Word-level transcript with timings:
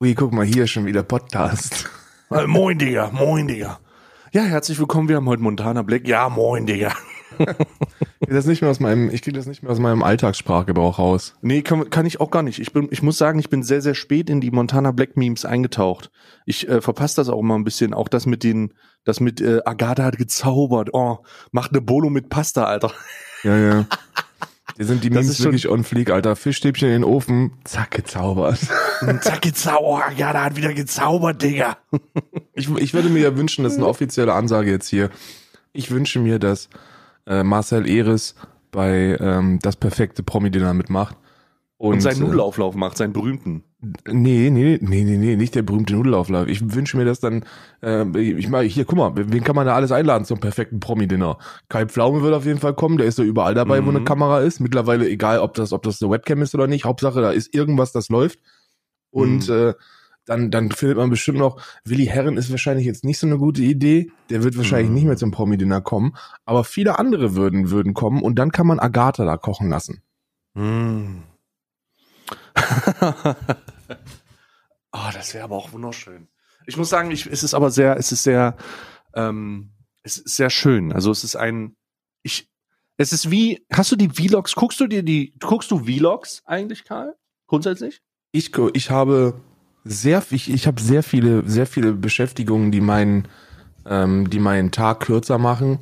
Ui, 0.00 0.14
guck 0.14 0.32
mal, 0.32 0.46
hier 0.46 0.62
ist 0.62 0.70
schon 0.70 0.86
wieder 0.86 1.02
Podcast. 1.02 1.90
Äh, 2.30 2.46
moin, 2.46 2.78
Digga, 2.78 3.10
moin, 3.10 3.48
Digga. 3.48 3.80
Ja, 4.32 4.42
herzlich 4.42 4.78
willkommen. 4.78 5.08
Wir 5.08 5.16
haben 5.16 5.26
heute 5.26 5.42
Montana 5.42 5.80
Black. 5.80 6.06
Ja, 6.06 6.28
moin, 6.28 6.66
Digga. 6.66 6.92
Ich, 8.20 8.28
das 8.28 8.44
nicht 8.44 8.60
mehr 8.60 8.70
aus 8.70 8.80
meinem, 8.80 9.08
ich 9.08 9.22
kriege 9.22 9.38
das 9.38 9.46
nicht 9.46 9.62
mehr 9.62 9.72
aus 9.72 9.78
meinem 9.78 10.02
Alltagssprachgebrauch 10.02 10.98
raus. 10.98 11.34
Nee, 11.40 11.62
kann, 11.62 11.88
kann 11.88 12.04
ich 12.04 12.20
auch 12.20 12.30
gar 12.30 12.42
nicht. 12.42 12.58
Ich, 12.58 12.74
bin, 12.74 12.88
ich 12.90 13.02
muss 13.02 13.16
sagen, 13.16 13.38
ich 13.38 13.48
bin 13.48 13.62
sehr, 13.62 13.80
sehr 13.80 13.94
spät 13.94 14.28
in 14.28 14.42
die 14.42 14.50
Montana 14.50 14.92
Black 14.92 15.16
Memes 15.16 15.46
eingetaucht. 15.46 16.10
Ich 16.44 16.68
äh, 16.68 16.82
verpasse 16.82 17.16
das 17.16 17.30
auch 17.30 17.40
immer 17.40 17.54
ein 17.54 17.64
bisschen. 17.64 17.94
Auch 17.94 18.08
das 18.08 18.26
mit 18.26 18.44
den, 18.44 18.74
das 19.04 19.20
mit 19.20 19.40
äh, 19.40 19.62
Agatha 19.64 20.04
hat 20.04 20.18
gezaubert. 20.18 20.90
Oh, 20.92 21.24
macht 21.50 21.72
eine 21.72 21.80
Bolo 21.80 22.10
mit 22.10 22.28
Pasta, 22.28 22.64
Alter. 22.64 22.92
Ja, 23.42 23.56
ja. 23.56 23.86
Hier 24.78 24.86
sind 24.86 25.02
die 25.02 25.10
Das 25.10 25.24
Memes 25.24 25.42
wirklich 25.42 25.68
on 25.68 25.82
fleek, 25.82 26.08
Alter. 26.08 26.36
Fischstäbchen 26.36 26.86
in 26.86 27.02
den 27.02 27.04
Ofen, 27.04 27.50
zack, 27.64 27.90
gezaubert. 27.90 28.60
Zack, 29.22 29.42
gezaubert. 29.42 30.04
Agatha 30.12 30.44
hat 30.44 30.54
wieder 30.54 30.72
gezaubert, 30.72 31.42
Digga. 31.42 31.78
Ich, 32.54 32.70
ich 32.70 32.94
würde 32.94 33.08
mir 33.08 33.20
ja 33.20 33.36
wünschen, 33.36 33.64
das 33.64 33.72
ist 33.72 33.78
eine 33.78 33.88
offizielle 33.88 34.34
Ansage 34.34 34.70
jetzt 34.70 34.88
hier. 34.88 35.10
Ich 35.72 35.90
wünsche 35.90 36.20
mir, 36.20 36.38
dass 36.38 36.68
äh, 37.26 37.42
Marcel 37.42 37.90
Eris 37.90 38.36
bei 38.70 39.16
ähm, 39.18 39.58
das 39.62 39.74
perfekte 39.74 40.22
Promi-Dinner 40.22 40.74
mitmacht. 40.74 41.16
Und, 41.80 42.00
seinen 42.00 42.22
äh, 42.22 42.24
Nudelauflauf 42.24 42.74
macht, 42.74 42.96
seinen 42.96 43.12
berühmten. 43.12 43.62
Nee, 44.10 44.50
nee, 44.50 44.78
nee, 44.82 45.04
nee, 45.04 45.16
nee, 45.16 45.36
nicht 45.36 45.54
der 45.54 45.62
berühmte 45.62 45.94
Nudelauflauf. 45.94 46.48
Ich 46.48 46.74
wünsche 46.74 46.96
mir 46.96 47.04
das 47.04 47.20
dann, 47.20 47.44
äh, 47.84 48.04
ich 48.18 48.48
meine, 48.48 48.68
hier, 48.68 48.84
guck 48.84 48.98
mal, 48.98 49.12
wen 49.14 49.44
kann 49.44 49.54
man 49.54 49.64
da 49.64 49.76
alles 49.76 49.92
einladen 49.92 50.24
zum 50.24 50.40
perfekten 50.40 50.80
Promi-Dinner? 50.80 51.38
Kai 51.68 51.86
Pflaume 51.86 52.22
wird 52.22 52.34
auf 52.34 52.44
jeden 52.44 52.58
Fall 52.58 52.74
kommen, 52.74 52.98
der 52.98 53.06
ist 53.06 53.18
ja 53.20 53.24
überall 53.24 53.54
dabei, 53.54 53.84
wo 53.86 53.90
Mhm. 53.90 53.96
eine 53.96 54.04
Kamera 54.04 54.40
ist. 54.40 54.58
Mittlerweile 54.58 55.08
egal, 55.08 55.38
ob 55.38 55.54
das, 55.54 55.72
ob 55.72 55.84
das 55.84 56.02
eine 56.02 56.10
Webcam 56.10 56.42
ist 56.42 56.52
oder 56.56 56.66
nicht. 56.66 56.84
Hauptsache, 56.84 57.20
da 57.20 57.30
ist 57.30 57.54
irgendwas, 57.54 57.92
das 57.92 58.08
läuft. 58.08 58.40
Und 59.10 59.48
Mhm. 59.48 59.54
äh, 59.54 59.74
dann, 60.26 60.50
dann 60.50 60.72
findet 60.72 60.98
man 60.98 61.10
bestimmt 61.10 61.38
noch, 61.38 61.62
Willi 61.84 62.06
Herren 62.06 62.36
ist 62.36 62.50
wahrscheinlich 62.50 62.86
jetzt 62.86 63.04
nicht 63.04 63.20
so 63.20 63.28
eine 63.28 63.38
gute 63.38 63.62
Idee. 63.62 64.10
Der 64.30 64.42
wird 64.42 64.56
wahrscheinlich 64.56 64.88
Mhm. 64.88 64.94
nicht 64.94 65.04
mehr 65.04 65.16
zum 65.16 65.30
Promi-Dinner 65.30 65.80
kommen. 65.80 66.16
Aber 66.44 66.64
viele 66.64 66.98
andere 66.98 67.36
würden, 67.36 67.70
würden 67.70 67.94
kommen 67.94 68.20
und 68.22 68.36
dann 68.40 68.50
kann 68.50 68.66
man 68.66 68.80
Agatha 68.80 69.24
da 69.24 69.36
kochen 69.36 69.70
lassen. 69.70 70.02
Mm. 70.54 71.22
oh, 74.92 75.10
das 75.12 75.34
wäre 75.34 75.44
aber 75.44 75.56
auch 75.56 75.72
wunderschön. 75.72 76.28
Ich 76.66 76.76
muss 76.76 76.90
sagen, 76.90 77.10
ich, 77.10 77.26
es 77.26 77.42
ist 77.42 77.54
aber 77.54 77.70
sehr, 77.70 77.96
es 77.96 78.12
ist 78.12 78.22
sehr, 78.22 78.56
ähm, 79.14 79.72
es 80.02 80.18
ist 80.18 80.36
sehr 80.36 80.50
schön. 80.50 80.92
Also 80.92 81.10
es 81.10 81.24
ist 81.24 81.36
ein, 81.36 81.76
ich, 82.22 82.50
es 82.96 83.12
ist 83.12 83.30
wie, 83.30 83.64
hast 83.72 83.92
du 83.92 83.96
die 83.96 84.10
Vlogs, 84.10 84.54
guckst 84.54 84.80
du 84.80 84.86
dir 84.86 85.02
die, 85.02 85.34
guckst 85.40 85.70
du 85.70 85.84
Vlogs 85.84 86.42
eigentlich, 86.44 86.84
Karl? 86.84 87.14
Grundsätzlich? 87.46 88.02
Ich, 88.32 88.52
ich 88.74 88.90
habe 88.90 89.40
sehr, 89.84 90.22
ich, 90.30 90.50
ich 90.50 90.66
habe 90.66 90.80
sehr 90.80 91.02
viele, 91.02 91.48
sehr 91.48 91.66
viele 91.66 91.92
Beschäftigungen, 91.92 92.70
die 92.70 92.80
meinen, 92.80 93.28
ähm, 93.86 94.28
die 94.28 94.40
meinen 94.40 94.70
Tag 94.70 95.00
kürzer 95.00 95.38
machen 95.38 95.78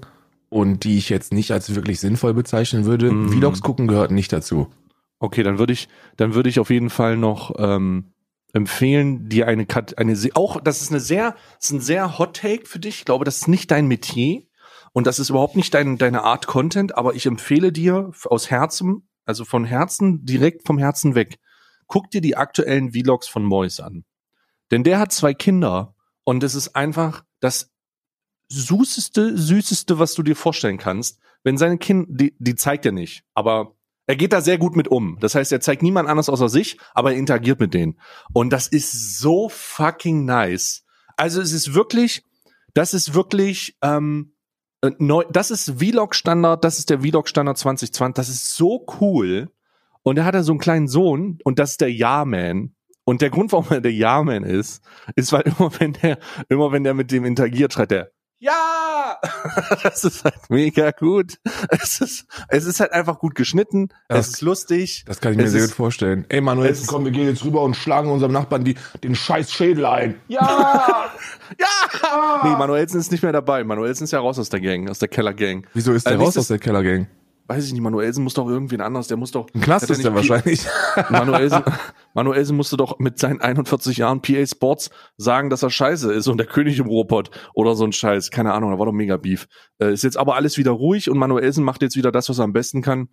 und 0.48 0.84
die 0.84 0.98
ich 0.98 1.08
jetzt 1.08 1.32
nicht 1.32 1.50
als 1.50 1.74
wirklich 1.74 2.00
sinnvoll 2.00 2.34
bezeichnen 2.34 2.84
würde. 2.84 3.10
Mhm. 3.10 3.32
Vlogs 3.32 3.60
gucken 3.60 3.88
gehört 3.88 4.12
nicht 4.12 4.32
dazu. 4.32 4.68
Okay, 5.18 5.42
dann 5.42 5.58
würde 5.58 5.72
ich, 5.72 5.88
dann 6.16 6.34
würde 6.34 6.48
ich 6.48 6.60
auf 6.60 6.70
jeden 6.70 6.90
Fall 6.90 7.16
noch 7.16 7.54
ähm, 7.58 8.12
empfehlen, 8.52 9.28
dir 9.28 9.48
eine 9.48 9.66
eine 9.96 10.16
auch, 10.34 10.60
das 10.60 10.82
ist 10.82 10.90
eine 10.90 11.00
sehr, 11.00 11.36
ist 11.60 11.70
ein 11.72 11.80
sehr 11.80 12.18
Hot 12.18 12.36
Take 12.36 12.66
für 12.66 12.78
dich. 12.78 12.98
Ich 12.98 13.04
glaube, 13.04 13.24
das 13.24 13.36
ist 13.36 13.48
nicht 13.48 13.70
dein 13.70 13.86
Metier 13.86 14.42
und 14.92 15.06
das 15.06 15.18
ist 15.18 15.30
überhaupt 15.30 15.56
nicht 15.56 15.74
dein, 15.74 15.98
deine 15.98 16.22
Art 16.22 16.46
Content, 16.46 16.96
aber 16.96 17.14
ich 17.14 17.26
empfehle 17.26 17.72
dir 17.72 18.12
aus 18.24 18.50
Herzen, 18.50 19.08
also 19.24 19.44
von 19.44 19.64
Herzen, 19.64 20.24
direkt 20.24 20.66
vom 20.66 20.78
Herzen 20.78 21.14
weg, 21.14 21.38
guck 21.86 22.10
dir 22.10 22.20
die 22.20 22.36
aktuellen 22.36 22.92
Vlogs 22.92 23.28
von 23.28 23.44
Mois 23.44 23.80
an. 23.80 24.04
Denn 24.70 24.84
der 24.84 24.98
hat 24.98 25.12
zwei 25.12 25.34
Kinder 25.34 25.94
und 26.24 26.42
es 26.42 26.54
ist 26.54 26.74
einfach 26.74 27.24
das 27.40 27.72
süßeste, 28.48 29.36
süßeste, 29.36 29.98
was 29.98 30.14
du 30.14 30.22
dir 30.22 30.36
vorstellen 30.36 30.78
kannst. 30.78 31.20
Wenn 31.42 31.58
seine 31.58 31.78
Kinder, 31.78 32.06
die, 32.08 32.34
die 32.38 32.54
zeigt 32.54 32.86
er 32.86 32.92
nicht, 32.92 33.22
aber 33.34 33.75
er 34.06 34.16
geht 34.16 34.32
da 34.32 34.40
sehr 34.40 34.58
gut 34.58 34.76
mit 34.76 34.88
um. 34.88 35.18
Das 35.20 35.34
heißt, 35.34 35.52
er 35.52 35.60
zeigt 35.60 35.82
niemand 35.82 36.08
anders 36.08 36.28
außer 36.28 36.48
sich, 36.48 36.78
aber 36.94 37.12
er 37.12 37.18
interagiert 37.18 37.60
mit 37.60 37.74
denen. 37.74 37.98
Und 38.32 38.52
das 38.52 38.68
ist 38.68 39.18
so 39.18 39.48
fucking 39.48 40.24
nice. 40.24 40.84
Also 41.16 41.40
es 41.40 41.52
ist 41.52 41.74
wirklich, 41.74 42.22
das 42.74 42.94
ist 42.94 43.14
wirklich, 43.14 43.76
ähm, 43.82 44.34
äh, 44.82 44.90
neu, 44.98 45.24
das 45.30 45.50
ist 45.50 45.78
Vlog-Standard, 45.78 46.62
das 46.62 46.78
ist 46.78 46.90
der 46.90 47.00
Vlog-Standard 47.00 47.58
2020. 47.58 48.14
Das 48.14 48.28
ist 48.28 48.54
so 48.54 48.86
cool. 49.00 49.50
Und 50.02 50.18
er 50.18 50.24
hat 50.24 50.34
ja 50.34 50.42
so 50.42 50.52
einen 50.52 50.60
kleinen 50.60 50.88
Sohn 50.88 51.38
und 51.42 51.58
das 51.58 51.72
ist 51.72 51.80
der 51.80 51.92
Ja-Man. 51.92 52.74
Und 53.04 53.22
der 53.22 53.30
Grund, 53.30 53.52
warum 53.52 53.66
er 53.70 53.80
der 53.80 53.92
Ja-Man 53.92 54.44
ist, 54.44 54.84
ist, 55.16 55.32
weil 55.32 55.42
immer 55.42 55.70
wenn 55.78 55.94
der, 55.94 56.18
immer 56.48 56.70
wenn 56.70 56.84
der 56.84 56.94
mit 56.94 57.10
dem 57.10 57.24
interagiert, 57.24 57.72
schreit 57.72 57.92
er, 57.92 58.12
ja! 59.22 59.76
das 59.82 60.04
ist 60.04 60.24
halt 60.24 60.48
mega 60.50 60.90
gut. 60.90 61.34
Es 61.70 62.00
ist, 62.00 62.26
es 62.48 62.64
ist 62.66 62.80
halt 62.80 62.92
einfach 62.92 63.18
gut 63.18 63.34
geschnitten. 63.34 63.88
Das- 64.08 64.26
es 64.28 64.34
ist 64.34 64.40
lustig. 64.42 65.04
Das 65.06 65.20
kann 65.20 65.32
ich 65.32 65.38
mir 65.38 65.44
Es 65.44 65.52
sehr 65.52 65.62
ist- 65.62 65.70
gut 65.70 65.76
vorstellen. 65.76 66.24
Ey 66.28 66.40
Manuel, 66.40 66.70
es- 66.70 66.86
komm, 66.86 67.04
wir 67.04 67.12
gehen 67.12 67.26
jetzt 67.28 67.44
rüber 67.44 67.62
und 67.62 67.76
schlagen 67.76 68.10
unserem 68.10 68.32
Nachbarn 68.32 68.64
die, 68.64 68.76
den 69.02 69.14
scheiß 69.14 69.52
Schädel 69.52 69.86
ein. 69.86 70.14
Ja! 70.28 70.40
ja! 71.58 72.40
Nee, 72.44 72.50
Manuelsen 72.56 73.00
ist 73.00 73.10
nicht 73.12 73.22
mehr 73.22 73.32
dabei. 73.32 73.64
Manuelsen 73.64 74.04
ist 74.04 74.10
ja 74.12 74.20
raus 74.20 74.38
aus 74.38 74.48
der 74.48 74.60
Gang, 74.60 74.88
aus 74.90 74.98
der 74.98 75.08
Keller-Gang. 75.08 75.66
Wieso 75.74 75.92
ist 75.92 76.06
der 76.06 76.14
Äh, 76.14 76.16
raus 76.16 76.36
aus 76.38 76.48
der 76.48 76.58
Kellergang? 76.58 77.06
Weiß 77.48 77.64
ich 77.64 77.72
nicht, 77.72 77.80
Manuelsen 77.82 78.24
muss 78.24 78.34
doch 78.34 78.48
irgendwen 78.48 78.80
anders, 78.80 79.06
der 79.06 79.16
muss 79.16 79.30
doch. 79.30 79.46
Im 79.54 79.60
Knast 79.60 79.88
ist 79.88 80.02
der 80.02 80.14
wahrscheinlich. 80.14 80.66
Manuelsen, 81.10 81.62
Manuelsen 82.12 82.56
musste 82.56 82.76
doch 82.76 82.98
mit 82.98 83.18
seinen 83.20 83.40
41 83.40 83.98
Jahren 83.98 84.20
PA 84.20 84.44
Sports 84.46 84.90
sagen, 85.16 85.48
dass 85.48 85.62
er 85.62 85.70
scheiße 85.70 86.12
ist 86.12 86.26
und 86.26 86.38
der 86.38 86.46
König 86.48 86.78
im 86.80 86.86
Robot 86.86 87.30
oder 87.54 87.76
so 87.76 87.84
ein 87.84 87.92
Scheiß. 87.92 88.30
Keine 88.32 88.52
Ahnung, 88.52 88.72
da 88.72 88.78
war 88.80 88.86
doch 88.86 88.92
mega 88.92 89.16
Beef. 89.16 89.46
Äh, 89.78 89.92
ist 89.92 90.02
jetzt 90.02 90.16
aber 90.16 90.34
alles 90.34 90.58
wieder 90.58 90.72
ruhig 90.72 91.08
und 91.08 91.18
Manuelsen 91.18 91.62
macht 91.62 91.82
jetzt 91.82 91.94
wieder 91.96 92.10
das, 92.10 92.28
was 92.28 92.38
er 92.38 92.44
am 92.44 92.52
besten 92.52 92.82
kann. 92.82 93.08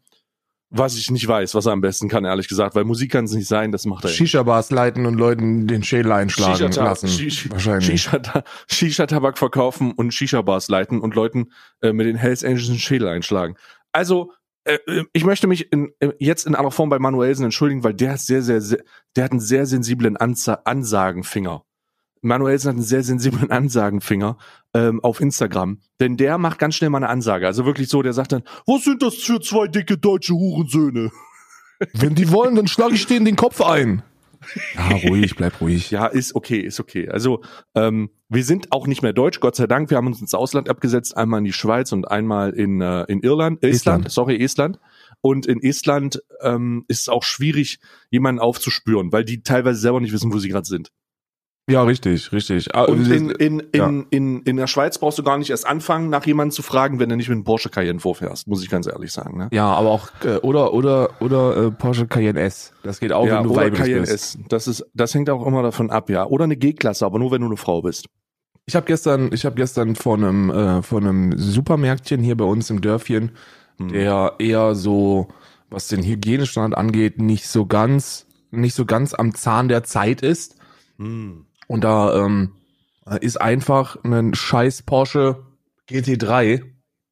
Was 0.75 0.97
ich 0.97 1.11
nicht 1.11 1.27
weiß, 1.27 1.53
was 1.53 1.67
er 1.67 1.71
am 1.73 1.81
besten 1.81 2.09
kann, 2.09 2.25
ehrlich 2.25 2.47
gesagt, 2.47 2.73
weil 2.73 2.83
Musik 2.83 3.11
kann 3.11 3.25
es 3.25 3.33
nicht 3.33 3.47
sein, 3.47 3.71
das 3.71 3.85
macht 3.85 4.05
er. 4.05 4.09
Shisha-Bars 4.09 4.71
leiten 4.71 5.05
und 5.05 5.13
Leuten 5.13 5.67
den 5.67 5.83
Schädel 5.83 6.11
einschlagen 6.11 6.55
Shisha-Tabak- 6.55 6.83
lassen. 6.83 7.09
Shish- 7.09 7.51
wahrscheinlich. 7.51 8.01
Shisha- 8.07 8.43
Shisha-Tabak 8.67 9.37
verkaufen 9.37 9.91
und 9.91 10.15
Shisha-Bars 10.15 10.69
leiten 10.69 10.99
und 10.99 11.13
Leuten 11.13 11.51
äh, 11.83 11.93
mit 11.93 12.07
den 12.07 12.15
Hells 12.15 12.43
Angels 12.43 12.65
den 12.65 12.79
Schädel 12.79 13.07
einschlagen. 13.07 13.53
Also, 13.93 14.31
äh, 14.65 14.77
äh, 14.87 15.05
ich 15.13 15.25
möchte 15.25 15.47
mich 15.47 15.71
in, 15.71 15.91
äh, 15.99 16.11
jetzt 16.19 16.45
in 16.45 16.55
aller 16.55 16.71
Form 16.71 16.89
bei 16.89 16.99
Manuelsen 16.99 17.45
entschuldigen, 17.45 17.83
weil 17.83 17.93
der 17.93 18.13
hat 18.13 18.19
sehr, 18.19 18.41
sehr, 18.41 18.61
sehr 18.61 18.83
der 19.15 19.25
hat 19.25 19.31
einen 19.31 19.39
sehr 19.39 19.65
sensiblen 19.65 20.17
Anza 20.17 20.61
Ansagenfinger. 20.65 21.63
Manuelsen 22.21 22.69
hat 22.69 22.75
einen 22.75 22.85
sehr 22.85 23.03
sensiblen 23.03 23.51
Ansagenfinger 23.51 24.37
ähm, 24.73 25.03
auf 25.03 25.19
Instagram. 25.19 25.79
Denn 25.99 26.17
der 26.17 26.37
macht 26.37 26.59
ganz 26.59 26.75
schnell 26.75 26.89
mal 26.89 26.99
eine 26.99 27.09
Ansage. 27.09 27.45
Also 27.45 27.65
wirklich 27.65 27.89
so, 27.89 28.01
der 28.01 28.13
sagt 28.13 28.31
dann, 28.31 28.43
was 28.65 28.83
sind 28.83 29.01
das 29.01 29.15
für 29.15 29.41
zwei 29.41 29.67
dicke 29.67 29.97
deutsche 29.97 30.33
Hurensöhne? 30.33 31.11
Wenn 31.93 32.15
die 32.15 32.31
wollen, 32.31 32.55
dann 32.55 32.67
schlage 32.69 32.95
ich 32.95 33.05
denen 33.05 33.25
den 33.25 33.35
Kopf 33.35 33.61
ein. 33.61 34.03
Ja, 34.75 35.09
ruhig, 35.09 35.35
bleib 35.35 35.59
ruhig. 35.61 35.91
Ja, 35.91 36.07
ist 36.07 36.35
okay, 36.35 36.59
ist 36.59 36.79
okay. 36.79 37.09
Also 37.09 37.41
ähm, 37.75 38.09
wir 38.29 38.43
sind 38.43 38.71
auch 38.71 38.87
nicht 38.87 39.01
mehr 39.01 39.13
deutsch, 39.13 39.39
Gott 39.39 39.55
sei 39.55 39.67
Dank. 39.67 39.89
Wir 39.89 39.97
haben 39.97 40.07
uns 40.07 40.21
ins 40.21 40.33
Ausland 40.33 40.69
abgesetzt, 40.69 41.15
einmal 41.15 41.39
in 41.39 41.45
die 41.45 41.53
Schweiz 41.53 41.91
und 41.91 42.09
einmal 42.09 42.51
in, 42.51 42.81
äh, 42.81 43.03
in 43.03 43.21
Irland, 43.21 43.63
Estland, 43.63 44.05
Estland. 44.07 44.11
sorry, 44.11 44.43
Estland. 44.43 44.79
Und 45.21 45.45
in 45.45 45.61
Estland 45.61 46.21
ähm, 46.41 46.85
ist 46.87 47.01
es 47.01 47.09
auch 47.09 47.23
schwierig, 47.23 47.79
jemanden 48.09 48.41
aufzuspüren, 48.41 49.11
weil 49.11 49.23
die 49.23 49.43
teilweise 49.43 49.79
selber 49.79 50.01
nicht 50.01 50.13
wissen, 50.13 50.33
wo 50.33 50.39
sie 50.39 50.49
gerade 50.49 50.65
sind. 50.65 50.91
Ja, 51.69 51.83
richtig, 51.83 52.31
richtig. 52.33 52.75
Ah, 52.75 52.83
Und 52.83 53.09
in, 53.09 53.29
in, 53.29 53.59
in, 53.59 53.69
ja. 53.73 54.03
in, 54.09 54.41
in 54.41 54.57
der 54.57 54.67
Schweiz 54.67 54.97
brauchst 54.97 55.17
du 55.17 55.23
gar 55.23 55.37
nicht 55.37 55.49
erst 55.49 55.65
anfangen, 55.65 56.09
nach 56.09 56.25
jemandem 56.25 56.51
zu 56.51 56.61
fragen, 56.61 56.99
wenn 56.99 57.07
du 57.07 57.15
nicht 57.15 57.29
mit 57.29 57.37
einem 57.37 57.45
Porsche 57.45 57.69
Cayenne 57.69 58.01
vorfährst, 58.01 58.47
muss 58.47 58.61
ich 58.63 58.69
ganz 58.69 58.85
ehrlich 58.85 59.13
sagen. 59.13 59.37
Ne? 59.37 59.47
ja, 59.53 59.67
aber 59.67 59.91
auch 59.91 60.09
äh, 60.25 60.37
oder 60.39 60.73
oder 60.73 61.21
oder 61.21 61.55
äh, 61.67 61.71
Porsche 61.71 62.05
Cayenne 62.05 62.39
S. 62.41 62.73
Das 62.83 62.99
geht 62.99 63.13
auch, 63.13 63.25
ja, 63.25 63.37
wenn 63.37 63.43
du 63.45 63.51
oder 63.51 63.71
Cayenne 63.71 64.01
bist. 64.01 64.13
S. 64.13 64.37
Das 64.49 64.67
ist, 64.67 64.85
das 64.93 65.13
hängt 65.13 65.29
auch 65.29 65.45
immer 65.47 65.63
davon 65.63 65.89
ab, 65.89 66.09
ja. 66.09 66.25
Oder 66.25 66.43
eine 66.43 66.57
G-Klasse, 66.57 67.05
aber 67.05 67.17
nur 67.17 67.31
wenn 67.31 67.39
du 67.41 67.47
eine 67.47 67.57
Frau 67.57 67.81
bist. 67.81 68.07
Ich 68.65 68.75
habe 68.75 68.85
gestern, 68.85 69.31
ich 69.33 69.45
habe 69.45 69.55
gestern 69.55 69.95
vor 69.95 70.15
einem 70.17 70.49
äh, 70.49 70.81
vor 70.81 70.99
einem 70.99 71.37
Supermärktchen 71.37 72.21
hier 72.21 72.35
bei 72.35 72.45
uns 72.45 72.69
im 72.69 72.81
Dörfchen, 72.81 73.31
Hm. 73.77 73.89
der 73.89 74.33
eher 74.39 74.75
so, 74.75 75.29
was 75.69 75.87
den 75.87 76.03
Hygienestand 76.03 76.77
angeht, 76.77 77.19
nicht 77.19 77.47
so 77.47 77.65
ganz, 77.65 78.27
nicht 78.51 78.75
so 78.75 78.85
ganz 78.85 79.13
am 79.13 79.33
Zahn 79.33 79.67
der 79.67 79.83
Zeit 79.83 80.21
ist. 80.21 80.57
Hm. 80.97 81.45
Und 81.67 81.83
da 81.83 82.25
ähm, 82.25 82.53
ist 83.21 83.39
einfach 83.39 83.97
ein 84.03 84.33
scheiß 84.33 84.83
Porsche 84.83 85.45
GT3 85.89 86.63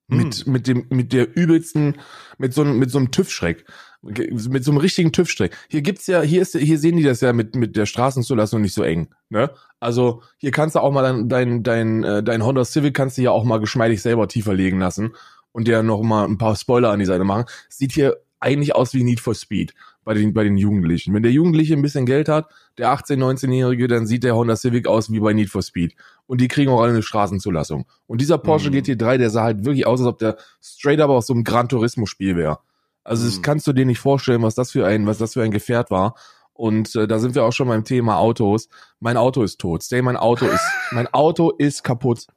mit, 0.07 0.45
mit 0.45 0.67
dem, 0.67 0.85
mit 0.89 1.13
der 1.13 1.35
übelsten, 1.35 1.97
mit 2.37 2.53
so 2.53 2.61
einem, 2.61 2.77
mit 2.77 2.91
so 2.91 2.97
einem 2.97 3.11
TÜV-Schreck. 3.11 3.65
Mit 4.01 4.63
so 4.63 4.71
einem 4.71 4.79
richtigen 4.79 5.11
TÜV-Schreck. 5.11 5.55
Hier 5.69 5.81
gibt's 5.81 6.07
ja, 6.07 6.21
hier 6.21 6.41
ist, 6.41 6.57
hier 6.57 6.79
sehen 6.79 6.97
die 6.97 7.03
das 7.03 7.21
ja 7.21 7.33
mit, 7.33 7.55
mit 7.55 7.75
der 7.75 7.85
Straßenzulassung 7.85 8.61
nicht 8.61 8.73
so 8.73 8.83
eng, 8.83 9.09
ne? 9.29 9.51
Also, 9.79 10.21
hier 10.37 10.51
kannst 10.51 10.75
du 10.75 10.79
auch 10.79 10.91
mal 10.91 11.03
dein, 11.03 11.29
dein, 11.29 11.63
dein, 11.63 12.03
äh, 12.03 12.23
dein 12.23 12.43
Honda 12.43 12.65
Civic 12.65 12.95
kannst 12.95 13.17
du 13.17 13.21
ja 13.21 13.31
auch 13.31 13.43
mal 13.43 13.59
geschmeidig 13.59 14.01
selber 14.01 14.27
tiefer 14.27 14.53
legen 14.53 14.79
lassen 14.79 15.13
und 15.51 15.67
dir 15.67 15.83
noch 15.83 16.01
mal 16.01 16.25
ein 16.25 16.37
paar 16.37 16.55
Spoiler 16.55 16.89
an 16.91 16.99
die 16.99 17.05
Seite 17.05 17.23
machen. 17.23 17.45
Sieht 17.69 17.91
hier 17.91 18.17
eigentlich 18.39 18.75
aus 18.75 18.93
wie 18.93 19.03
Need 19.03 19.19
for 19.19 19.35
Speed 19.35 19.73
bei 20.03 20.13
den, 20.15 20.33
bei 20.33 20.43
den 20.43 20.57
Jugendlichen. 20.57 21.13
Wenn 21.13 21.23
der 21.23 21.31
Jugendliche 21.31 21.73
ein 21.75 21.81
bisschen 21.81 22.05
Geld 22.05 22.27
hat, 22.27 22.47
der 22.77 22.91
18-, 22.93 23.17
19-Jährige, 23.17 23.87
dann 23.87 24.05
sieht 24.07 24.23
der 24.23 24.35
Honda 24.35 24.55
Civic 24.55 24.87
aus 24.87 25.11
wie 25.11 25.19
bei 25.19 25.33
Need 25.33 25.49
for 25.49 25.61
Speed. 25.61 25.93
Und 26.27 26.41
die 26.41 26.47
kriegen 26.47 26.71
auch 26.71 26.81
alle 26.81 26.91
eine 26.93 27.03
Straßenzulassung. 27.03 27.85
Und 28.07 28.21
dieser 28.21 28.37
Porsche 28.39 28.69
Mhm. 28.71 28.75
GT3, 28.77 29.17
der 29.17 29.29
sah 29.29 29.43
halt 29.43 29.63
wirklich 29.65 29.85
aus, 29.85 29.99
als 29.99 30.07
ob 30.07 30.17
der 30.17 30.37
straight 30.61 30.99
up 30.99 31.09
aus 31.09 31.27
so 31.27 31.33
einem 31.33 31.43
Gran 31.43 31.69
Turismo 31.69 32.05
Spiel 32.05 32.35
wäre. 32.35 32.59
Also 33.03 33.25
das 33.25 33.37
Mhm. 33.37 33.41
kannst 33.43 33.67
du 33.67 33.73
dir 33.73 33.85
nicht 33.85 33.99
vorstellen, 33.99 34.41
was 34.41 34.55
das 34.55 34.71
für 34.71 34.85
ein, 34.87 35.05
was 35.07 35.17
das 35.19 35.33
für 35.33 35.43
ein 35.43 35.51
Gefährt 35.51 35.91
war. 35.91 36.15
Und 36.53 36.95
äh, 36.95 37.07
da 37.07 37.17
sind 37.19 37.33
wir 37.35 37.43
auch 37.43 37.53
schon 37.53 37.67
beim 37.67 37.83
Thema 37.83 38.17
Autos. 38.17 38.69
Mein 38.99 39.17
Auto 39.17 39.41
ist 39.43 39.59
tot. 39.59 39.81
Stay, 39.83 40.01
mein 40.01 40.17
Auto 40.17 40.45
ist, 40.45 40.61
mein 40.91 41.07
Auto 41.13 41.51
ist 41.51 41.83
kaputt. 41.83 42.27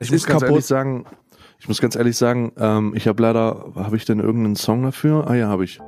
Ich 0.00 0.08
Es 0.08 0.10
muss 0.10 0.16
ist 0.16 0.26
ganz 0.26 0.40
kaputt. 0.40 0.50
ehrlich 0.54 0.66
sagen, 0.66 1.06
ich 1.60 1.68
muss 1.68 1.80
ganz 1.80 1.94
ehrlich 1.96 2.16
sagen, 2.16 2.52
ähm, 2.58 2.92
ich 2.96 3.06
habe 3.06 3.22
leider, 3.22 3.72
habe 3.76 3.96
ich 3.96 4.04
denn 4.04 4.18
irgendeinen 4.20 4.56
Song 4.56 4.82
dafür? 4.82 5.28
Ah 5.28 5.34
ja, 5.34 5.48
habe 5.48 5.64
ich. 5.64 5.80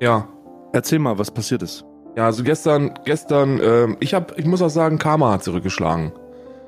Ja. 0.00 0.28
Erzähl 0.72 0.98
mal, 0.98 1.18
was 1.18 1.30
passiert 1.30 1.62
ist. 1.62 1.84
Ja, 2.16 2.26
also 2.26 2.42
gestern, 2.42 2.94
gestern, 3.04 3.60
ähm, 3.62 3.96
ich 4.00 4.14
hab, 4.14 4.36
ich 4.38 4.46
muss 4.46 4.62
auch 4.62 4.70
sagen, 4.70 4.98
Karma 4.98 5.32
hat 5.32 5.44
zurückgeschlagen. 5.44 6.12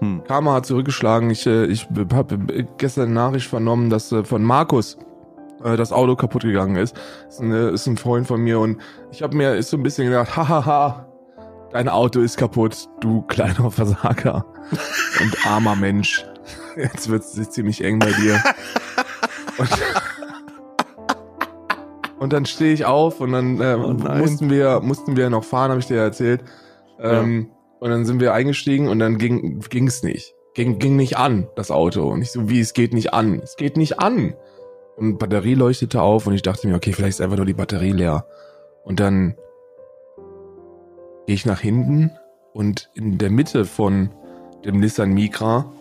Hm. 0.01 0.23
Karma 0.25 0.55
hat 0.55 0.67
zurückgeschlagen. 0.67 1.31
Ich, 1.31 1.47
äh, 1.47 1.67
ich 1.67 1.89
habe 2.13 2.39
gestern 2.79 3.05
eine 3.05 3.15
Nachricht 3.15 3.49
vernommen, 3.49 3.91
dass 3.91 4.13
äh, 4.13 4.25
von 4.25 4.43
Markus 4.43 4.99
äh, 5.65 5.77
das 5.77 5.93
Auto 5.93 6.17
kaputt 6.17 6.43
gegangen 6.43 6.77
ist. 6.77 6.97
Ist, 7.29 7.41
eine, 7.41 7.69
ist 7.69 7.87
ein 7.87 7.97
Freund 7.97 8.27
von 8.27 8.41
mir 8.41 8.61
und 8.61 8.81
ich 9.11 9.23
habe 9.23 9.37
mir 9.37 9.55
ist 9.55 9.71
so 9.71 9.77
ein 9.77 9.83
bisschen 9.83 10.07
gedacht, 10.09 10.37
hahaha, 10.37 11.07
dein 11.73 11.89
Auto 11.89 12.21
ist 12.21 12.37
kaputt, 12.37 12.89
du 13.01 13.23
kleiner 13.23 13.71
Versager 13.71 14.45
und 15.21 15.47
armer 15.47 15.77
Mensch. 15.77 16.25
Jetzt 16.77 17.09
wird's 17.09 17.33
ziemlich 17.51 17.85
eng 17.85 17.99
bei 17.99 18.13
dir. 18.13 18.43
Und, 19.59 19.69
und 22.23 22.33
dann 22.33 22.47
stehe 22.47 22.73
ich 22.73 22.85
auf 22.85 23.21
und 23.21 23.33
dann 23.33 23.61
äh, 23.61 23.77
Oh 23.77 23.93
mussten 23.93 24.49
wir 24.49 24.81
mussten 24.81 25.17
wir 25.17 25.29
noch 25.29 25.45
fahren, 25.45 25.71
habe 25.71 25.81
ich 25.81 25.87
dir 25.87 25.99
erzählt. 25.99 26.43
Ähm, 27.01 27.51
Und 27.81 27.91
dann 27.91 28.05
sind 28.05 28.21
wir 28.21 28.33
eingestiegen 28.33 28.89
und 28.89 29.01
dann 29.01 29.19
ging 29.19 29.59
ging's 29.69 30.05
nicht. 30.05 30.35
Ging, 30.55 30.79
ging 30.79 30.95
nicht 30.95 31.17
an, 31.17 31.49
das 31.57 31.73
Auto. 31.73 32.09
Und 32.09 32.23
ich 32.23 32.31
so, 32.31 32.49
wie, 32.49 32.61
es 32.61 32.75
geht 32.75 32.95
nicht 32.95 33.13
an. 33.13 33.41
Es 33.43 33.57
geht 33.57 33.77
nicht 33.77 33.99
an. 33.99 34.35
Und 34.97 35.19
Batterie 35.19 35.55
leuchtete 35.55 36.01
auf 36.01 36.29
und 36.29 36.35
ich 36.35 36.43
dachte 36.43 36.69
mir, 36.69 36.77
okay, 36.77 36.93
vielleicht 36.93 37.19
ist 37.19 37.21
einfach 37.21 37.39
nur 37.39 37.47
die 37.47 37.55
Batterie 37.55 37.91
leer. 37.91 38.25
Und 38.85 39.01
dann 39.01 39.35
gehe 41.27 41.35
ich 41.35 41.45
nach 41.45 41.61
hinten 41.61 42.13
und 42.53 42.89
in 42.95 43.19
der 43.19 43.31
Mitte 43.31 43.65
von 43.65 44.11
dem 44.65 44.79
Nissan 44.79 45.13
Micra. 45.13 45.73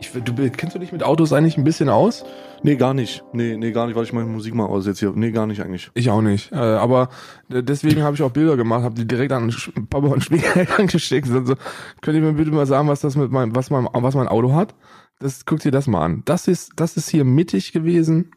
Ich, 0.00 0.10
du, 0.12 0.32
kennst 0.50 0.74
du 0.74 0.78
dich 0.78 0.92
mit 0.92 1.02
Autos 1.02 1.32
eigentlich 1.32 1.58
ein 1.58 1.64
bisschen 1.64 1.90
aus? 1.90 2.24
Nee, 2.62 2.76
gar 2.76 2.94
nicht. 2.94 3.22
Nee, 3.32 3.56
nee, 3.56 3.70
gar 3.70 3.86
nicht, 3.86 3.96
weil 3.96 4.04
ich 4.04 4.12
meine 4.12 4.28
Musik 4.28 4.54
mal 4.54 4.64
aus 4.64 4.86
jetzt 4.86 4.98
hier. 4.98 5.12
Nee, 5.14 5.30
gar 5.30 5.46
nicht 5.46 5.62
eigentlich. 5.62 5.90
Ich 5.94 6.08
auch 6.08 6.22
nicht. 6.22 6.52
Äh, 6.52 6.56
aber 6.56 7.10
deswegen 7.48 8.02
habe 8.02 8.16
ich 8.16 8.22
auch 8.22 8.30
Bilder 8.30 8.56
gemacht, 8.56 8.82
habe 8.82 8.94
die 8.94 9.06
direkt 9.06 9.32
an 9.32 9.54
Papa 9.90 10.06
und 10.06 10.24
Schwiegereltern 10.24 10.86
geschickt. 10.88 11.28
Und 11.28 11.46
so, 11.46 11.54
könnt 12.00 12.16
ihr 12.16 12.22
mir 12.22 12.32
bitte 12.32 12.50
mal 12.50 12.66
sagen, 12.66 12.88
was 12.88 13.00
das 13.00 13.14
mit 13.14 13.30
meinem, 13.30 13.54
was 13.54 13.68
mein, 13.68 13.88
was 13.92 14.14
mein 14.14 14.28
Auto 14.28 14.54
hat? 14.54 14.74
Das 15.18 15.44
guckt 15.44 15.64
dir 15.64 15.70
das 15.70 15.86
mal 15.86 16.02
an. 16.02 16.22
Das 16.24 16.48
ist, 16.48 16.72
das 16.76 16.96
ist 16.96 17.10
hier 17.10 17.24
mittig 17.24 17.72
gewesen, 17.72 18.30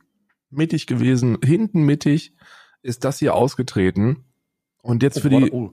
mittig 0.50 0.86
gewesen, 0.86 1.38
hinten 1.44 1.83
mittig 1.83 2.36
ist 2.81 3.06
das 3.06 3.19
hier 3.19 3.36
ausgetreten. 3.36 4.25
Und 4.81 5.01
jetzt 5.01 5.21
für 5.21 5.30
die, 5.30 5.50
Oh. 5.51 5.71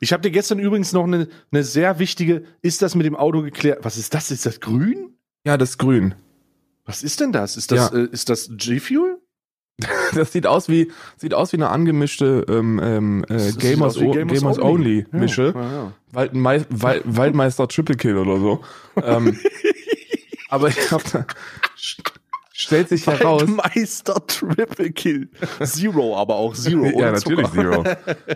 Ich 0.00 0.12
habe 0.12 0.22
dir 0.22 0.30
gestern 0.30 0.58
übrigens 0.58 0.92
noch 0.92 1.04
eine, 1.04 1.28
eine 1.50 1.64
sehr 1.64 1.98
wichtige, 1.98 2.44
ist 2.62 2.82
das 2.82 2.94
mit 2.94 3.06
dem 3.06 3.16
Auto 3.16 3.42
geklärt? 3.42 3.80
Was 3.82 3.96
ist 3.96 4.14
das? 4.14 4.30
Ist 4.30 4.46
das 4.46 4.60
grün? 4.60 5.16
Ja, 5.44 5.56
das 5.56 5.70
ist 5.70 5.78
grün. 5.78 6.14
Was 6.86 7.02
ist 7.02 7.20
denn 7.20 7.32
das? 7.32 7.56
Ist 7.56 7.70
das, 7.72 7.90
Ja. 7.92 7.98
äh, 7.98 8.08
ist 8.10 8.28
das 8.28 8.50
G-Fuel? 8.56 9.18
Das 10.14 10.32
sieht 10.32 10.46
aus 10.46 10.68
wie, 10.68 10.90
sieht 11.16 11.32
aus 11.34 11.52
wie 11.52 11.56
eine 11.56 11.70
angemischte 11.70 12.44
ähm, 12.48 12.78
ähm, 12.82 13.24
äh, 13.28 13.34
Das 13.34 13.56
Gamers, 13.58 13.94
Gamers 13.98 14.40
Gamers 14.40 14.58
Only. 14.58 15.06
Only, 15.06 15.06
Mische. 15.12 15.52
ja, 15.54 15.72
ja. 15.72 15.92
Waldmei 16.12 16.64
Wald 16.68 17.02
Waldmeister 17.06 17.66
Triple 17.68 17.96
Kill 17.96 18.18
oder 18.18 18.38
so. 18.40 18.60
ähm, 19.02 19.38
aber 20.50 20.68
ich 20.68 20.90
hab 20.90 21.02
da, 21.12 21.24
stellt 22.52 22.88
sich 22.90 23.06
heraus. 23.06 23.44
Meister 23.46 24.26
Triple 24.26 24.90
Kill. 24.90 25.30
Zero, 25.62 26.16
aber 26.18 26.34
auch 26.34 26.54
Zero. 26.54 26.84
ja, 27.00 27.12
natürlich. 27.12 27.48
Zero. 27.48 27.84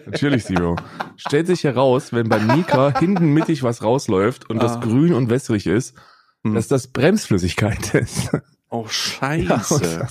natürlich 0.07 0.45
Zero. 0.45 0.77
Stellt 1.17 1.47
sich 1.49 1.65
heraus, 1.65 2.13
wenn 2.13 2.29
bei 2.29 2.39
Mika 2.39 2.99
hinten 2.99 3.35
mittig 3.35 3.63
was 3.63 3.83
rausläuft 3.83 4.49
und 4.49 4.63
das 4.63 4.77
Ah. 4.77 4.81
grün 4.81 5.13
und 5.13 5.29
wässrig 5.29 5.67
ist, 5.67 5.95
Hm. 6.45 6.55
dass 6.55 6.69
das 6.69 6.89
Bremsflüssigkeit 6.89 7.95
ist. 7.95 8.31
Oh, 8.71 8.87
scheiße. 8.87 9.83
Ja, 9.85 10.09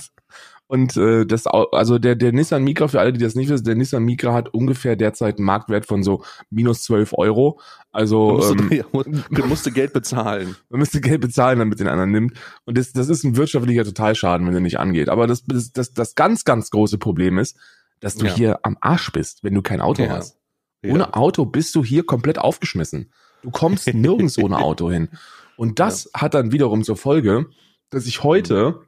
und 0.66 0.96
äh, 0.96 1.26
das, 1.26 1.46
also 1.46 1.98
der, 1.98 2.16
der 2.16 2.32
Nissan 2.32 2.64
Micra, 2.64 2.88
für 2.88 2.98
alle, 2.98 3.12
die 3.12 3.20
das 3.20 3.34
nicht 3.34 3.50
wissen, 3.50 3.64
der 3.64 3.74
Nissan 3.74 4.02
Micra 4.02 4.32
hat 4.32 4.48
ungefähr 4.54 4.96
derzeit 4.96 5.36
einen 5.36 5.44
Marktwert 5.44 5.84
von 5.86 6.02
so 6.02 6.24
minus 6.50 6.82
12 6.84 7.12
Euro. 7.18 7.60
Also 7.92 8.32
musst 8.32 8.50
ähm, 8.52 8.68
du, 8.70 8.74
ja, 8.76 8.84
mu- 8.90 9.02
du 9.02 9.46
musst 9.46 9.66
du 9.66 9.70
Geld 9.70 9.92
bezahlen. 9.92 10.56
man 10.70 10.80
müsste 10.80 11.00
Geld 11.02 11.20
bezahlen, 11.20 11.58
damit 11.58 11.80
den 11.80 11.86
anderen 11.88 12.10
nimmt. 12.10 12.38
Und 12.64 12.78
das, 12.78 12.92
das 12.92 13.10
ist 13.10 13.24
ein 13.24 13.36
wirtschaftlicher 13.36 13.84
Totalschaden, 13.84 14.46
wenn 14.46 14.54
der 14.54 14.62
nicht 14.62 14.78
angeht. 14.80 15.10
Aber 15.10 15.26
das, 15.26 15.44
das, 15.44 15.70
das, 15.72 15.92
das 15.92 16.14
ganz, 16.14 16.44
ganz 16.44 16.70
große 16.70 16.96
Problem 16.98 17.38
ist, 17.38 17.56
dass 18.00 18.16
du 18.16 18.26
Ja. 18.26 18.34
hier 18.34 18.58
am 18.62 18.78
Arsch 18.80 19.12
bist, 19.12 19.44
wenn 19.44 19.54
du 19.54 19.60
kein 19.62 19.82
Auto 19.82 20.02
Ja. 20.02 20.10
hast. 20.16 20.38
Ohne 20.84 21.14
Auto 21.14 21.44
bist 21.44 21.74
du 21.74 21.84
hier 21.84 22.04
komplett 22.04 22.38
aufgeschmissen. 22.38 23.12
Du 23.42 23.50
kommst 23.50 23.92
nirgends 23.92 24.38
ohne 24.38 24.58
Auto 24.58 24.90
hin. 24.90 25.08
Und 25.56 25.78
das 25.78 26.10
hat 26.14 26.34
dann 26.34 26.52
wiederum 26.52 26.82
zur 26.84 26.96
Folge, 26.96 27.46
dass 27.90 28.06
ich 28.06 28.22
heute 28.22 28.80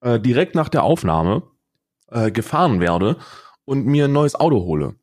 äh, 0.00 0.18
direkt 0.20 0.54
nach 0.54 0.68
der 0.68 0.82
Aufnahme 0.84 1.42
äh, 2.10 2.30
gefahren 2.30 2.80
werde 2.80 3.16
und 3.64 3.86
mir 3.86 4.06
ein 4.06 4.12
neues 4.12 4.34
Auto 4.34 4.60
hole. 4.64 4.94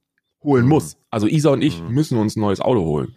Holen 0.43 0.63
Mhm. 0.65 0.69
muss. 0.69 0.97
Also 1.09 1.27
Isa 1.27 1.49
und 1.51 1.61
ich 1.61 1.81
Mhm. 1.81 1.89
müssen 1.89 2.17
uns 2.17 2.35
ein 2.35 2.41
neues 2.41 2.59
Auto 2.61 2.81
holen. 2.83 3.15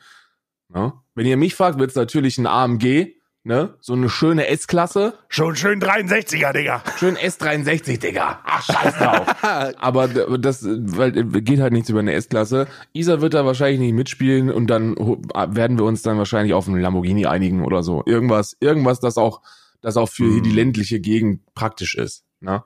Ja? 0.75 1.03
Wenn 1.15 1.27
ihr 1.27 1.37
mich 1.37 1.55
fragt, 1.55 1.79
wird 1.79 1.91
es 1.91 1.97
natürlich 1.97 2.39
ein 2.39 2.47
AMG, 2.47 3.15
ne? 3.49 3.75
So 3.81 3.95
eine 3.95 4.11
schöne 4.11 4.47
S-Klasse. 4.47 5.15
Schon 5.29 5.57
schön 5.57 5.81
63er, 5.81 6.53
Digga. 6.53 6.85
Schön 6.99 7.17
S63, 7.17 7.99
Digga. 7.99 8.41
Ach, 8.45 8.63
scheiß 8.63 8.99
drauf. 8.99 9.43
Aber 9.79 10.07
das 10.07 10.65
weil, 10.65 11.13
geht 11.13 11.59
halt 11.59 11.73
nichts 11.73 11.89
über 11.89 12.01
eine 12.01 12.13
S-Klasse. 12.13 12.69
Isa 12.93 13.23
wird 13.23 13.33
da 13.33 13.47
wahrscheinlich 13.47 13.81
nicht 13.81 13.95
mitspielen 13.95 14.51
und 14.51 14.69
dann 14.69 14.95
werden 14.97 15.79
wir 15.79 15.87
uns 15.87 16.03
dann 16.03 16.19
wahrscheinlich 16.19 16.53
auf 16.53 16.69
einen 16.69 16.81
Lamborghini 16.81 17.25
einigen 17.25 17.65
oder 17.65 17.83
so. 17.83 18.03
Irgendwas, 18.05 18.55
irgendwas, 18.61 19.01
das 19.01 19.17
auch, 19.17 19.41
das 19.81 19.97
auch 19.97 20.11
für 20.11 20.31
hier 20.31 20.43
die 20.43 20.51
Hm. 20.51 20.57
ländliche 20.57 21.01
Gegend 21.01 21.41
praktisch 21.55 21.95
ist. 21.95 22.25
Ne? 22.41 22.63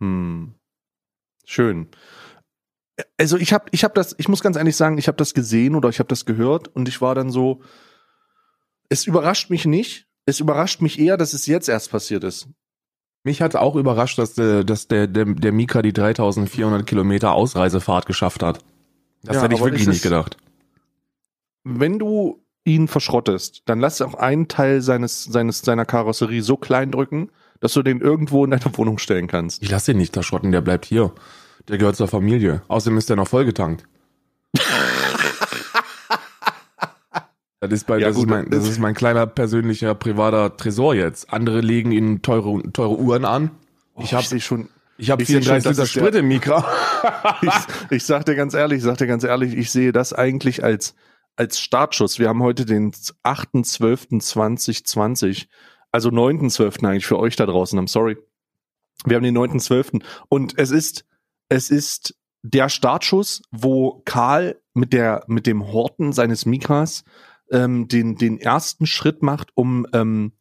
Hm. 0.00 0.54
Schön. 1.46 1.88
Also 3.16 3.38
ich 3.38 3.54
habe 3.54 3.64
ich 3.70 3.84
hab 3.84 3.94
das, 3.94 4.14
ich 4.18 4.28
muss 4.28 4.42
ganz 4.42 4.56
ehrlich 4.58 4.76
sagen, 4.76 4.98
ich 4.98 5.08
habe 5.08 5.16
das 5.16 5.32
gesehen 5.32 5.74
oder 5.74 5.88
ich 5.88 5.98
habe 5.98 6.08
das 6.08 6.26
gehört 6.26 6.68
und 6.68 6.88
ich 6.88 7.00
war 7.00 7.14
dann 7.14 7.30
so, 7.30 7.62
es 8.92 9.06
überrascht 9.06 9.48
mich 9.48 9.64
nicht. 9.64 10.06
Es 10.26 10.38
überrascht 10.38 10.82
mich 10.82 10.98
eher, 10.98 11.16
dass 11.16 11.32
es 11.32 11.46
jetzt 11.46 11.68
erst 11.68 11.90
passiert 11.90 12.24
ist. 12.24 12.46
Mich 13.24 13.40
hat 13.40 13.56
auch 13.56 13.74
überrascht, 13.74 14.18
dass 14.18 14.34
der, 14.34 14.64
dass 14.64 14.86
der, 14.86 15.06
der, 15.06 15.24
der 15.24 15.52
Mika 15.52 15.80
die 15.80 15.92
3400 15.92 16.86
Kilometer 16.86 17.32
Ausreisefahrt 17.32 18.06
geschafft 18.06 18.42
hat. 18.42 18.58
Das 19.22 19.36
Ja, 19.36 19.42
hätte 19.42 19.54
ich 19.54 19.60
wirklich 19.62 19.86
nicht 19.86 20.02
gedacht. 20.02 20.36
Wenn 21.64 21.98
du 21.98 22.44
ihn 22.64 22.86
verschrottest, 22.86 23.62
dann 23.64 23.80
lass 23.80 24.02
auch 24.02 24.14
einen 24.14 24.48
Teil 24.48 24.82
seines, 24.82 25.24
seines, 25.24 25.60
seiner 25.60 25.84
Karosserie 25.84 26.42
so 26.42 26.56
klein 26.56 26.90
drücken, 26.90 27.30
dass 27.60 27.72
du 27.72 27.82
den 27.82 28.00
irgendwo 28.00 28.44
in 28.44 28.50
deiner 28.50 28.76
Wohnung 28.76 28.98
stellen 28.98 29.26
kannst. 29.26 29.62
Ich 29.62 29.70
lasse 29.70 29.92
ihn 29.92 29.98
nicht 29.98 30.16
da 30.16 30.22
schrotten, 30.22 30.52
der 30.52 30.60
bleibt 30.60 30.84
hier. 30.84 31.12
Der 31.68 31.78
gehört 31.78 31.96
zur 31.96 32.08
Familie. 32.08 32.62
Außerdem 32.68 32.98
ist 32.98 33.08
der 33.08 33.16
noch 33.16 33.28
vollgetankt. 33.28 33.84
Das 37.68 37.72
ist, 37.72 37.86
bei, 37.86 37.98
Ja, 37.98 38.08
das, 38.08 38.16
gut. 38.16 38.24
ist 38.24 38.30
mein, 38.30 38.50
das 38.50 38.68
ist 38.68 38.78
mein 38.80 38.94
kleiner 38.94 39.24
persönlicher 39.26 39.94
privater 39.94 40.56
Tresor 40.56 40.94
jetzt. 40.96 41.32
Andere 41.32 41.60
legen 41.60 41.92
ihnen 41.92 42.20
teure, 42.20 42.60
teure 42.72 42.98
Uhren 42.98 43.24
an. 43.24 43.52
Ich 44.00 44.12
Oh, 44.12 44.16
habe 44.16 44.26
sehe 44.26 44.40
schon, 44.40 44.68
ich 44.98 45.10
hab 45.10 45.20
ich 45.20 45.28
seh 45.28 45.40
34 45.40 45.62
schon, 45.62 45.76
das 45.76 45.94
Liter 45.94 46.06
Sprit 46.06 46.14
im 46.16 46.26
Mikro. 46.28 46.64
ich, 47.42 47.52
ich 47.90 48.04
sag 48.04 48.26
dir 48.26 48.34
ganz 48.34 48.54
ehrlich, 48.54 48.78
ich 48.78 48.84
sag 48.84 48.98
dir 48.98 49.06
ganz 49.06 49.22
ehrlich, 49.22 49.56
ich 49.56 49.70
sehe 49.70 49.92
das 49.92 50.12
eigentlich 50.12 50.64
als, 50.64 50.96
als 51.36 51.60
Startschuss. 51.60 52.18
Wir 52.18 52.28
haben 52.28 52.42
heute 52.42 52.64
den 52.64 52.90
8.12.2020, 52.90 55.46
also 55.92 56.08
9.12. 56.08 56.84
eigentlich 56.86 57.06
für 57.06 57.18
euch 57.18 57.36
da 57.36 57.46
draußen, 57.46 57.78
I'm 57.78 57.88
sorry. 57.88 58.16
Wir 59.04 59.16
haben 59.16 59.24
den 59.24 59.36
9.12. 59.38 60.02
und 60.28 60.58
es 60.58 60.70
ist, 60.70 61.04
es 61.48 61.70
ist 61.70 62.14
der 62.42 62.68
Startschuss, 62.68 63.42
wo 63.50 64.02
Karl 64.04 64.60
mit 64.74 64.92
der, 64.92 65.24
mit 65.28 65.46
dem 65.46 65.72
Horten 65.72 66.12
seines 66.12 66.44
Mikras 66.46 67.04
ähm, 67.52 67.88
den, 67.88 68.16
den 68.16 68.38
ersten 68.38 68.86
Schritt 68.86 69.22
macht, 69.22 69.50
um 69.54 69.86
ähm, 69.92 70.32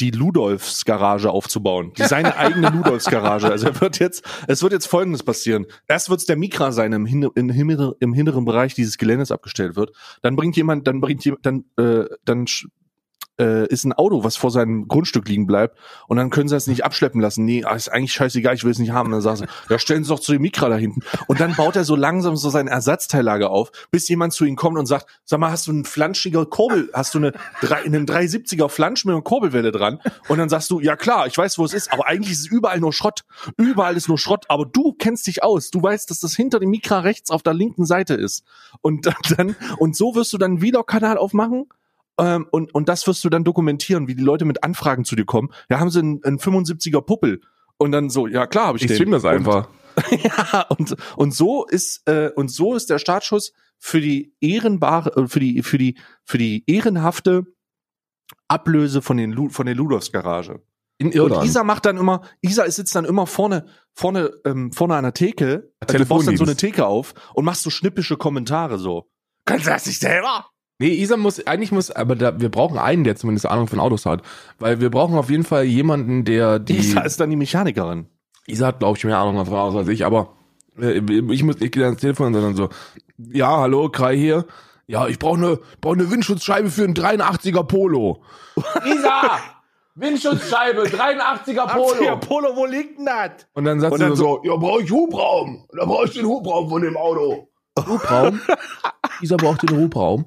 die 0.00 0.10
Ludolfs 0.10 0.84
Garage 0.84 1.30
aufzubauen. 1.30 1.92
Die 1.96 2.04
seine 2.04 2.36
eigene 2.36 2.70
Ludolfs 2.74 3.04
Garage. 3.06 3.50
Also 3.50 3.66
er 3.66 3.80
wird 3.80 3.98
jetzt, 3.98 4.24
es 4.48 4.62
wird 4.62 4.72
jetzt 4.72 4.86
Folgendes 4.86 5.22
passieren. 5.22 5.66
Erst 5.86 6.08
wird 6.08 6.20
es 6.20 6.26
der 6.26 6.36
Mikra 6.36 6.72
sein, 6.72 6.92
im, 6.92 7.04
hin, 7.04 7.28
im, 7.34 7.94
im 8.00 8.14
hinteren 8.14 8.44
Bereich 8.44 8.74
dieses 8.74 8.96
Geländes 8.96 9.30
abgestellt 9.30 9.76
wird. 9.76 9.92
Dann 10.22 10.36
bringt 10.36 10.56
jemand, 10.56 10.86
dann 10.86 11.00
bringt 11.00 11.24
jemand, 11.24 11.44
dann, 11.44 11.64
äh, 11.76 12.06
dann 12.24 12.46
äh, 13.40 13.66
ist 13.68 13.84
ein 13.84 13.92
Auto, 13.92 14.22
was 14.22 14.36
vor 14.36 14.50
seinem 14.50 14.86
Grundstück 14.86 15.26
liegen 15.26 15.46
bleibt 15.46 15.78
und 16.06 16.18
dann 16.18 16.30
können 16.30 16.48
sie 16.48 16.56
es 16.56 16.66
nicht 16.66 16.84
abschleppen 16.84 17.20
lassen. 17.20 17.44
Nee, 17.44 17.64
ah, 17.64 17.74
ist 17.74 17.88
eigentlich 17.88 18.12
scheißegal, 18.12 18.54
ich 18.54 18.64
will 18.64 18.70
es 18.70 18.78
nicht 18.78 18.92
haben. 18.92 19.06
Und 19.06 19.12
dann 19.12 19.22
sagen 19.22 19.36
sie, 19.38 19.72
ja, 19.72 19.78
stellen 19.78 20.04
Sie 20.04 20.10
doch 20.10 20.20
zu 20.20 20.32
dem 20.32 20.42
Mikra 20.42 20.68
da 20.68 20.76
hinten. 20.76 21.00
Und 21.26 21.40
dann 21.40 21.56
baut 21.56 21.76
er 21.76 21.84
so 21.84 21.96
langsam 21.96 22.36
so 22.36 22.50
sein 22.50 22.68
Ersatzteillager 22.68 23.50
auf, 23.50 23.72
bis 23.90 24.08
jemand 24.08 24.34
zu 24.34 24.44
ihm 24.44 24.56
kommt 24.56 24.78
und 24.78 24.86
sagt, 24.86 25.06
sag 25.24 25.40
mal, 25.40 25.50
hast 25.50 25.66
du 25.66 25.72
einen 25.72 25.84
flanschiger 25.84 26.44
Kurbel, 26.46 26.90
hast 26.92 27.14
du 27.14 27.18
eine, 27.18 27.32
einen 27.62 28.06
370er 28.06 28.68
Flansch 28.68 29.04
mit 29.04 29.14
einer 29.14 29.22
Kurbelwelle 29.22 29.72
dran? 29.72 30.00
Und 30.28 30.38
dann 30.38 30.48
sagst 30.48 30.70
du, 30.70 30.80
ja 30.80 30.96
klar, 30.96 31.26
ich 31.26 31.38
weiß, 31.38 31.58
wo 31.58 31.64
es 31.64 31.72
ist, 31.72 31.92
aber 31.92 32.06
eigentlich 32.06 32.32
ist 32.32 32.40
es 32.40 32.46
überall 32.46 32.80
nur 32.80 32.92
Schrott. 32.92 33.24
Überall 33.56 33.96
ist 33.96 34.08
nur 34.08 34.18
Schrott, 34.18 34.44
aber 34.48 34.66
du 34.66 34.92
kennst 34.92 35.26
dich 35.26 35.42
aus. 35.42 35.70
Du 35.70 35.82
weißt, 35.82 36.10
dass 36.10 36.20
das 36.20 36.36
hinter 36.36 36.60
dem 36.60 36.70
Mikra 36.70 37.00
rechts 37.00 37.30
auf 37.30 37.42
der 37.42 37.54
linken 37.54 37.86
Seite 37.86 38.14
ist. 38.14 38.44
Und 38.82 39.10
dann, 39.36 39.56
und 39.78 39.96
so 39.96 40.14
wirst 40.14 40.32
du 40.32 40.38
dann 40.38 40.52
einen 40.52 40.60
Vlog-Kanal 40.60 41.16
aufmachen 41.16 41.66
ähm, 42.20 42.46
und, 42.50 42.74
und 42.74 42.88
das 42.88 43.06
wirst 43.06 43.24
du 43.24 43.30
dann 43.30 43.44
dokumentieren, 43.44 44.06
wie 44.06 44.14
die 44.14 44.22
Leute 44.22 44.44
mit 44.44 44.62
Anfragen 44.62 45.04
zu 45.04 45.16
dir 45.16 45.24
kommen. 45.24 45.48
Ja, 45.70 45.80
haben 45.80 45.90
sie 45.90 46.00
einen, 46.00 46.22
einen 46.22 46.38
75er 46.38 47.00
Puppel. 47.00 47.40
Und 47.78 47.92
dann 47.92 48.10
so, 48.10 48.26
ja 48.26 48.46
klar, 48.46 48.66
habe 48.66 48.78
ich, 48.78 48.84
Ich 48.84 48.88
den. 48.88 48.96
stream 48.96 49.10
das 49.10 49.24
einfach. 49.24 49.68
Und, 50.10 50.22
ja, 50.24 50.66
und, 50.68 50.96
und 51.16 51.34
so 51.34 51.66
ist, 51.66 52.06
äh, 52.06 52.30
und 52.36 52.50
so 52.50 52.74
ist 52.74 52.90
der 52.90 52.98
Startschuss 52.98 53.52
für 53.78 54.00
die 54.00 54.34
ehrenbare, 54.40 55.16
äh, 55.16 55.26
für 55.28 55.40
die, 55.40 55.62
für 55.62 55.78
die, 55.78 55.96
für 56.24 56.36
die 56.36 56.62
ehrenhafte 56.66 57.46
Ablöse 58.48 59.00
von 59.00 59.16
den, 59.16 59.32
Lu 59.32 59.48
von 59.48 59.66
der 59.66 59.74
Ludolfs 59.74 60.12
Garage. 60.12 60.60
In 60.98 61.18
Und. 61.18 61.44
Isa 61.44 61.64
macht 61.64 61.86
dann 61.86 61.96
immer, 61.96 62.20
Isa 62.42 62.70
sitzt 62.70 62.94
dann 62.94 63.06
immer 63.06 63.26
vorne, 63.26 63.64
vorne, 63.94 64.30
ähm, 64.44 64.70
vorne 64.70 64.96
an 64.96 65.04
der 65.04 65.14
Theke. 65.14 65.72
Du 65.86 66.04
baust 66.04 66.28
dann 66.28 66.36
so 66.36 66.44
eine. 66.44 66.56
Theke 66.56 66.86
auf 66.86 67.14
und 67.32 67.46
machst 67.46 67.62
so 67.62 67.70
schnippische 67.70 68.18
Kommentare 68.18 68.78
so. 68.78 69.08
Kannst 69.46 69.66
du 69.66 69.70
das 69.70 69.86
nicht 69.86 70.00
selber? 70.00 70.50
Nee, 70.80 70.94
Isa 70.94 71.18
muss, 71.18 71.46
eigentlich 71.46 71.72
muss, 71.72 71.90
aber 71.90 72.16
da, 72.16 72.40
wir 72.40 72.48
brauchen 72.48 72.78
einen, 72.78 73.04
der 73.04 73.14
zumindest 73.14 73.44
Ahnung 73.44 73.68
von 73.68 73.80
Autos 73.80 74.06
hat. 74.06 74.22
Weil 74.58 74.80
wir 74.80 74.90
brauchen 74.90 75.14
auf 75.14 75.28
jeden 75.28 75.44
Fall 75.44 75.64
jemanden, 75.64 76.24
der 76.24 76.58
die. 76.58 76.78
Isa 76.78 77.02
ist 77.02 77.20
dann 77.20 77.28
die 77.28 77.36
Mechanikerin. 77.36 78.06
Isa 78.46 78.68
hat, 78.68 78.78
glaube 78.78 78.96
ich, 78.96 79.04
mehr 79.04 79.18
Ahnung 79.18 79.44
von 79.44 79.54
Autos 79.54 79.76
als 79.76 79.88
ich, 79.88 80.06
aber 80.06 80.32
äh, 80.80 81.02
ich 81.30 81.42
muss 81.42 81.60
nicht 81.60 81.76
ans 81.76 82.00
Telefon, 82.00 82.32
sondern 82.32 82.56
so, 82.56 82.70
ja, 83.18 83.58
hallo, 83.58 83.90
Kai 83.90 84.16
hier. 84.16 84.46
Ja, 84.86 85.06
ich 85.06 85.18
brauche 85.18 85.36
eine 85.36 85.58
brauch 85.82 85.96
ne 85.96 86.10
Windschutzscheibe 86.10 86.70
für 86.70 86.84
einen 86.84 86.94
83er 86.94 87.62
Polo. 87.64 88.22
Isa! 88.86 89.38
Windschutzscheibe, 89.96 90.84
83er 90.84 91.74
Polo. 91.74 92.16
Polo, 92.20 92.56
wo 92.56 92.64
liegt 92.64 92.98
denn 92.98 93.04
das? 93.04 93.46
Und 93.52 93.66
dann 93.66 93.80
sagt 93.80 93.92
Und 93.92 93.98
sie 93.98 94.04
dann 94.06 94.16
so, 94.16 94.40
ja, 94.44 94.56
brauche 94.56 94.82
ich 94.82 94.90
Hubraum. 94.90 95.66
Da 95.76 95.84
brauche 95.84 96.06
ich 96.06 96.12
den 96.12 96.24
Hubraum 96.24 96.70
von 96.70 96.80
dem 96.80 96.96
Auto. 96.96 97.48
Hubraum? 97.78 98.40
Isa 99.20 99.36
braucht 99.36 99.68
den 99.68 99.76
Hubraum. 99.76 100.24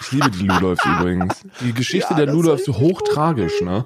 Ich 0.00 0.12
liebe 0.12 0.30
die 0.30 0.46
Ludolfs 0.46 0.84
übrigens. 0.84 1.42
Die 1.60 1.72
Geschichte 1.72 2.14
Ja, 2.14 2.16
der 2.16 2.34
Ludolfs 2.34 2.66
hochtragisch, 2.68 3.60
ne? 3.62 3.84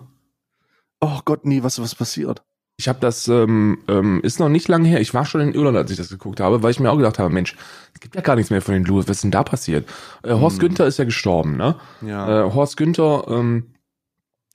Oh 1.01 1.21
Gott, 1.25 1.45
nee, 1.45 1.63
was, 1.63 1.81
was 1.81 1.95
passiert? 1.95 2.43
Ich 2.79 2.89
habe 2.89 2.99
das, 3.01 3.27
ähm, 3.29 3.79
ähm, 3.89 4.21
ist 4.23 4.39
noch 4.39 4.49
nicht 4.49 4.69
lange 4.69 4.89
her. 4.89 5.01
Ich 5.01 5.15
war 5.15 5.25
schon 5.25 5.41
in 5.41 5.55
Irland, 5.55 5.77
als 5.77 5.91
ich 5.91 5.97
das 5.97 6.11
geguckt 6.11 6.41
habe, 6.41 6.63
weil 6.63 6.71
ich 6.71 6.81
mir 6.81 6.91
auch 6.91 6.97
gedacht 6.97 7.19
habe, 7.19 7.33
Mensch, 7.33 7.57
es 7.95 8.01
gibt 8.01 8.15
ja 8.15 8.21
gar 8.21 8.37
nichts 8.37 8.51
mehr 8.51 8.61
von 8.61 8.75
den 8.75 8.85
Ludolfs. 8.85 9.09
Was 9.09 9.19
ist 9.19 9.25
denn 9.25 9.31
da 9.31 9.43
passiert? 9.43 9.89
Äh, 10.23 10.33
Horst 10.33 10.61
Günther 10.61 10.87
ist 10.87 10.99
ja 10.99 11.05
gestorben, 11.05 11.57
ne? 11.57 11.77
Ja. 12.03 12.47
Äh, 12.47 12.53
Horst 12.53 12.77
Günther, 12.77 13.25
ähm, 13.29 13.75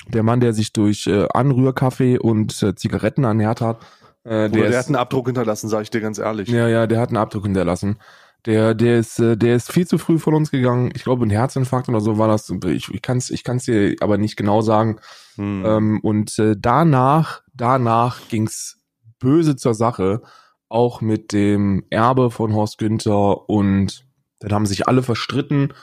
der 0.07 0.23
Mann, 0.23 0.39
der 0.39 0.53
sich 0.53 0.73
durch 0.73 1.07
äh, 1.07 1.27
Anrührkaffee 1.33 2.19
und 2.19 2.61
äh, 2.61 2.75
Zigaretten 2.75 3.23
ernährt 3.23 3.61
hat, 3.61 3.79
äh, 4.23 4.45
Oder 4.45 4.49
der, 4.49 4.69
ist, 4.69 4.77
hat 4.77 4.87
einen 4.87 4.95
Abdruck 4.97 5.27
hinterlassen, 5.27 5.67
sage 5.67 5.83
ich 5.83 5.89
dir 5.89 6.01
ganz 6.01 6.19
ehrlich. 6.19 6.47
Ja, 6.49 6.67
ja, 6.67 6.85
der 6.87 6.99
hat 6.99 7.09
einen 7.09 7.17
Abdruck 7.17 7.43
hinterlassen. 7.43 7.97
Der, 8.45 8.73
der 8.73 8.97
ist, 8.99 9.19
äh, 9.19 9.37
der 9.37 9.55
ist 9.55 9.71
viel 9.71 9.85
zu 9.85 9.97
früh 9.97 10.17
von 10.17 10.33
uns 10.33 10.49
gegangen. 10.49 10.91
Ich 10.95 11.03
glaube, 11.03 11.25
ein 11.25 11.29
Herzinfarkt 11.29 11.89
oder 11.89 12.01
so 12.01 12.17
war 12.17 12.27
das. 12.27 12.49
Ich, 12.65 12.89
ich 12.89 13.01
kann 13.01 13.17
es, 13.17 13.29
ich 13.29 13.43
kann's 13.43 13.65
dir 13.65 13.95
aber 13.99 14.17
nicht 14.17 14.35
genau 14.35 14.61
sagen. 14.61 14.99
Hm. 15.35 15.63
Ähm, 15.65 15.99
und 16.01 16.39
äh, 16.39 16.55
danach, 16.57 17.43
danach 17.53 18.27
ging's 18.29 18.79
böse 19.19 19.55
zur 19.55 19.75
Sache, 19.75 20.21
auch 20.69 21.01
mit 21.01 21.33
dem 21.33 21.83
Erbe 21.91 22.31
von 22.31 22.53
Horst 22.53 22.79
Günther. 22.79 23.47
Und 23.47 24.05
dann 24.39 24.51
haben 24.51 24.65
sich 24.65 24.87
alle 24.87 25.03
verstritten. 25.03 25.73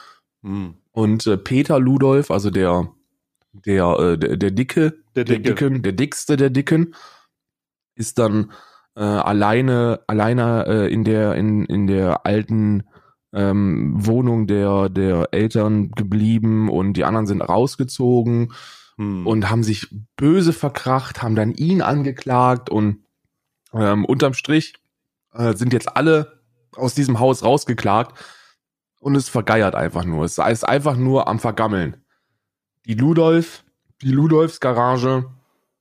Hm. 0.43 0.75
Und 0.91 1.27
äh, 1.27 1.37
Peter 1.37 1.79
Ludolf, 1.79 2.29
also 2.29 2.49
der, 2.49 2.91
der, 3.53 3.99
äh, 3.99 4.17
der, 4.17 4.35
der 4.35 4.51
Dicke, 4.51 4.95
Der 5.15 5.23
der 5.23 5.37
Dicke. 5.37 5.55
Dicken, 5.55 5.81
der 5.81 5.93
dickste 5.93 6.35
der 6.35 6.49
Dicken, 6.49 6.93
ist 7.95 8.19
dann 8.19 8.51
äh, 8.99 9.03
alleine, 9.03 10.01
alleine 10.05 10.65
äh, 10.67 10.93
in 10.93 11.03
der, 11.03 11.33
in, 11.35 11.65
in 11.65 11.87
der 11.87 12.25
alten 12.25 12.83
ähm, 13.33 13.93
Wohnung 13.95 14.45
der, 14.45 14.89
der 14.89 15.29
Eltern 15.31 15.91
geblieben 15.91 16.69
und 16.69 16.93
die 16.93 17.05
anderen 17.05 17.25
sind 17.25 17.41
rausgezogen 17.41 18.51
Hm. 18.99 19.25
und 19.25 19.49
haben 19.49 19.63
sich 19.63 19.87
böse 20.17 20.51
verkracht, 20.51 21.23
haben 21.23 21.35
dann 21.35 21.53
ihn 21.53 21.81
angeklagt 21.81 22.69
und 22.69 23.05
ähm, 23.73 24.03
unterm 24.03 24.33
Strich 24.33 24.73
äh, 25.33 25.53
sind 25.55 25.71
jetzt 25.71 25.95
alle 25.95 26.41
aus 26.75 26.95
diesem 26.95 27.19
Haus 27.19 27.41
rausgeklagt 27.41 28.19
und 28.99 29.15
es 29.15 29.29
vergeiert 29.29 29.73
einfach 29.73 30.03
nur. 30.03 30.25
Es 30.25 30.37
ist 30.37 30.67
einfach 30.67 30.97
nur 30.97 31.29
am 31.29 31.39
Vergammeln. 31.39 32.03
Die 32.85 32.95
Ludolf, 32.95 33.63
die 34.01 34.11
Ludolfs 34.11 34.59
Garage 34.59 35.29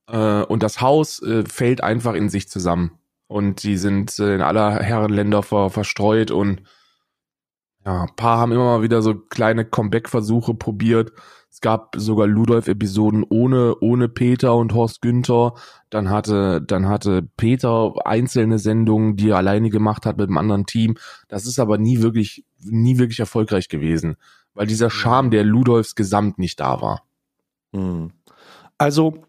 äh, 0.06 0.42
und 0.44 0.62
das 0.62 0.80
Haus 0.80 1.20
äh, 1.20 1.44
fällt 1.44 1.82
einfach 1.82 2.14
in 2.14 2.28
sich 2.28 2.48
zusammen. 2.48 2.97
Und 3.28 3.62
die 3.62 3.76
sind 3.76 4.18
äh, 4.18 4.34
in 4.34 4.40
aller 4.40 4.82
Herrenländer 4.82 5.42
ver 5.42 5.70
verstreut 5.70 6.30
und 6.30 6.62
ja, 7.84 8.02
ein 8.02 8.16
paar 8.16 8.38
haben 8.38 8.52
immer 8.52 8.64
mal 8.64 8.82
wieder 8.82 9.00
so 9.00 9.14
kleine 9.14 9.64
Comeback-Versuche 9.64 10.52
probiert. 10.54 11.12
Es 11.50 11.60
gab 11.60 11.94
sogar 11.96 12.26
Ludolf-Episoden 12.26 13.24
ohne, 13.28 13.76
ohne 13.80 14.08
Peter 14.08 14.54
und 14.56 14.74
Horst 14.74 15.00
Günther. 15.00 15.54
Dann 15.88 16.10
hatte, 16.10 16.60
dann 16.60 16.86
hatte 16.88 17.22
Peter 17.38 17.94
einzelne 18.04 18.58
Sendungen, 18.58 19.16
die 19.16 19.30
er 19.30 19.38
alleine 19.38 19.70
gemacht 19.70 20.04
hat 20.04 20.18
mit 20.18 20.28
einem 20.28 20.36
anderen 20.36 20.66
Team. 20.66 20.96
Das 21.28 21.46
ist 21.46 21.58
aber 21.58 21.78
nie 21.78 22.02
wirklich, 22.02 22.44
nie 22.60 22.98
wirklich 22.98 23.20
erfolgreich 23.20 23.68
gewesen, 23.68 24.16
weil 24.52 24.66
dieser 24.66 24.90
Charme 24.90 25.30
der 25.30 25.44
Ludolfs 25.44 25.94
gesamt 25.94 26.38
nicht 26.38 26.60
da 26.60 26.82
war. 26.82 27.04
Hm. 27.72 28.12
Also, 28.76 29.24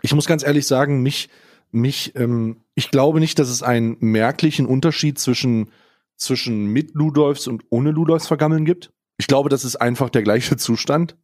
ich 0.00 0.14
muss 0.14 0.26
ganz 0.26 0.42
ehrlich 0.42 0.66
sagen, 0.66 1.02
mich, 1.02 1.28
mich, 1.70 2.16
ähm, 2.16 2.63
ich 2.74 2.90
glaube 2.90 3.20
nicht, 3.20 3.38
dass 3.38 3.48
es 3.48 3.62
einen 3.62 3.96
merklichen 4.00 4.66
Unterschied 4.66 5.18
zwischen, 5.18 5.70
zwischen 6.16 6.66
mit 6.66 6.94
Ludolfs 6.94 7.46
und 7.46 7.64
ohne 7.70 7.90
Ludolfs 7.90 8.26
vergammeln 8.26 8.64
gibt. 8.64 8.92
Ich 9.16 9.26
glaube, 9.26 9.48
das 9.48 9.64
ist 9.64 9.76
einfach 9.76 10.10
der 10.10 10.22
gleiche 10.22 10.56
Zustand. 10.56 11.16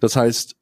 Das 0.00 0.16
heißt, 0.16 0.56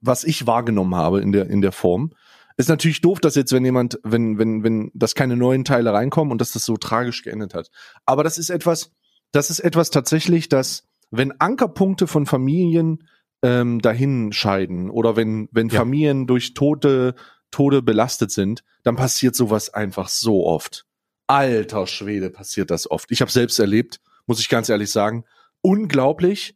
was 0.00 0.24
ich 0.24 0.46
wahrgenommen 0.46 0.94
habe 0.94 1.20
in 1.20 1.32
der, 1.32 1.48
in 1.50 1.60
der 1.60 1.72
Form, 1.72 2.12
ist 2.56 2.68
natürlich 2.68 3.00
doof, 3.00 3.20
dass 3.20 3.34
jetzt, 3.34 3.52
wenn 3.52 3.64
jemand, 3.64 3.98
wenn, 4.02 4.38
wenn, 4.38 4.62
wenn, 4.62 4.90
dass 4.94 5.14
keine 5.14 5.36
neuen 5.36 5.64
Teile 5.64 5.92
reinkommen 5.92 6.32
und 6.32 6.40
dass 6.40 6.52
das 6.52 6.64
so 6.64 6.76
tragisch 6.76 7.22
geendet 7.22 7.52
hat. 7.54 7.70
Aber 8.06 8.24
das 8.24 8.38
ist 8.38 8.48
etwas, 8.48 8.92
das 9.32 9.50
ist 9.50 9.60
etwas 9.60 9.90
tatsächlich, 9.90 10.48
dass, 10.48 10.84
wenn 11.10 11.38
Ankerpunkte 11.38 12.06
von 12.06 12.24
Familien 12.24 13.06
ähm, 13.42 13.80
dahin 13.80 14.32
scheiden 14.32 14.88
oder 14.88 15.16
wenn, 15.16 15.48
wenn 15.52 15.68
Ja. 15.68 15.80
Familien 15.80 16.26
durch 16.26 16.54
Tote, 16.54 17.14
Tode 17.56 17.80
belastet 17.80 18.30
sind, 18.30 18.62
dann 18.82 18.96
passiert 18.96 19.34
sowas 19.34 19.72
einfach 19.72 20.08
so 20.08 20.46
oft. 20.46 20.84
Alter 21.26 21.86
Schwede, 21.86 22.28
passiert 22.28 22.70
das 22.70 22.90
oft. 22.90 23.10
Ich 23.10 23.22
habe 23.22 23.30
selbst 23.30 23.58
erlebt, 23.58 24.00
muss 24.26 24.40
ich 24.40 24.50
ganz 24.50 24.68
ehrlich 24.68 24.90
sagen. 24.92 25.24
Unglaublich. 25.62 26.54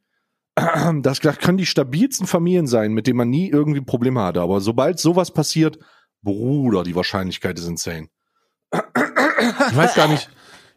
Das, 1.03 1.21
das 1.21 1.39
können 1.39 1.57
die 1.57 1.65
stabilsten 1.65 2.27
Familien 2.27 2.67
sein, 2.67 2.93
mit 2.93 3.07
denen 3.07 3.17
man 3.17 3.31
nie 3.31 3.49
irgendwie 3.49 3.81
Probleme 3.81 4.21
hatte. 4.21 4.43
Aber 4.43 4.61
sobald 4.61 4.99
sowas 4.99 5.31
passiert, 5.33 5.79
Bruder, 6.23 6.83
die 6.83 6.95
Wahrscheinlichkeit 6.95 7.59
ist 7.59 7.67
insane. 7.67 8.09
Ich 8.73 9.77
weiß 9.77 9.95
gar 9.95 10.07
nicht, 10.09 10.29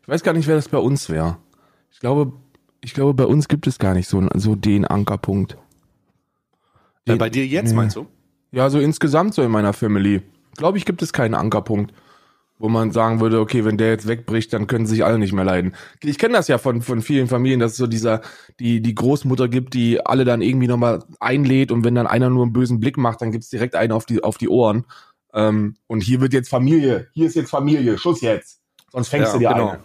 ich 0.03 0.07
weiß 0.07 0.23
gar 0.23 0.31
nicht, 0.33 0.47
wer 0.47 0.55
das 0.55 0.69
bei 0.69 0.77
uns 0.77 1.09
wäre. 1.09 1.37
Ich 1.91 1.99
glaube, 1.99 2.31
ich 2.79 2.93
glaube, 2.93 3.13
bei 3.13 3.25
uns 3.25 3.49
gibt 3.49 3.67
es 3.67 3.77
gar 3.77 3.93
nicht 3.93 4.07
so, 4.07 4.25
so 4.35 4.55
den 4.55 4.85
Ankerpunkt. 4.85 5.57
Äh, 7.05 7.15
bei 7.17 7.29
dir 7.29 7.45
jetzt, 7.45 7.71
Nee. 7.71 7.75
meinst 7.75 7.97
du? 7.97 8.07
Ja, 8.53 8.69
so 8.69 8.79
insgesamt 8.79 9.33
so 9.33 9.41
in 9.41 9.49
meiner 9.49 9.73
Family. 9.73 10.21
Glaube 10.57 10.77
ich, 10.77 10.85
gibt 10.85 11.01
es 11.01 11.11
keinen 11.11 11.33
Ankerpunkt, 11.33 11.91
wo 12.59 12.69
man 12.69 12.91
sagen 12.91 13.19
würde, 13.19 13.39
okay, 13.39 13.65
wenn 13.65 13.79
der 13.79 13.89
jetzt 13.89 14.07
wegbricht, 14.07 14.53
dann 14.53 14.67
können 14.67 14.85
sich 14.85 15.03
alle 15.03 15.17
nicht 15.17 15.33
mehr 15.33 15.43
leiden. 15.43 15.73
Ich 16.03 16.19
kenne 16.19 16.35
das 16.35 16.47
ja 16.47 16.59
von, 16.59 16.83
von 16.83 17.01
vielen 17.01 17.27
Familien, 17.27 17.59
dass 17.59 17.71
es 17.71 17.77
so 17.77 17.87
dieser, 17.87 18.21
die, 18.59 18.79
die 18.79 18.93
Großmutter 18.93 19.49
gibt, 19.49 19.73
die 19.73 20.05
alle 20.05 20.23
dann 20.23 20.43
irgendwie 20.43 20.67
nochmal 20.67 21.03
einlädt 21.19 21.71
und 21.71 21.83
wenn 21.83 21.95
dann 21.95 22.05
einer 22.05 22.29
nur 22.29 22.43
einen 22.43 22.53
bösen 22.53 22.79
Blick 22.79 22.95
macht, 22.95 23.21
dann 23.21 23.31
gibt's 23.31 23.49
direkt 23.49 23.73
einen 23.73 23.91
auf 23.91 24.05
die, 24.05 24.23
auf 24.23 24.37
die 24.37 24.49
Ohren. 24.49 24.85
Ähm, 25.33 25.75
und 25.87 26.01
hier 26.01 26.21
wird 26.21 26.33
jetzt 26.33 26.49
Familie, 26.49 27.07
hier 27.13 27.25
ist 27.25 27.35
jetzt 27.35 27.49
Familie, 27.49 27.97
Schuss 27.97 28.21
jetzt. 28.21 28.61
Sonst 28.91 29.07
fängst 29.07 29.29
Ja, 29.29 29.33
du 29.33 29.39
dir 29.39 29.49
genau. 29.49 29.69
eine. 29.69 29.79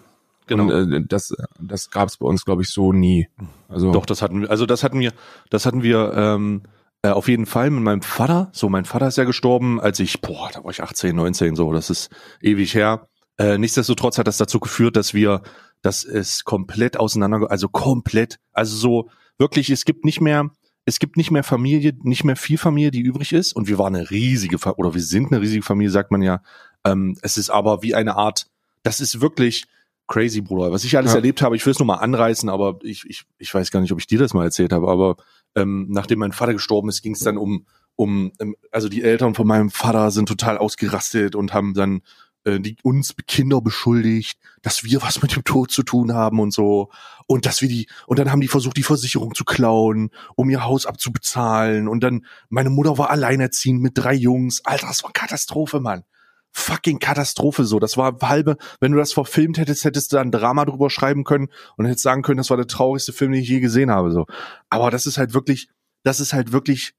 Genau. 0.47 0.65
Und, 0.65 0.93
äh, 0.93 1.01
das, 1.09 1.35
das 1.59 1.91
gab's 1.91 2.19
bei 2.19 2.27
uns, 2.27 2.45
glaube 2.45 2.63
ich, 2.63 2.69
so 2.69 2.93
nie. 2.93 3.29
Also 3.71 3.93
Doch, 3.93 4.05
das 4.05 4.21
hatten 4.21 4.43
wir, 4.43 4.51
also 4.51 4.67
das 4.67 4.85
hatten 4.85 5.01
wir, 5.01 5.15
das 5.49 5.65
hatten 5.65 5.83
wir 5.83 6.13
ähm, 6.15 6.63
äh, 7.03 7.09
auf 7.11 7.29
jeden 7.29 7.47
Fall 7.47 7.71
mit 7.71 7.83
meinem 7.83 8.03
Vater. 8.03 8.51
So, 8.53 8.69
mein 8.69 8.85
Vater 8.85 9.09
ist 9.09 9.19
ja 9.19 9.25
gestorben, 9.25 9.81
als 9.81 10.01
ich, 10.01 10.21
boah, 10.21 10.51
da 10.53 10.65
war 10.65 10.71
ich 10.71 10.83
18, 10.83 11.15
19, 11.15 11.57
so, 11.57 11.73
das 11.73 11.91
ist 11.91 12.11
ewig 12.41 12.75
her. 12.75 13.09
Äh, 13.39 13.57
nichtsdestotrotz 13.59 14.19
hat 14.19 14.27
das 14.27 14.37
dazu 14.37 14.59
geführt, 14.59 14.97
dass 14.97 15.15
wir, 15.15 15.43
dass 15.81 16.05
es 16.05 16.45
komplett 16.45 16.99
auseinander, 16.99 17.51
also 17.51 17.69
komplett, 17.69 18.39
also 18.53 18.77
so 18.77 19.11
wirklich, 19.39 19.71
es 19.71 19.85
gibt 19.85 20.05
nicht 20.05 20.21
mehr, 20.21 20.51
es 20.87 20.99
gibt 20.99 21.17
nicht 21.17 21.31
mehr 21.31 21.45
Familie, 21.45 21.93
nicht 22.03 22.25
mehr 22.25 22.35
viel 22.35 22.59
Familie, 22.59 22.91
die 22.91 23.01
übrig 23.01 23.33
ist. 23.33 23.53
Und 23.55 23.69
wir 23.69 23.79
waren 23.79 23.95
eine 23.95 24.11
riesige, 24.11 24.59
Fa 24.59 24.73
oder 24.77 24.95
wir 24.95 25.03
sind 25.03 25.31
eine 25.31 25.41
riesige 25.41 25.63
Familie, 25.63 25.91
sagt 25.93 26.11
man 26.11 26.23
ja. 26.23 26.43
Ähm, 26.85 27.17
es 27.23 27.37
ist 27.37 27.51
aber 27.51 27.83
wie 27.83 27.95
eine 27.95 28.17
Art, 28.17 28.47
das 28.83 29.01
ist 29.01 29.21
wirklich 29.21 29.67
crazy, 30.09 30.41
Bruder. 30.41 30.73
Was 30.73 30.85
ich 30.85 30.97
alles 30.97 31.13
Ja. 31.13 31.17
erlebt 31.17 31.43
habe, 31.43 31.55
ich 31.55 31.65
will 31.67 31.73
es 31.73 31.79
nur 31.79 31.87
mal 31.87 31.97
anreißen, 31.97 32.49
aber 32.49 32.79
ich, 32.83 33.05
ich, 33.07 33.25
ich 33.39 33.53
weiß 33.55 33.71
gar 33.71 33.81
nicht, 33.81 33.93
ob 33.93 34.01
ich 34.01 34.07
dir 34.07 34.19
das 34.19 34.35
mal 34.35 34.45
erzählt 34.45 34.73
habe, 34.73 34.89
aber 34.89 35.17
ähm, 35.59 35.87
nachdem 35.91 36.21
mein 36.21 36.33
Vater 36.33 36.53
gestorben 36.53 36.89
ist, 36.89 37.03
ging 37.03 37.15
es 37.15 37.21
dann 37.21 37.37
um, 37.37 37.67
um, 37.97 38.33
ähm, 38.39 38.55
also 38.71 38.89
die 38.89 39.03
Eltern 39.03 39.35
von 39.35 39.47
meinem 39.47 39.71
Vater 39.71 40.11
sind 40.11 40.27
total 40.29 40.59
ausgerastet 40.59 41.35
und 41.35 41.53
haben 41.53 41.75
dann 41.75 42.03
äh, 42.45 42.61
die 42.61 42.77
uns 42.83 43.15
Kinder 43.27 43.61
beschuldigt, 43.61 44.39
dass 44.63 44.85
wir 44.85 45.03
was 45.03 45.21
mit 45.23 45.35
dem 45.35 45.45
Tod 45.45 45.71
zu 45.71 45.83
tun 45.83 46.15
haben 46.15 46.41
und 46.41 46.53
so 46.53 46.91
und 47.27 47.47
dass 47.47 47.61
wir 47.61 47.69
die 47.69 47.89
und 48.07 48.19
dann 48.19 48.31
haben 48.31 48.41
die 48.41 48.49
versucht 48.49 48.77
die 48.77 48.83
Versicherung 48.83 49.35
zu 49.35 49.45
klauen, 49.45 50.11
um 50.37 50.49
ihr 50.49 50.65
Haus 50.65 50.87
abzubezahlen 50.87 51.89
und 51.89 52.01
dann 52.03 52.25
meine 52.49 52.71
Mutter 52.71 52.97
war 52.97 53.11
alleinerziehend 53.11 53.83
mit 53.83 53.99
drei 53.99 54.15
Jungs. 54.15 54.65
Alter, 54.65 54.87
das 54.87 55.03
war 55.03 55.13
Katastrophe, 55.13 55.81
Mann. 55.81 56.05
Fucking 56.53 56.99
Katastrophe 56.99 57.65
so. 57.65 57.79
Das 57.79 57.97
war 57.97 58.17
halbe, 58.23 58.57
wenn 58.81 58.93
du 58.93 58.99
das 58.99 59.13
verfilmt 59.13 59.59
hättest, 59.59 59.85
hättest 59.85 60.13
du 60.13 60.17
da 60.17 60.23
ein 60.23 60.31
Drama 60.33 60.65
drüber 60.65 60.91
schreiben 60.91 61.25
können 61.25 61.49
und 61.77 61.87
hättest 61.87 62.03
sagen 62.03 62.23
können, 62.23 62.39
das 62.39 62.51
war 62.51 62.57
der 62.57 62.67
traurigste 62.67 63.13
Film, 63.13 63.33
den 63.33 63.43
ich 63.43 63.49
je 63.49 63.61
gesehen 63.61 63.91
habe 63.91 64.11
so. 64.11 64.27
Aber 64.71 64.91
das 64.91 65.07
ist 65.07 65.19
halt 65.19 65.35
wirklich, 65.35 65.69
das 66.05 66.21
ist 66.21 66.33
halt 66.33 66.53
wirklich 66.53 66.95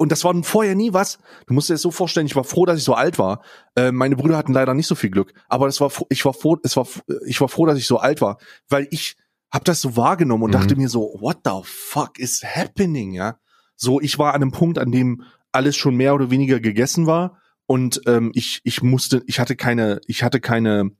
und 0.00 0.12
das 0.12 0.22
war 0.22 0.32
vorher 0.44 0.76
nie 0.76 0.92
was. 0.92 1.18
Du 1.48 1.54
musst 1.54 1.68
dir 1.68 1.74
das 1.74 1.82
so 1.82 1.90
vorstellen, 1.90 2.26
ich 2.26 2.36
war 2.36 2.44
froh, 2.44 2.64
dass 2.66 2.78
ich 2.78 2.84
so 2.84 2.94
alt 2.94 3.18
war. 3.18 3.42
Äh, 3.74 3.90
meine 3.90 4.14
Brüder 4.14 4.36
hatten 4.36 4.52
leider 4.52 4.72
nicht 4.72 4.86
so 4.86 4.94
viel 4.94 5.10
Glück, 5.10 5.34
aber 5.48 5.66
das 5.66 5.80
war 5.80 5.90
ich 6.08 6.24
war 6.24 6.34
froh, 6.34 6.56
es 6.62 6.76
war 6.76 6.86
ich 7.26 7.40
war 7.40 7.48
froh, 7.48 7.66
dass 7.66 7.78
ich 7.78 7.86
so 7.86 7.98
alt 7.98 8.20
war, 8.20 8.38
weil 8.68 8.86
ich 8.92 9.16
hab 9.50 9.64
das 9.64 9.80
so 9.80 9.96
wahrgenommen 9.96 10.44
und 10.44 10.50
Mhm. 10.50 10.52
dachte 10.52 10.76
mir 10.76 10.88
so, 10.88 11.16
what 11.20 11.38
the 11.44 11.60
fuck 11.64 12.18
is 12.18 12.44
happening, 12.44 13.12
ja? 13.12 13.38
So, 13.74 14.00
ich 14.00 14.18
war 14.18 14.34
an 14.34 14.42
einem 14.42 14.52
Punkt, 14.52 14.78
an 14.78 14.92
dem 14.92 15.24
alles 15.50 15.76
schon 15.76 15.96
mehr 15.96 16.14
oder 16.14 16.30
weniger 16.30 16.60
gegessen 16.60 17.06
war 17.06 17.40
und 17.68 18.00
ähm, 18.06 18.32
ich 18.34 18.60
ich 18.64 18.82
musste, 18.82 19.22
ich 19.26 19.38
hatte 19.38 19.54
keine, 19.54 20.00
ich 20.06 20.22
hatte 20.22 20.40
keine, 20.40 20.90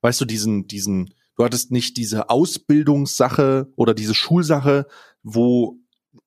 weißt 0.00 0.20
du, 0.20 0.24
diesen 0.24 0.68
diesen, 0.68 1.12
du 1.36 1.44
hattest 1.44 1.72
nicht 1.72 1.96
diese 1.96 2.30
Ausbildungssache 2.30 3.66
oder 3.74 3.92
diese 3.92 4.14
Schulsache, 4.14 4.86
wo 5.24 5.76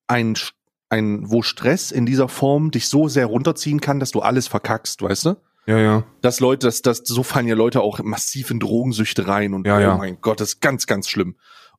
ein 0.06 0.36
ein, 0.90 1.30
wo 1.30 1.40
Stress 1.40 1.90
in 1.90 2.04
dieser 2.04 2.28
Form 2.28 2.70
dich 2.70 2.88
so 2.88 3.08
sehr 3.08 3.24
runterziehen 3.24 3.80
kann, 3.80 3.98
dass 3.98 4.10
du 4.10 4.20
alles 4.20 4.46
verkackst, 4.46 5.00
weißt 5.00 5.24
du? 5.24 5.36
Ja, 5.66 5.78
ja. 5.78 6.04
Dass 6.20 6.40
Leute, 6.40 6.66
dass, 6.66 6.82
dass 6.82 6.98
so 6.98 7.22
fallen 7.22 7.48
ja 7.48 7.54
Leute 7.54 7.80
auch 7.80 8.00
massiv 8.02 8.50
in 8.50 8.60
Drogensüchte 8.60 9.26
rein 9.26 9.54
und 9.54 9.66
Ja, 9.66 9.78
oh 9.78 9.80
ja. 9.80 9.96
mein 9.96 10.18
Gott, 10.20 10.40
das 10.40 10.50
ist 10.50 10.60
ganz, 10.60 10.86
ganz 10.86 11.08
schlimm. 11.08 11.36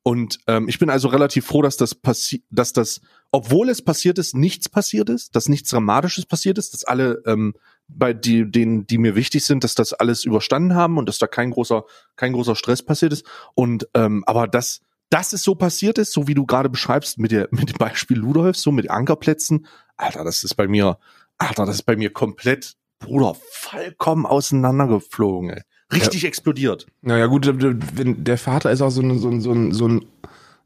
Und 0.08 0.38
ähm, 0.46 0.70
ich 0.70 0.78
bin 0.78 0.92
also 0.92 1.08
relativ 1.08 1.48
froh, 1.48 1.64
dass 1.64 1.78
das 1.78 1.96
passiert, 1.96 2.44
dass 2.52 2.74
das, 2.74 3.02
obwohl 3.32 3.70
es 3.70 3.82
passiert 3.82 4.20
ist, 4.20 4.36
nichts 4.36 4.70
passiert 4.70 5.10
ist, 5.10 5.36
dass 5.36 5.50
nichts 5.50 5.72
Dramatisches 5.72 6.28
passiert 6.28 6.60
ist, 6.60 6.76
dass 6.76 6.84
alle 6.84 7.24
ähm, 7.26 7.56
bei 7.88 8.14
die, 8.14 8.50
denen, 8.50 8.86
die 8.86 9.00
mir 9.00 9.16
wichtig 9.16 9.44
sind, 9.44 9.64
dass 9.64 9.74
das 9.74 9.94
alles 9.94 10.24
überstanden 10.24 10.76
haben 10.76 11.00
und 11.00 11.10
dass 11.10 11.18
da 11.18 11.26
kein 11.26 11.50
großer, 11.50 11.86
kein 12.18 12.34
großer 12.34 12.56
Stress 12.56 12.84
passiert 12.84 13.14
ist. 13.14 13.26
Und 13.56 13.88
ähm, 13.96 14.24
aber 14.28 14.48
dass, 14.48 14.82
dass 15.10 15.34
es 15.34 15.42
so 15.42 15.56
passiert 15.56 15.98
ist, 15.98 16.12
so 16.12 16.28
wie 16.28 16.36
du 16.36 16.46
gerade 16.46 16.70
beschreibst 16.70 17.18
mit 17.18 17.32
der, 17.32 17.48
mit 17.52 17.72
dem 17.72 17.78
Beispiel 17.80 18.18
Ludolf, 18.18 18.58
so 18.58 18.72
mit 18.72 18.92
Ankerplätzen, 18.92 19.66
Alter, 19.98 20.24
das 20.24 20.44
ist 20.44 20.54
bei 20.54 20.68
mir, 20.68 21.00
Alter, 21.40 21.66
das 21.66 21.78
ist 21.78 21.84
bei 21.88 21.96
mir 21.96 22.14
komplett, 22.14 22.76
Bruder, 23.00 23.36
vollkommen 23.50 24.28
auseinandergeflogen, 24.28 25.50
ey. 25.50 25.62
Richtig 25.94 26.26
explodiert. 26.26 26.88
Naja, 27.02 27.28
gut, 27.28 27.48
wenn 27.96 28.24
der 28.24 28.38
Vater 28.38 28.72
ist 28.72 28.82
auch 28.82 28.90
so 28.90 29.02
ein, 29.02 29.20
so 29.20 29.30
ein, 29.30 29.42
so 29.42 29.52
ein, 29.52 29.72
so 29.72 29.88
ein, 29.88 30.06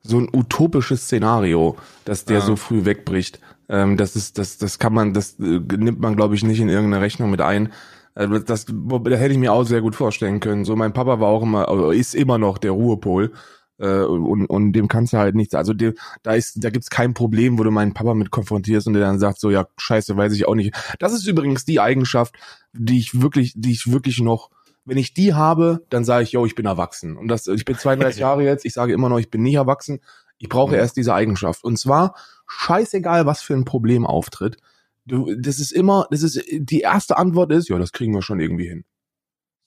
so 0.01 0.17
ein 0.17 0.29
utopisches 0.33 1.03
Szenario, 1.03 1.75
dass 2.05 2.25
der 2.25 2.39
Ja. 2.39 2.45
so 2.45 2.55
früh 2.55 2.85
wegbricht. 2.85 3.39
Ähm, 3.67 3.97
das 3.97 4.15
ist, 4.15 4.37
das, 4.37 4.57
das 4.57 4.79
kann 4.79 4.93
man, 4.93 5.13
das 5.13 5.37
äh, 5.39 5.59
nimmt 5.77 5.99
man, 5.99 6.15
glaube 6.15 6.35
ich, 6.35 6.43
nicht 6.43 6.59
in 6.59 6.69
irgendeine 6.69 7.03
Rechnung 7.03 7.29
mit 7.31 7.41
ein. 7.41 7.71
Äh, 8.15 8.27
Das, 8.45 8.65
wo- 8.71 8.99
da 8.99 9.15
hätte 9.17 9.33
ich 9.33 9.39
mir 9.39 9.51
auch 9.53 9.63
sehr 9.65 9.81
gut 9.81 9.95
vorstellen 9.95 10.39
können. 10.39 10.63
So, 10.65 10.75
mein 10.75 10.93
Papa 10.93 11.19
war 11.19 11.27
auch 11.27 11.43
immer, 11.43 11.69
oder 11.69 11.93
ist 11.93 12.15
immer 12.15 12.37
noch 12.37 12.57
der 12.57 12.71
Ruhepol. 12.71 13.33
Äh, 13.77 14.01
und, 14.03 14.45
und 14.47 14.73
dem 14.73 14.87
kannst 14.87 15.13
du 15.13 15.17
halt 15.17 15.35
nichts, 15.35 15.53
also 15.55 15.73
dem, 15.73 15.93
da 16.23 16.33
ist, 16.33 16.61
da 16.63 16.69
gibt's 16.69 16.89
kein 16.89 17.13
Problem, 17.13 17.57
wo 17.57 17.63
du 17.63 17.71
meinen 17.71 17.93
Papa 17.93 18.13
mit 18.13 18.29
konfrontierst 18.29 18.87
und 18.87 18.93
der 18.93 19.03
dann 19.03 19.19
sagt 19.19 19.39
so, 19.39 19.49
ja, 19.51 19.67
scheiße, 19.77 20.17
weiß 20.17 20.33
ich 20.33 20.47
auch 20.47 20.55
nicht. 20.55 20.73
Das 20.99 21.13
ist 21.13 21.25
übrigens 21.27 21.63
die 21.63 21.79
Eigenschaft, 21.79 22.35
die 22.73 22.97
ich 22.99 23.21
wirklich, 23.21 23.53
die 23.55 23.71
ich 23.71 23.89
wirklich 23.91 24.19
noch, 24.19 24.49
wenn 24.85 24.97
ich 24.97 25.13
die 25.13 25.33
habe, 25.33 25.85
dann 25.89 26.03
sage 26.03 26.23
ich, 26.23 26.31
yo, 26.31 26.45
ich 26.45 26.55
bin 26.55 26.65
erwachsen. 26.65 27.17
Und 27.17 27.27
das, 27.27 27.47
ich 27.47 27.65
bin 27.65 27.77
32 27.77 28.19
Jahre 28.21 28.43
jetzt, 28.43 28.65
ich 28.65 28.73
sage 28.73 28.93
immer 28.93 29.09
noch, 29.09 29.19
ich 29.19 29.29
bin 29.29 29.41
nicht 29.43 29.55
erwachsen. 29.55 29.99
Ich 30.37 30.49
brauche 30.49 30.71
Mhm. 30.73 30.79
erst 30.79 30.97
diese 30.97 31.13
Eigenschaft. 31.13 31.63
Und 31.63 31.77
zwar, 31.77 32.15
scheißegal, 32.47 33.25
was 33.25 33.41
für 33.41 33.53
ein 33.53 33.65
Problem 33.65 34.05
auftritt. 34.05 34.57
Du, 35.05 35.33
das 35.35 35.59
ist 35.59 35.71
immer, 35.71 36.07
das 36.11 36.23
ist, 36.23 36.41
die 36.51 36.81
erste 36.81 37.17
Antwort 37.17 37.51
ist, 37.51 37.67
ja, 37.69 37.77
das 37.77 37.91
kriegen 37.91 38.13
wir 38.13 38.21
schon 38.21 38.39
irgendwie 38.39 38.67
hin. 38.69 38.85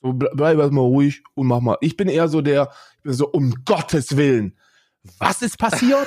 So, 0.01 0.11
ble- 0.11 0.31
bleib 0.35 0.59
erstmal 0.59 0.85
ruhig 0.85 1.23
und 1.35 1.47
mach 1.47 1.61
mal. 1.61 1.77
Ich 1.81 1.97
bin 1.97 2.09
eher 2.09 2.29
so 2.29 2.41
der, 2.41 2.71
ich 2.99 3.03
bin 3.03 3.13
so, 3.13 3.29
um 3.29 3.55
Gottes 3.65 4.17
Willen. 4.17 4.57
Was 5.19 5.43
ist 5.43 5.59
passiert? 5.59 6.07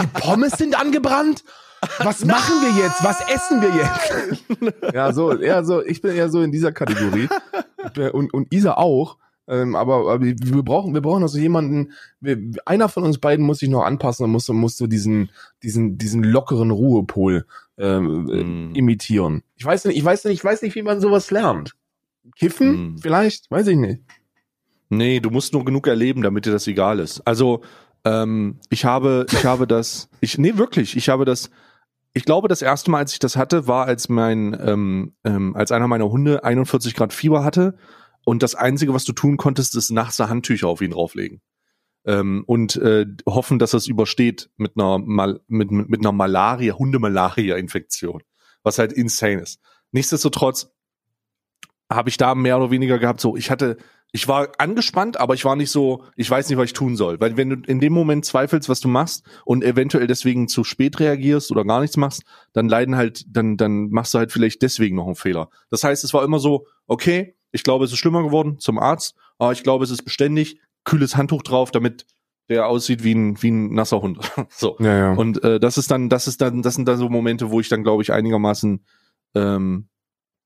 Die 0.00 0.06
Pommes 0.20 0.52
sind 0.52 0.78
angebrannt? 0.78 1.44
Was 1.98 2.24
machen 2.24 2.54
wir 2.62 2.84
jetzt? 2.84 3.04
Was 3.04 3.20
essen 3.30 3.62
wir 3.62 3.70
jetzt? 3.70 4.74
ja, 4.94 5.12
so, 5.12 5.36
eher 5.38 5.64
so, 5.64 5.82
ich 5.84 6.00
bin 6.02 6.14
eher 6.16 6.28
so 6.28 6.40
in 6.42 6.50
dieser 6.50 6.72
Kategorie. 6.72 7.28
Und, 8.12 8.32
und 8.34 8.52
Isa 8.52 8.74
auch. 8.74 9.18
Ähm, 9.48 9.76
aber, 9.76 10.12
aber 10.12 10.20
wir 10.20 10.34
brauchen, 10.64 10.92
wir 10.92 11.00
brauchen 11.00 11.22
also 11.22 11.38
jemanden, 11.38 11.92
wir, 12.20 12.36
einer 12.64 12.88
von 12.88 13.04
uns 13.04 13.18
beiden 13.18 13.46
muss 13.46 13.60
sich 13.60 13.68
noch 13.68 13.84
anpassen 13.84 14.24
und 14.24 14.32
muss, 14.32 14.48
muss 14.48 14.76
so 14.76 14.88
diesen, 14.88 15.30
diesen, 15.62 15.98
diesen 15.98 16.24
lockeren 16.24 16.72
Ruhepol 16.72 17.46
ähm, 17.78 18.28
äh, 18.30 18.42
Mm. 18.42 18.74
imitieren. 18.74 19.42
Ich 19.56 19.64
weiß 19.64 19.84
nicht, 19.84 19.96
ich 19.96 20.04
weiß 20.04 20.24
nicht, 20.24 20.34
ich 20.34 20.44
weiß 20.44 20.62
nicht, 20.62 20.74
wie 20.74 20.82
man 20.82 21.00
sowas 21.00 21.30
lernt. 21.30 21.74
Kiffen? 22.36 22.94
Mm. 22.94 22.98
Vielleicht? 22.98 23.50
Weiß 23.50 23.66
ich 23.68 23.76
nicht. 23.76 24.00
Nee, 24.88 25.20
du 25.20 25.30
musst 25.30 25.52
nur 25.52 25.64
genug 25.64 25.86
erleben, 25.86 26.22
damit 26.22 26.46
dir 26.46 26.52
das 26.52 26.66
egal 26.66 26.98
ist. 26.98 27.20
Also, 27.26 27.60
ähm, 28.04 28.58
ich 28.70 28.84
habe, 28.84 29.26
ich 29.32 29.44
habe 29.44 29.66
das, 29.66 30.08
ich, 30.20 30.38
nee, 30.38 30.56
wirklich, 30.56 30.96
ich 30.96 31.08
habe 31.08 31.24
das, 31.24 31.50
ich 32.16 32.24
glaube, 32.24 32.48
das 32.48 32.62
erste 32.62 32.90
Mal, 32.90 33.00
als 33.00 33.12
ich 33.12 33.18
das 33.18 33.36
hatte, 33.36 33.66
war, 33.68 33.84
als 33.84 34.08
mein, 34.08 34.56
ähm, 34.58 35.14
ähm, 35.22 35.54
als 35.54 35.70
einer 35.70 35.86
meiner 35.86 36.08
Hunde 36.08 36.44
41 36.44 36.94
Grad 36.94 37.12
Fieber 37.12 37.44
hatte 37.44 37.76
und 38.24 38.42
das 38.42 38.54
Einzige, 38.54 38.94
was 38.94 39.04
du 39.04 39.12
tun 39.12 39.36
konntest, 39.36 39.76
ist 39.76 39.90
nachts 39.90 40.18
Handtücher 40.18 40.66
auf 40.66 40.80
ihn 40.80 40.92
drauflegen. 40.92 41.42
Ähm, 42.06 42.42
und 42.46 42.76
äh, 42.76 43.04
hoffen, 43.26 43.58
dass 43.58 43.74
es 43.74 43.86
übersteht 43.86 44.48
mit 44.56 44.78
einer, 44.78 44.96
Mal 44.98 45.40
mit, 45.46 45.70
mit, 45.70 45.90
mit 45.90 46.00
einer 46.00 46.12
Malaria, 46.12 46.72
Hundemalaria-Infektion, 46.78 48.22
was 48.62 48.78
halt 48.78 48.94
insane 48.94 49.42
ist. 49.42 49.60
Nichtsdestotrotz 49.92 50.74
habe 51.92 52.08
ich 52.08 52.16
da 52.16 52.34
mehr 52.34 52.56
oder 52.56 52.70
weniger 52.70 52.98
gehabt, 52.98 53.20
so, 53.20 53.36
ich 53.36 53.50
hatte, 53.50 53.76
ich 54.16 54.28
war 54.28 54.48
angespannt, 54.56 55.20
aber 55.20 55.34
ich 55.34 55.44
war 55.44 55.56
nicht 55.56 55.70
so, 55.70 56.02
ich 56.16 56.30
weiß 56.30 56.48
nicht, 56.48 56.56
was 56.56 56.64
ich 56.64 56.72
tun 56.72 56.96
soll. 56.96 57.20
Weil 57.20 57.36
wenn 57.36 57.50
du 57.50 57.56
in 57.70 57.80
dem 57.80 57.92
Moment 57.92 58.24
zweifelst, 58.24 58.66
was 58.66 58.80
du 58.80 58.88
machst 58.88 59.26
und 59.44 59.62
eventuell 59.62 60.06
deswegen 60.06 60.48
zu 60.48 60.64
spät 60.64 60.98
reagierst 61.00 61.50
oder 61.50 61.66
gar 61.66 61.82
nichts 61.82 61.98
machst, 61.98 62.22
dann 62.54 62.66
leiden 62.66 62.96
halt, 62.96 63.26
dann, 63.28 63.58
dann 63.58 63.90
machst 63.90 64.14
du 64.14 64.18
halt 64.18 64.32
vielleicht 64.32 64.62
deswegen 64.62 64.96
noch 64.96 65.04
einen 65.04 65.16
Fehler. 65.16 65.50
Das 65.68 65.84
heißt, 65.84 66.02
es 66.02 66.14
war 66.14 66.24
immer 66.24 66.38
so, 66.38 66.66
okay, 66.86 67.36
ich 67.52 67.62
glaube, 67.62 67.84
es 67.84 67.92
ist 67.92 67.98
schlimmer 67.98 68.22
geworden 68.22 68.58
zum 68.58 68.78
Arzt, 68.78 69.16
aber 69.36 69.52
ich 69.52 69.62
glaube, 69.62 69.84
es 69.84 69.90
ist 69.90 70.02
beständig, 70.02 70.62
kühles 70.84 71.14
Handtuch 71.18 71.42
drauf, 71.42 71.70
damit 71.70 72.06
der 72.48 72.68
aussieht 72.68 73.04
wie 73.04 73.14
ein, 73.14 73.42
wie 73.42 73.50
ein 73.50 73.74
nasser 73.74 74.00
Hund. 74.00 74.18
so. 74.48 74.78
Ja, 74.78 74.96
ja. 74.96 75.12
Und 75.12 75.44
äh, 75.44 75.60
das 75.60 75.76
ist 75.76 75.90
dann, 75.90 76.08
das 76.08 76.26
ist 76.26 76.40
dann, 76.40 76.62
das 76.62 76.74
sind 76.74 76.88
dann 76.88 76.96
so 76.96 77.10
Momente, 77.10 77.50
wo 77.50 77.60
ich 77.60 77.68
dann, 77.68 77.82
glaube 77.82 78.02
ich, 78.02 78.14
einigermaßen, 78.14 78.82
ähm, 79.34 79.88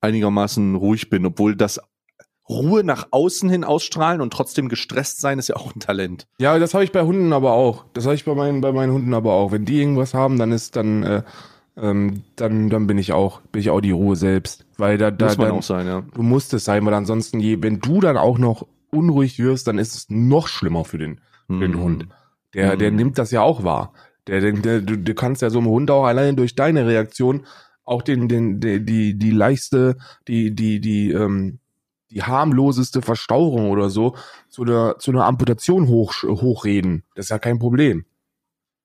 einigermaßen 0.00 0.74
ruhig 0.74 1.08
bin, 1.08 1.24
obwohl 1.24 1.54
das 1.54 1.78
Ruhe 2.50 2.82
nach 2.84 3.08
außen 3.12 3.48
hin 3.48 3.62
ausstrahlen 3.64 4.20
und 4.20 4.32
trotzdem 4.32 4.68
gestresst 4.68 5.20
sein, 5.20 5.38
ist 5.38 5.48
ja 5.48 5.56
auch 5.56 5.74
ein 5.74 5.80
Talent. 5.80 6.26
Ja, 6.40 6.58
das 6.58 6.74
habe 6.74 6.82
ich 6.84 6.90
bei 6.92 7.02
Hunden 7.02 7.32
aber 7.32 7.52
auch. 7.52 7.84
Das 7.92 8.04
habe 8.04 8.14
ich 8.16 8.24
bei 8.24 8.34
meinen, 8.34 8.60
bei 8.60 8.72
meinen 8.72 8.92
Hunden 8.92 9.14
aber 9.14 9.32
auch. 9.34 9.52
Wenn 9.52 9.64
die 9.64 9.78
irgendwas 9.80 10.12
haben, 10.14 10.38
dann 10.38 10.50
ist 10.50 10.74
dann, 10.76 11.02
äh, 11.04 11.22
ähm, 11.76 12.22
dann, 12.36 12.68
dann 12.68 12.86
bin 12.88 12.98
ich 12.98 13.12
auch, 13.12 13.40
bin 13.52 13.60
ich 13.60 13.70
auch 13.70 13.80
die 13.80 13.92
Ruhe 13.92 14.16
selbst. 14.16 14.66
Weil 14.76 14.98
da, 14.98 15.10
da, 15.12 15.26
Muss 15.26 15.38
man 15.38 15.46
dann, 15.48 15.56
auch 15.58 15.62
sein, 15.62 15.86
ja. 15.86 16.02
du 16.12 16.22
musst 16.22 16.52
es 16.52 16.64
sein, 16.64 16.84
weil 16.84 16.94
ansonsten, 16.94 17.38
je, 17.38 17.62
wenn 17.62 17.78
du 17.80 18.00
dann 18.00 18.16
auch 18.16 18.38
noch 18.38 18.66
unruhig 18.90 19.38
wirst, 19.38 19.68
dann 19.68 19.78
ist 19.78 19.94
es 19.94 20.06
noch 20.10 20.48
schlimmer 20.48 20.84
für 20.84 20.98
den, 20.98 21.20
für 21.46 21.60
den 21.60 21.72
Mhm. 21.76 21.80
Hund. 21.80 22.06
Der, 22.54 22.76
der 22.76 22.90
Mhm. 22.90 22.96
nimmt 22.96 23.18
das 23.18 23.30
ja 23.30 23.42
auch 23.42 23.62
wahr. 23.62 23.92
Der, 24.26 24.40
der, 24.40 24.52
der, 24.54 24.80
du, 24.80 24.98
du 24.98 25.14
kannst 25.14 25.40
ja 25.42 25.50
so 25.50 25.60
einem 25.60 25.68
Hund 25.68 25.88
auch 25.92 26.04
allein 26.04 26.34
durch 26.34 26.56
deine 26.56 26.84
Reaktion 26.86 27.46
auch 27.84 28.02
den, 28.02 28.26
den, 28.28 28.58
die, 28.60 28.84
die, 28.84 29.16
die 29.16 29.30
leichte, 29.30 29.96
die, 30.26 30.52
die, 30.54 30.80
die, 30.80 31.12
ähm, 31.12 31.59
die 32.10 32.22
harmloseste 32.22 33.02
Verstauchung 33.02 33.70
oder 33.70 33.90
so 33.90 34.16
zu 34.48 34.62
einer, 34.62 34.98
zu 34.98 35.10
einer 35.10 35.24
Amputation 35.26 35.88
hoch, 35.88 36.14
hochreden. 36.22 37.04
Das 37.14 37.26
ist 37.26 37.30
ja 37.30 37.38
kein 37.38 37.58
Problem. 37.58 38.04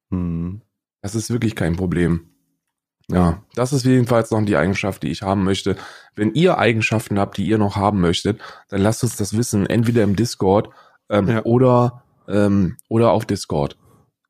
Mhm. 0.10 0.62
Das 1.02 1.16
ist 1.16 1.30
wirklich 1.30 1.56
kein 1.56 1.76
Problem. 1.76 2.30
Ja, 3.08 3.44
das 3.54 3.72
ist 3.72 3.86
jedenfalls 3.86 4.32
noch 4.32 4.44
die 4.44 4.58
Eigenschaft, 4.58 5.04
die 5.04 5.12
ich 5.12 5.22
haben 5.22 5.44
möchte. 5.44 5.76
Wenn 6.16 6.34
ihr 6.34 6.58
Eigenschaften 6.58 7.20
habt, 7.20 7.38
die 7.38 7.46
ihr 7.46 7.60
noch 7.60 7.76
haben 7.76 8.02
möchtet, 8.02 8.40
dann 8.70 8.82
lasst 8.82 9.04
uns 9.04 9.16
das 9.16 9.38
wissen, 9.38 9.68
entweder 9.68 10.02
im 10.04 10.16
Discord 10.16 10.70
ähm, 11.10 11.28
Ja. 11.28 11.44
oder 11.44 12.04
ähm, 12.28 12.78
oder 12.90 13.12
auf 13.12 13.26
Discord. 13.26 13.78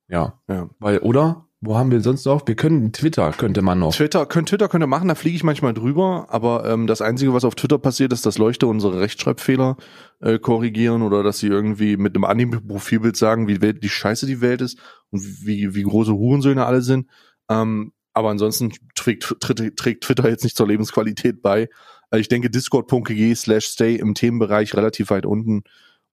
Ja, 0.10 0.40
Ja. 0.50 0.70
weil 0.80 0.98
oder 1.00 1.45
Wo 1.62 1.78
haben 1.78 1.90
wir 1.90 2.02
sonst 2.02 2.26
noch? 2.26 2.46
Wir 2.48 2.56
können 2.56 2.92
Twitter, 2.92 3.32
könnte 3.32 3.62
man 3.62 3.80
noch. 3.80 3.96
Twitter, 3.96 4.26
könnt, 4.26 4.50
Twitter 4.50 4.68
könnte 4.68 4.88
machen, 4.88 5.08
da 5.08 5.16
fliege 5.16 5.36
ich 5.36 5.44
manchmal 5.44 5.74
drüber, 5.74 6.28
aber 6.30 6.66
ähm, 6.70 6.86
das 6.86 7.02
Einzige, 7.02 7.34
was 7.34 7.46
auf 7.46 7.56
Twitter 7.56 7.80
passiert, 7.80 8.14
ist, 8.14 8.26
dass 8.26 8.38
Leuchte 8.38 8.68
unsere 8.68 9.00
Rechtschreibfehler 9.00 9.78
äh, 10.20 10.38
korrigieren 10.38 11.02
oder 11.02 11.24
dass 11.24 11.40
sie 11.40 11.48
irgendwie 11.48 11.98
mit 11.98 12.16
einem 12.16 12.26
Anime-Profilbild 12.26 13.16
sagen, 13.16 13.48
wie 13.48 13.62
Welt, 13.62 13.84
die 13.84 13.90
scheiße 13.90 14.28
die 14.28 14.42
Welt 14.42 14.62
ist 14.62 14.78
und 15.12 15.22
wie, 15.46 15.74
wie 15.74 15.84
große 15.84 16.14
Hurensöhne 16.14 16.66
alle 16.66 16.82
sind. 16.82 17.08
Ähm, 17.50 17.94
aber 18.14 18.30
ansonsten 18.30 18.72
trägt, 18.96 19.36
trägt, 19.40 19.78
trägt 19.78 20.04
Twitter 20.04 20.30
jetzt 20.30 20.44
nicht 20.44 20.56
zur 20.56 20.68
Lebensqualität 20.68 21.42
bei. 21.42 21.70
Äh, 22.12 22.20
ich 22.20 22.28
denke, 22.28 22.50
discord.gg 22.50 23.36
slash 23.36 23.66
stay 23.66 23.96
im 23.96 24.14
Themenbereich 24.14 24.76
relativ 24.76 25.10
weit 25.10 25.26
unten. 25.26 25.64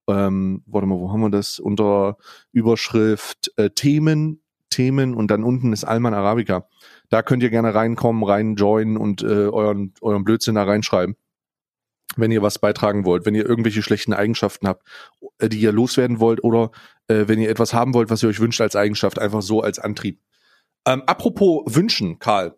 Ähm, 0.07 0.63
warte 0.65 0.87
mal, 0.87 0.99
wo 0.99 1.11
haben 1.11 1.21
wir 1.21 1.29
das? 1.29 1.59
Unter 1.59 2.17
Überschrift 2.51 3.51
äh, 3.55 3.69
Themen 3.69 4.42
Themen 4.73 5.13
und 5.13 5.29
dann 5.29 5.43
unten 5.43 5.71
ist 5.71 5.83
Alman 5.83 6.13
Arabica. 6.13 6.67
Da 7.09 7.21
könnt 7.21 7.43
ihr 7.43 7.49
gerne 7.49 7.75
reinkommen, 7.75 8.23
rein 8.23 8.55
joinen 8.55 8.97
und 8.97 9.21
äh, 9.21 9.25
euren, 9.47 9.93
euren 10.01 10.23
Blödsinn 10.23 10.55
da 10.55 10.63
reinschreiben. 10.63 11.15
Wenn 12.15 12.31
ihr 12.31 12.41
was 12.41 12.59
beitragen 12.59 13.05
wollt, 13.05 13.25
wenn 13.25 13.35
ihr 13.35 13.45
irgendwelche 13.45 13.83
schlechten 13.83 14.13
Eigenschaften 14.13 14.67
habt, 14.67 14.87
äh, 15.37 15.49
die 15.49 15.59
ihr 15.59 15.71
loswerden 15.71 16.19
wollt 16.19 16.43
oder 16.43 16.71
äh, 17.07 17.27
wenn 17.27 17.39
ihr 17.39 17.49
etwas 17.49 17.73
haben 17.73 17.93
wollt, 17.93 18.09
was 18.09 18.23
ihr 18.23 18.29
euch 18.29 18.39
wünscht 18.39 18.61
als 18.61 18.75
Eigenschaft, 18.75 19.19
einfach 19.19 19.41
so 19.41 19.61
als 19.61 19.79
Antrieb. 19.79 20.19
Ähm, 20.85 21.03
apropos 21.05 21.63
Wünschen, 21.67 22.19
Karl, 22.19 22.57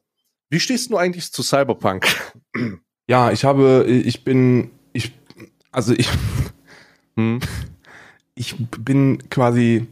wie 0.49 0.59
stehst 0.59 0.89
du 0.91 0.97
eigentlich 0.97 1.31
zu 1.31 1.43
Cyberpunk? 1.43 2.07
Ja, 3.07 3.31
ich 3.31 3.45
habe, 3.45 3.85
ich 3.87 4.23
bin, 4.23 4.71
ich, 4.91 5.11
also 5.71 5.93
ich, 5.93 6.09
hm? 7.15 7.39
ich 8.35 8.55
bin 8.57 9.29
quasi 9.29 9.85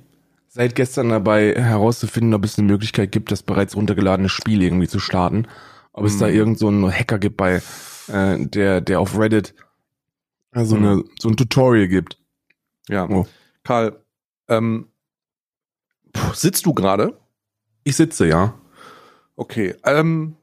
seit 0.54 0.76
gestern 0.76 1.10
dabei 1.10 1.56
herauszufinden, 1.56 2.36
ob 2.36 2.46
es 2.46 2.60
eine 2.60 2.68
Möglichkeit 2.68 3.12
gibt, 3.12 3.32
das 3.32 3.42
bereits 3.42 3.76
runtergeladene 3.76 4.30
Spiel 4.30 4.62
irgendwie 4.62 4.88
zu 4.88 5.00
starten. 5.00 5.48
Ob 5.94 6.06
es 6.06 6.20
da 6.20 6.28
Mhm. 6.28 6.34
irgend 6.34 6.60
so 6.60 6.68
einen 6.68 6.92
Hacker 6.92 7.18
gibt 7.18 7.38
bei, 7.38 7.62
äh, 8.08 8.38
der, 8.38 8.80
der 8.80 9.00
auf 9.00 9.18
Reddit 9.18 9.56
äh, 10.54 10.63
so, 10.63 10.76
eine, 10.76 11.04
so 11.20 11.30
ein 11.30 11.38
Tutorial 11.38 11.88
gibt. 11.88 12.20
Ja, 12.88 13.10
Oh. 13.10 13.26
Karl, 13.63 14.00
ähm, 14.48 14.89
sitzt 16.34 16.68
du 16.68 16.74
gerade? 16.76 17.18
Ich 17.84 17.96
sitze, 17.96 18.28
ja. 18.28 18.54
Okay, 19.36 19.74
ähm, 19.84 20.36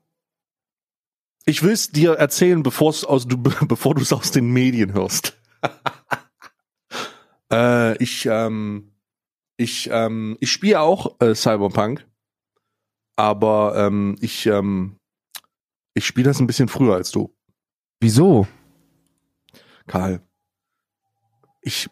ich 1.45 1.63
will 1.63 1.73
es 1.73 1.91
dir 1.93 2.15
erzählen, 2.15 2.65
bevor's 2.65 3.05
aus, 3.05 3.29
du, 3.29 3.37
bevor 3.69 3.95
du 3.95 4.03
es 4.03 4.13
aus 4.13 4.33
den 4.33 4.51
Medien 4.51 4.93
hörst. 4.93 5.39
äh, 7.53 7.97
ich, 8.03 8.27
ähm, 8.27 8.90
ich, 9.61 9.91
ähm, 9.93 10.39
ich 10.41 10.51
spiele 10.51 10.81
auch 10.81 11.21
äh, 11.21 11.35
Cyberpunk, 11.35 12.07
aber 13.17 13.75
ähm, 13.77 14.17
ich, 14.21 14.47
ähm, 14.47 14.97
ich 15.95 16.07
spiele 16.07 16.31
das 16.31 16.41
ein 16.41 16.47
bisschen 16.47 16.69
früher 16.69 16.95
als 16.95 17.11
du, 17.11 17.35
Wieso? 18.01 18.47
Karl. 19.87 20.23
Ich, 21.61 21.91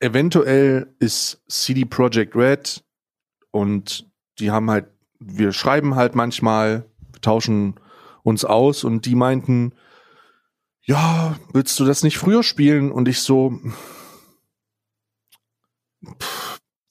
eventuell 0.00 0.92
ist 0.98 1.44
CD 1.46 1.84
Projekt 1.84 2.34
Red 2.34 2.84
und 3.52 4.10
die 4.40 4.50
haben 4.50 4.68
halt, 4.68 4.88
wir 5.20 5.52
schreiben 5.52 5.94
halt 5.94 6.16
manchmal, 6.16 6.90
wir 7.12 7.20
tauschen 7.20 7.78
uns 8.24 8.44
aus 8.44 8.82
und 8.82 9.06
die 9.06 9.14
meinten, 9.14 9.72
ja, 10.82 11.38
willst 11.52 11.78
du 11.78 11.84
das 11.84 12.02
nicht 12.02 12.18
früher 12.18 12.42
spielen? 12.42 12.90
Und 12.90 13.06
ich 13.06 13.20
so, 13.20 13.60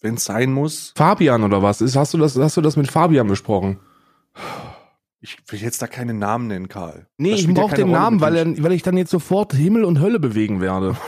wenn 0.01 0.15
es 0.15 0.25
sein 0.25 0.51
muss. 0.51 0.93
Fabian 0.95 1.43
oder 1.43 1.61
was? 1.61 1.81
Ist, 1.81 1.95
hast 1.95 2.13
du 2.13 2.17
das, 2.17 2.37
hast 2.37 2.57
du 2.57 2.61
das 2.61 2.77
mit 2.77 2.91
Fabian 2.91 3.27
besprochen? 3.27 3.79
Ich 5.19 5.37
will 5.49 5.59
jetzt 5.59 5.81
da 5.81 5.87
keinen 5.87 6.19
Namen 6.19 6.47
nennen, 6.47 6.69
Karl. 6.69 7.07
Nee, 7.17 7.33
ich 7.33 7.47
ja 7.47 7.53
brauche 7.53 7.71
keine 7.71 7.83
den 7.83 7.89
Rolle, 7.89 7.99
Namen, 7.99 8.21
weil, 8.21 8.35
er, 8.35 8.63
weil 8.63 8.71
ich 8.73 8.83
dann 8.83 8.97
jetzt 8.97 9.11
sofort 9.11 9.53
Himmel 9.53 9.83
und 9.83 9.99
Hölle 9.99 10.19
bewegen 10.19 10.61
werde. 10.61 10.95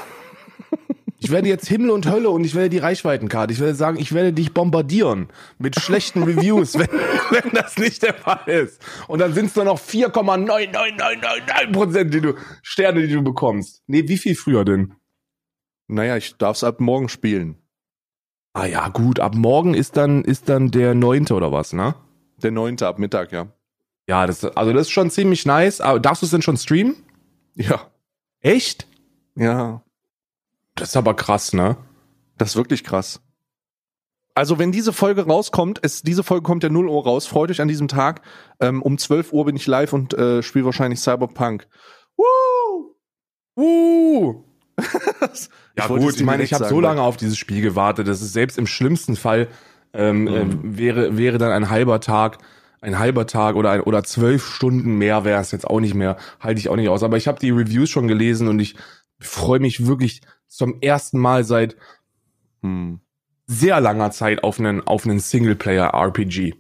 Ich 1.22 1.32
werde 1.32 1.50
jetzt 1.50 1.68
Himmel 1.68 1.90
und 1.90 2.10
Hölle 2.10 2.30
und 2.30 2.46
ich 2.46 2.56
werde 2.56 2.70
die 2.70 2.78
Reichweitenkarte. 2.78 3.52
Ich 3.52 3.60
werde 3.60 3.76
sagen, 3.76 4.00
ich 4.00 4.14
werde 4.14 4.32
dich 4.32 4.54
bombardieren 4.54 5.28
mit 5.58 5.78
schlechten 5.78 6.24
Reviews, 6.24 6.76
wenn, 6.80 6.88
wenn 6.88 7.52
das 7.52 7.78
nicht 7.78 8.04
der 8.04 8.14
Fall 8.14 8.48
ist. 8.48 8.82
Und 9.08 9.20
dann 9.20 9.34
sind 9.34 9.48
es 9.48 9.56
nur 9.58 9.66
noch 9.66 9.80
4,99999 9.80 11.74
Prozent, 11.74 12.14
die 12.14 12.22
du 12.22 12.36
Sterne, 12.62 13.06
die 13.06 13.14
du 13.14 13.22
bekommst. 13.22 13.84
Nee, 13.88 14.08
wie 14.08 14.18
viel 14.18 14.34
früher 14.34 14.64
denn? 14.64 14.94
Naja, 15.88 16.16
ich 16.16 16.38
darf's 16.38 16.64
ab 16.64 16.80
morgen 16.80 17.10
spielen. 17.10 17.58
Ah 18.54 18.66
ja, 18.66 18.88
gut. 18.90 19.20
Ab 19.20 19.36
morgen 19.36 19.74
ist 19.74 19.98
dann 19.98 20.24
ist 20.24 20.50
dann 20.50 20.72
der 20.72 20.96
neunte 20.96 21.34
oder 21.34 21.52
was, 21.52 21.74
ne? 21.74 21.96
Der 22.38 22.52
neunte 22.52 22.88
ab 22.88 23.00
Mittag, 23.00 23.32
ja. 23.32 23.48
Ja, 24.08 24.26
das 24.26 24.44
also 24.44 24.74
das 24.74 24.84
ist 24.84 24.92
schon 24.92 25.12
ziemlich 25.12 25.46
nice. 25.46 25.82
Aber 25.82 26.00
darfst 26.00 26.24
du 26.24 26.26
es 26.26 26.32
denn 26.32 26.42
schon 26.42 26.58
streamen? 26.58 26.96
Ja. 27.56 27.90
Echt? 28.42 28.88
Ja. 29.36 29.84
Das 30.76 30.90
ist 30.90 30.98
aber 30.98 31.14
krass, 31.14 31.54
ne? 31.54 31.78
Das 32.38 32.50
ist 32.50 32.56
wirklich 32.56 32.84
krass. 32.84 33.22
Also 34.34 34.58
wenn 34.58 34.72
diese 34.72 34.94
Folge 34.94 35.26
rauskommt, 35.26 35.80
es, 35.82 36.02
diese 36.02 36.24
Folge 36.24 36.44
kommt 36.44 36.64
ja 36.64 36.70
0 36.70 36.88
Uhr 36.88 37.04
raus, 37.04 37.28
freut 37.28 37.52
euch 37.52 37.60
an 37.60 37.68
diesem 37.68 37.90
Tag. 37.90 38.22
Ähm, 38.62 38.82
um 38.82 38.98
12 38.98 39.34
Uhr 39.34 39.46
bin 39.46 39.58
ich 39.58 39.68
live 39.68 39.92
und 39.92 40.14
äh, 40.14 40.42
spiele 40.42 40.66
wahrscheinlich 40.66 41.02
Cyberpunk. 41.02 41.68
Woo! 42.16 42.96
Uh. 43.58 44.49
Ja 45.78 45.88
gut, 45.88 46.16
ich 46.16 46.24
meine, 46.24 46.44
ich 46.44 46.54
habe 46.54 46.66
so 46.66 46.82
lange 46.82 47.02
auf 47.02 47.16
dieses 47.16 47.38
Spiel 47.38 47.62
gewartet, 47.62 48.08
dass 48.08 48.22
es 48.22 48.34
selbst 48.34 48.58
im 48.58 48.68
schlimmsten 48.68 49.16
Fall 49.16 49.48
ähm, 49.94 50.28
äh, 50.28 50.46
wäre 50.62 51.18
wäre 51.18 51.38
dann 51.38 51.52
ein 51.52 51.70
halber 51.70 52.02
Tag, 52.02 52.40
ein 52.82 53.00
halber 53.00 53.28
Tag 53.28 53.56
oder 53.56 53.72
ein, 53.72 53.82
oder 53.82 54.04
zwölf 54.04 54.46
Stunden 54.46 54.98
mehr 54.98 55.24
wäre 55.24 55.40
es 55.40 55.52
jetzt 55.52 55.66
auch 55.66 55.80
nicht 55.80 55.94
mehr, 55.94 56.18
halte 56.40 56.60
ich 56.60 56.68
auch 56.70 56.76
nicht 56.76 56.90
aus. 56.90 57.04
Aber 57.04 57.16
ich 57.18 57.28
habe 57.28 57.40
die 57.40 57.52
Reviews 57.52 57.90
schon 57.90 58.08
gelesen 58.08 58.48
und 58.50 58.60
ich 58.60 58.76
freue 59.20 59.60
mich 59.60 59.86
wirklich 59.88 60.22
zum 60.48 60.82
ersten 60.82 61.18
Mal 61.18 61.44
seit 61.44 61.76
Hm. 62.62 63.00
sehr 63.48 63.80
langer 63.80 64.12
Zeit 64.12 64.44
auf 64.44 64.60
einen 64.60 64.86
auf 64.86 65.06
einen 65.06 65.20
Singleplayer 65.20 65.94
RPG. 65.94 66.56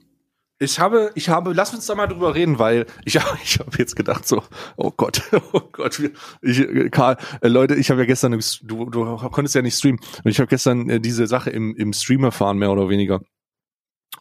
Ich 0.62 0.78
habe, 0.78 1.12
ich 1.16 1.30
habe, 1.30 1.54
lass 1.54 1.74
uns 1.74 1.86
da 1.86 1.96
mal 1.96 2.08
drüber 2.08 2.36
reden, 2.36 2.60
weil 2.60 2.86
ich, 3.06 3.16
ich 3.44 3.60
habe 3.60 3.78
jetzt 3.78 3.96
gedacht 3.96 4.28
so, 4.28 4.44
oh 4.76 4.92
Gott, 4.96 5.22
oh 5.54 5.62
Gott, 5.72 6.02
ich, 6.42 6.92
Karl, 6.92 7.18
äh, 7.42 7.48
Leute, 7.48 7.76
ich 7.76 7.90
habe 7.90 8.02
ja 8.02 8.06
gestern, 8.06 8.38
du, 8.64 8.90
du 8.90 9.18
konntest 9.30 9.56
ja 9.56 9.62
nicht 9.62 9.78
streamen, 9.78 10.00
und 10.24 10.30
ich 10.30 10.40
habe 10.40 10.48
gestern 10.48 10.90
äh, 10.90 11.00
diese 11.00 11.28
Sache 11.28 11.50
im, 11.50 11.76
im 11.76 11.94
Stream 11.94 12.26
erfahren, 12.26 12.58
mehr 12.58 12.72
oder 12.72 12.90
weniger. 12.90 13.22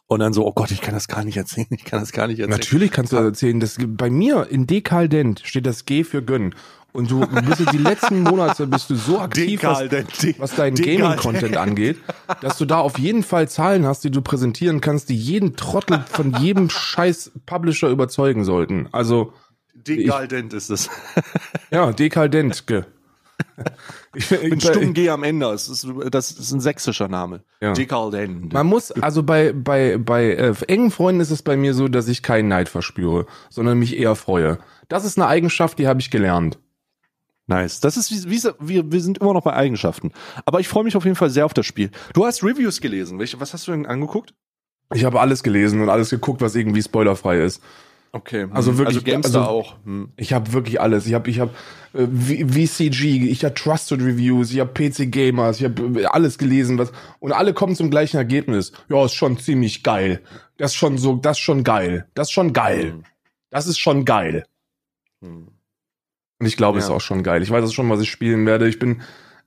Und 0.07 0.21
dann 0.21 0.33
so, 0.33 0.45
oh 0.45 0.53
Gott, 0.53 0.71
ich 0.71 0.81
kann 0.81 0.93
das 0.93 1.07
gar 1.07 1.23
nicht 1.23 1.37
erzählen, 1.37 1.67
ich 1.69 1.83
kann 1.83 1.99
das 1.99 2.11
gar 2.11 2.27
nicht 2.27 2.39
erzählen. 2.39 2.57
Natürlich 2.57 2.91
kannst 2.91 3.11
du 3.11 3.17
das 3.17 3.25
erzählen. 3.25 3.59
Das, 3.59 3.77
bei 3.79 4.09
mir 4.09 4.47
in 4.49 4.65
Dekaldent 4.65 5.41
steht 5.43 5.67
das 5.67 5.85
G 5.85 6.03
für 6.03 6.23
Gönn. 6.23 6.55
Und 6.91 7.11
du 7.11 7.19
bist 7.27 7.71
die 7.71 7.77
letzten 7.77 8.23
Monate 8.23 8.65
bist 8.65 8.89
du 8.89 8.95
so 8.95 9.19
aktiv, 9.19 9.63
was, 9.63 9.83
was 10.39 10.55
deinen. 10.55 10.75
Gaming-Content 10.75 11.55
angeht, 11.55 11.97
dass 12.41 12.57
du 12.57 12.65
da 12.65 12.79
auf 12.79 12.97
jeden 12.97 13.23
Fall 13.23 13.47
Zahlen 13.47 13.85
hast, 13.85 14.03
die 14.03 14.11
du 14.11 14.21
präsentieren 14.21 14.81
kannst, 14.81 15.09
die 15.09 15.15
jeden 15.15 15.55
Trottel 15.55 16.03
von 16.09 16.33
jedem 16.39 16.69
scheiß 16.69 17.31
Publisher 17.45 17.89
überzeugen 17.89 18.43
sollten. 18.43 18.89
Also, 18.91 19.33
Dekadent 19.75 20.53
ist 20.53 20.69
es. 20.69 20.89
ja, 21.71 21.91
Dekaldent. 21.91 22.65
ge. 22.65 22.83
Ich, 24.15 24.31
Mit 24.31 24.63
ich, 24.63 24.63
stumm 24.63 24.93
G 24.93 25.09
am 25.09 25.23
Ende. 25.23 25.45
Das 25.45 25.69
ist, 25.69 25.87
das 26.11 26.31
ist 26.31 26.51
ein 26.51 26.59
sächsischer 26.59 27.07
Name. 27.07 27.43
Ja. 27.61 27.73
Dekadent. 27.73 28.51
man 28.51 28.65
muss, 28.65 28.91
also 28.91 29.21
bei, 29.23 29.53
bei, 29.53 29.97
bei 29.97 30.31
äh, 30.31 30.53
engen 30.67 30.91
Freunden 30.91 31.21
ist 31.21 31.31
es 31.31 31.43
bei 31.43 31.55
mir 31.55 31.73
so, 31.73 31.87
dass 31.87 32.07
ich 32.07 32.23
keinen 32.23 32.47
Neid 32.47 32.69
verspüre, 32.69 33.27
sondern 33.49 33.77
mich 33.77 33.97
eher 33.97 34.15
freue. 34.15 34.57
Das 34.87 35.05
ist 35.05 35.17
eine 35.17 35.27
Eigenschaft, 35.27 35.77
die 35.77 35.87
habe 35.87 36.01
ich 36.01 36.09
gelernt. 36.09 36.57
Nice. 37.49 37.79
Das 37.79 37.97
ist 37.97 38.11
wie, 38.11 38.31
wie 38.31 38.43
wir, 38.59 38.91
wir 38.91 39.01
sind 39.01 39.17
immer 39.17 39.33
noch 39.33 39.41
bei 39.41 39.53
Eigenschaften. 39.53 40.11
Aber 40.45 40.59
ich 40.59 40.67
freue 40.67 40.83
mich 40.83 40.95
auf 40.95 41.03
jeden 41.03 41.15
Fall 41.15 41.31
sehr 41.31 41.45
auf 41.45 41.53
das 41.55 41.65
Spiel. 41.65 41.89
Du 42.13 42.25
hast 42.25 42.43
Reviews 42.43 42.79
gelesen. 42.79 43.17
Welche, 43.17 43.39
was 43.39 43.53
hast 43.53 43.67
du 43.67 43.71
denn 43.71 43.87
angeguckt? 43.87 44.35
Ich 44.93 45.03
habe 45.03 45.19
alles 45.19 45.41
gelesen 45.41 45.81
und 45.81 45.89
alles 45.89 46.11
geguckt, 46.11 46.41
was 46.41 46.53
irgendwie 46.55 46.83
spoilerfrei 46.83 47.41
ist. 47.41 47.61
Okay. 48.11 48.47
Also 48.51 48.77
wirklich, 48.77 48.97
Also 48.97 49.05
Gamestar 49.05 49.41
also- 49.41 49.51
auch. 49.51 49.75
Hm. 49.83 50.11
Ich 50.15 50.31
habe 50.31 50.53
wirklich 50.53 50.79
alles. 50.79 51.07
Ich 51.07 51.13
habe 51.15 51.27
ich 51.29 51.39
habe 51.39 51.51
äh, 51.93 52.05
VCG, 52.07 53.29
ich 53.29 53.43
habe 53.43 53.55
Trusted 53.55 53.99
Reviews, 54.01 54.51
ich 54.51 54.59
habe 54.59 54.71
PC 54.71 55.11
Gamers, 55.11 55.59
ich 55.59 55.65
habe 55.65 56.11
alles 56.11 56.37
gelesen, 56.37 56.77
was 56.77 56.91
und 57.19 57.31
alle 57.31 57.53
kommen 57.53 57.75
zum 57.75 57.89
gleichen 57.89 58.17
Ergebnis. 58.17 58.71
Ja, 58.89 59.05
ist 59.05 59.15
schon 59.15 59.39
ziemlich 59.39 59.81
geil. 59.83 60.21
Das 60.57 60.71
ist 60.71 60.77
schon 60.77 60.97
so, 60.99 61.15
das 61.15 61.37
ist 61.37 61.43
schon 61.43 61.63
geil. 61.63 62.07
Das 62.13 62.27
ist 62.27 62.31
schon 62.31 62.53
geil. 62.53 63.01
Das 63.49 63.65
ist 63.65 63.79
schon 63.79 64.05
geil. 64.05 64.45
Hm. 65.21 65.47
Und 66.39 66.45
ich 66.45 66.57
glaube, 66.57 66.79
es 66.79 66.85
ist 66.85 66.91
auch 66.91 67.01
schon 67.01 67.23
geil. 67.23 67.43
Ich 67.43 67.51
weiß 67.51 67.65
es 67.65 67.73
schon, 67.73 67.89
was 67.89 68.01
ich 68.01 68.09
spielen 68.09 68.45
werde. 68.45 68.67
Ich 68.67 68.79
bin 68.79 69.01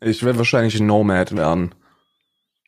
ich 0.05 0.25
werde 0.25 0.39
wahrscheinlich 0.39 0.79
ein 0.81 0.87
Nomad 0.87 1.37
werden. 1.37 1.75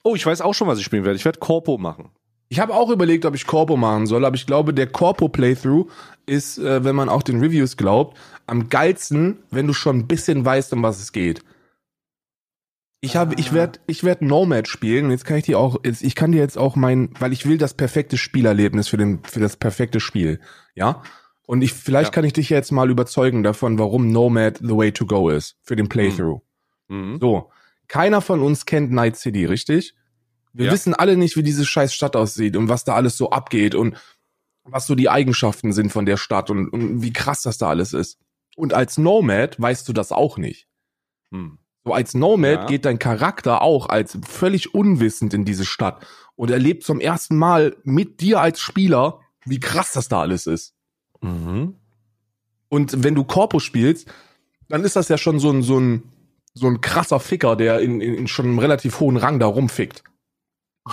Oh, 0.05 0.15
ich 0.15 0.25
weiß 0.25 0.41
auch 0.41 0.55
schon, 0.55 0.69
was 0.69 0.79
ich 0.79 0.85
spielen 0.85 1.05
werde. 1.05 1.17
Ich 1.17 1.25
werde 1.25 1.41
Corpo 1.41 1.79
machen. 1.79 2.11
Ich 2.49 2.61
habe 2.61 2.75
auch 2.75 2.91
überlegt, 2.91 3.25
ob 3.25 3.35
ich 3.35 3.47
Corpo 3.47 3.77
machen 3.77 4.07
soll, 4.07 4.25
aber 4.25 4.37
ich 4.37 4.47
glaube, 4.47 4.75
der 4.75 4.87
Corpo-Playthrough 4.87 5.91
ist, 6.27 6.59
äh, 6.59 6.85
wenn 6.85 6.95
man 6.95 7.09
auch 7.09 7.23
den 7.23 7.41
Reviews 7.41 7.77
glaubt, 7.77 8.17
am 8.47 8.69
geilsten, 8.69 9.39
wenn 9.51 9.67
du 9.67 9.73
schon 9.73 10.01
ein 10.01 10.07
bisschen 10.07 10.45
weißt, 10.45 10.73
um 10.75 10.83
was 10.83 11.01
es 11.01 11.13
geht. 11.13 11.43
Ich 13.01 13.17
habe, 13.17 13.35
ich 13.39 13.53
werde, 13.53 13.81
ich 13.87 14.05
werde 14.05 14.27
Nomad 14.27 14.69
spielen 14.69 15.07
und 15.07 15.11
jetzt 15.11 15.25
kann 15.25 15.39
ich 15.39 15.45
dir 15.45 15.59
auch, 15.59 15.81
jetzt, 15.85 16.03
ich 16.03 16.15
kann 16.15 16.33
dir 16.33 16.41
jetzt 16.41 16.57
auch 16.57 16.77
mein, 16.77 17.11
weil 17.19 17.33
ich 17.33 17.47
will 17.47 17.59
das 17.59 17.75
perfekte 17.75 18.17
Spielerlebnis 18.17 18.89
für 18.89 18.97
den, 18.97 19.23
für 19.25 19.41
das 19.41 19.57
perfekte 19.57 20.01
Spiel, 20.01 20.41
ja. 20.75 21.03
Und 21.47 21.63
ich, 21.63 21.73
vielleicht 21.75 22.07
Ja. 22.09 22.11
kann 22.13 22.25
ich 22.25 22.33
dich 22.33 22.49
jetzt 22.51 22.73
mal 22.73 22.91
überzeugen 22.91 23.43
davon, 23.43 23.79
warum 23.79 24.09
Nomad 24.09 24.59
the 24.59 24.77
way 24.77 24.93
to 24.93 25.05
go 25.07 25.29
ist 25.29 25.57
für 25.63 25.77
den 25.77 25.89
Playthrough. 25.89 26.41
Mhm. 26.89 27.19
So, 27.21 27.51
keiner 27.89 28.21
von 28.23 28.41
uns 28.41 28.65
kennt 28.67 28.93
Night 28.93 29.17
City, 29.17 29.45
richtig? 29.45 29.95
Wir 30.53 30.67
Ja. 30.67 30.73
wissen 30.73 30.95
alle 30.95 31.17
nicht, 31.17 31.37
wie 31.37 31.43
diese 31.43 31.67
scheiß 31.67 31.93
Stadt 31.93 32.17
aussieht 32.17 32.57
und 32.57 32.69
was 32.69 32.85
da 32.85 32.95
alles 32.95 33.17
so 33.19 33.31
abgeht 33.31 33.75
und 33.75 33.97
was 34.65 34.87
so 34.87 34.95
die 34.95 35.11
Eigenschaften 35.11 35.73
sind 35.73 35.91
von 35.91 36.07
der 36.07 36.17
Stadt 36.17 36.49
und, 36.49 36.69
und 36.71 37.03
wie 37.03 37.13
krass 37.13 37.43
das 37.43 37.59
da 37.59 37.69
alles 37.69 37.93
ist. 37.93 38.19
Und 38.57 38.73
als 38.73 38.97
Nomad 38.97 39.61
weißt 39.61 39.87
du 39.89 39.93
das 39.93 40.13
auch 40.13 40.39
nicht. 40.39 40.67
Mhm. 41.31 41.59
So 41.85 41.93
als 41.93 42.15
Nomad 42.15 42.61
Ja. 42.61 42.67
geht 42.67 42.87
dein 42.87 42.99
Charakter 42.99 43.61
auch 43.61 43.91
als 43.91 44.17
völlig 44.27 44.73
unwissend 44.75 45.35
in 45.35 45.45
diese 45.45 45.67
Stadt 45.67 46.07
und 46.37 46.51
erlebt 46.51 46.85
zum 46.85 47.01
ersten 47.01 47.37
Mal 47.37 47.77
mit 47.85 48.21
dir 48.23 48.41
als 48.41 48.61
Spieler, 48.61 49.21
wie 49.45 49.61
krass 49.61 49.93
das 49.93 50.09
da 50.09 50.21
alles 50.23 50.47
ist. 50.47 50.73
Mhm. 51.25 51.75
Und 52.69 53.03
wenn 53.03 53.15
du 53.15 53.25
Corpo 53.25 53.61
spielst, 53.61 54.13
dann 54.69 54.85
ist 54.85 54.97
das 54.97 55.09
ja 55.09 55.19
schon 55.19 55.39
so 55.39 55.51
ein, 55.51 55.63
so 55.63 55.79
ein, 55.79 56.03
so 56.55 56.67
ein 56.67 56.81
krasser 56.81 57.21
Ficker, 57.21 57.57
der 57.57 57.81
in, 57.81 58.01
in, 58.01 58.15
in 58.15 58.29
schon 58.29 58.47
einem 58.47 58.59
relativ 58.59 59.01
hohen 59.01 59.17
Rang 59.17 59.39
da 59.39 59.47
rumfickt. 59.47 60.05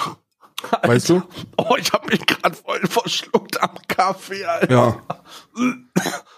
Weißt 0.83 1.09
du? 1.09 1.23
Oh, 1.57 1.75
ich 1.77 1.91
habe 1.91 2.07
mich 2.11 2.25
gerade 2.25 2.55
voll 2.55 2.81
verschluckt 2.81 3.61
am 3.61 3.75
Kaffee, 3.87 4.45
Alter. 4.45 4.71
Ja. 4.71 5.01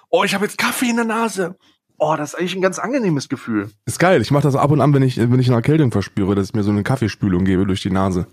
Oh, 0.10 0.23
ich 0.23 0.34
habe 0.34 0.45
jetzt 0.45 0.58
Kaffee 0.58 0.89
in 0.89 0.95
der 0.95 1.06
Nase. 1.06 1.58
Oh, 1.97 2.15
das 2.15 2.34
ist 2.34 2.39
eigentlich 2.39 2.56
ein 2.56 2.62
ganz 2.62 2.79
angenehmes 2.79 3.29
Gefühl. 3.29 3.69
Ist 3.86 3.99
geil. 3.99 4.21
Ich 4.21 4.32
mache 4.32 4.43
das 4.43 4.56
ab 4.56 4.71
und 4.71 4.82
an, 4.82 4.93
wenn 4.93 5.03
ich, 5.03 5.17
wenn 5.17 5.39
ich 5.39 5.47
eine 5.47 5.58
Erkältung 5.58 5.91
verspüre, 5.91 6.36
dass 6.36 6.49
ich 6.49 6.53
mir 6.53 6.63
so 6.63 6.71
eine 6.71 6.84
Kaffeespülung 6.84 7.43
gebe 7.43 7.65
durch 7.65 7.82
die 7.82 7.91
Nase. 7.91 8.27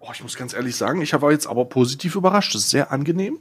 Oh, 0.00 0.10
ich 0.12 0.22
muss 0.22 0.36
ganz 0.36 0.52
ehrlich 0.52 0.76
sagen, 0.76 1.00
ich 1.00 1.12
war 1.20 1.30
jetzt 1.30 1.46
aber 1.46 1.64
positiv 1.64 2.16
überrascht. 2.16 2.54
Das 2.54 2.62
ist 2.62 2.70
sehr 2.70 2.90
angenehm. 2.90 3.38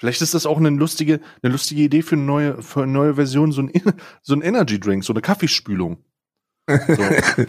Vielleicht 0.00 0.22
ist 0.22 0.32
das 0.32 0.46
auch 0.46 0.56
eine 0.56 0.70
lustige, 0.70 1.20
eine 1.42 1.52
lustige 1.52 1.82
Idee 1.82 2.00
für 2.00 2.14
eine 2.14 2.24
neue, 2.24 2.62
für 2.62 2.84
eine 2.84 2.92
neue 2.92 3.16
Version, 3.16 3.52
so 3.52 3.60
ein, 3.60 3.70
so 4.22 4.32
ein 4.32 4.40
Energy 4.40 4.80
Drink, 4.80 5.04
so 5.04 5.12
eine 5.12 5.20
Kaffeespülung. 5.20 6.02
So. 6.66 6.76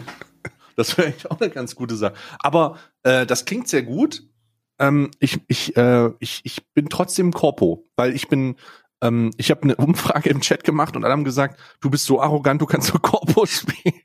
das 0.76 0.98
wäre 0.98 1.08
eigentlich 1.08 1.30
auch 1.30 1.40
eine 1.40 1.48
ganz 1.48 1.74
gute 1.74 1.96
Sache. 1.96 2.12
Aber 2.40 2.76
äh, 3.04 3.24
das 3.24 3.46
klingt 3.46 3.68
sehr 3.68 3.82
gut. 3.82 4.24
Ähm, 4.78 5.10
ich, 5.18 5.40
ich, 5.48 5.78
äh, 5.78 6.10
ich, 6.18 6.42
ich 6.44 6.62
bin 6.74 6.90
trotzdem 6.90 7.32
Corpo, 7.32 7.88
weil 7.96 8.14
ich 8.14 8.28
bin, 8.28 8.56
ähm, 9.00 9.30
ich 9.38 9.50
habe 9.50 9.62
eine 9.62 9.76
Umfrage 9.76 10.28
im 10.28 10.42
Chat 10.42 10.62
gemacht 10.62 10.94
und 10.94 11.04
alle 11.04 11.12
haben 11.14 11.24
gesagt, 11.24 11.58
du 11.80 11.88
bist 11.88 12.04
so 12.04 12.20
arrogant, 12.20 12.60
du 12.60 12.66
kannst 12.66 12.88
so 12.88 12.98
Corpo 12.98 13.46
spielen. 13.46 13.98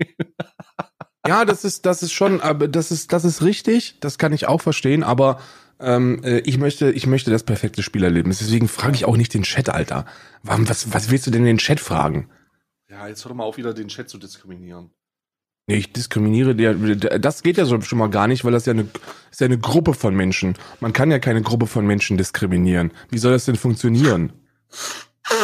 Ja, 1.27 1.43
das 1.43 1.65
ist, 1.65 1.85
das 1.85 2.01
ist 2.01 2.13
schon, 2.13 2.39
aber 2.39 2.69
das 2.69 2.91
ist, 2.91 3.11
das 3.11 3.25
ist 3.25 3.41
richtig. 3.41 3.99
Das 3.99 4.17
kann 4.17 4.31
ich 4.31 4.47
auch 4.47 4.61
verstehen, 4.61 5.03
aber 5.03 5.41
ähm, 5.79 6.23
äh, 6.23 6.39
ich 6.39 6.57
möchte, 6.57 6.91
ich 6.91 7.07
möchte 7.07 7.31
das 7.31 7.43
perfekte 7.43 7.83
Spielerlebnis. 7.83 8.39
Deswegen 8.39 8.67
frage 8.67 8.95
ich 8.95 9.05
auch 9.05 9.17
nicht 9.17 9.33
den 9.33 9.43
Chat, 9.43 9.69
Alter. 9.69 10.05
Warum, 10.43 10.67
was, 10.69 10.93
was 10.93 11.11
willst 11.11 11.27
du 11.27 11.31
denn 11.31 11.45
den 11.45 11.57
Chat 11.57 11.79
fragen? 11.79 12.29
Ja, 12.89 13.07
jetzt 13.07 13.23
hör 13.25 13.29
doch 13.29 13.35
mal 13.35 13.43
auf, 13.43 13.57
wieder 13.57 13.73
den 13.73 13.89
Chat 13.89 14.09
zu 14.09 14.17
diskriminieren. 14.17 14.91
Nee, 15.69 15.75
ich 15.75 15.91
diskriminiere 15.91 16.55
der, 16.55 17.19
das 17.19 17.43
geht 17.43 17.57
ja 17.57 17.65
so 17.65 17.81
schon 17.81 17.99
mal 17.99 18.09
gar 18.09 18.27
nicht, 18.27 18.45
weil 18.45 18.53
das 18.53 18.65
ja 18.65 18.71
eine, 18.71 18.87
ist 19.29 19.41
ja 19.41 19.45
eine 19.45 19.57
Gruppe 19.57 19.93
von 19.93 20.15
Menschen. 20.15 20.57
Man 20.79 20.93
kann 20.93 21.11
ja 21.11 21.19
keine 21.19 21.41
Gruppe 21.41 21.67
von 21.67 21.85
Menschen 21.85 22.17
diskriminieren. 22.17 22.91
Wie 23.09 23.17
soll 23.17 23.33
das 23.33 23.43
denn 23.45 23.57
funktionieren? 23.57 24.31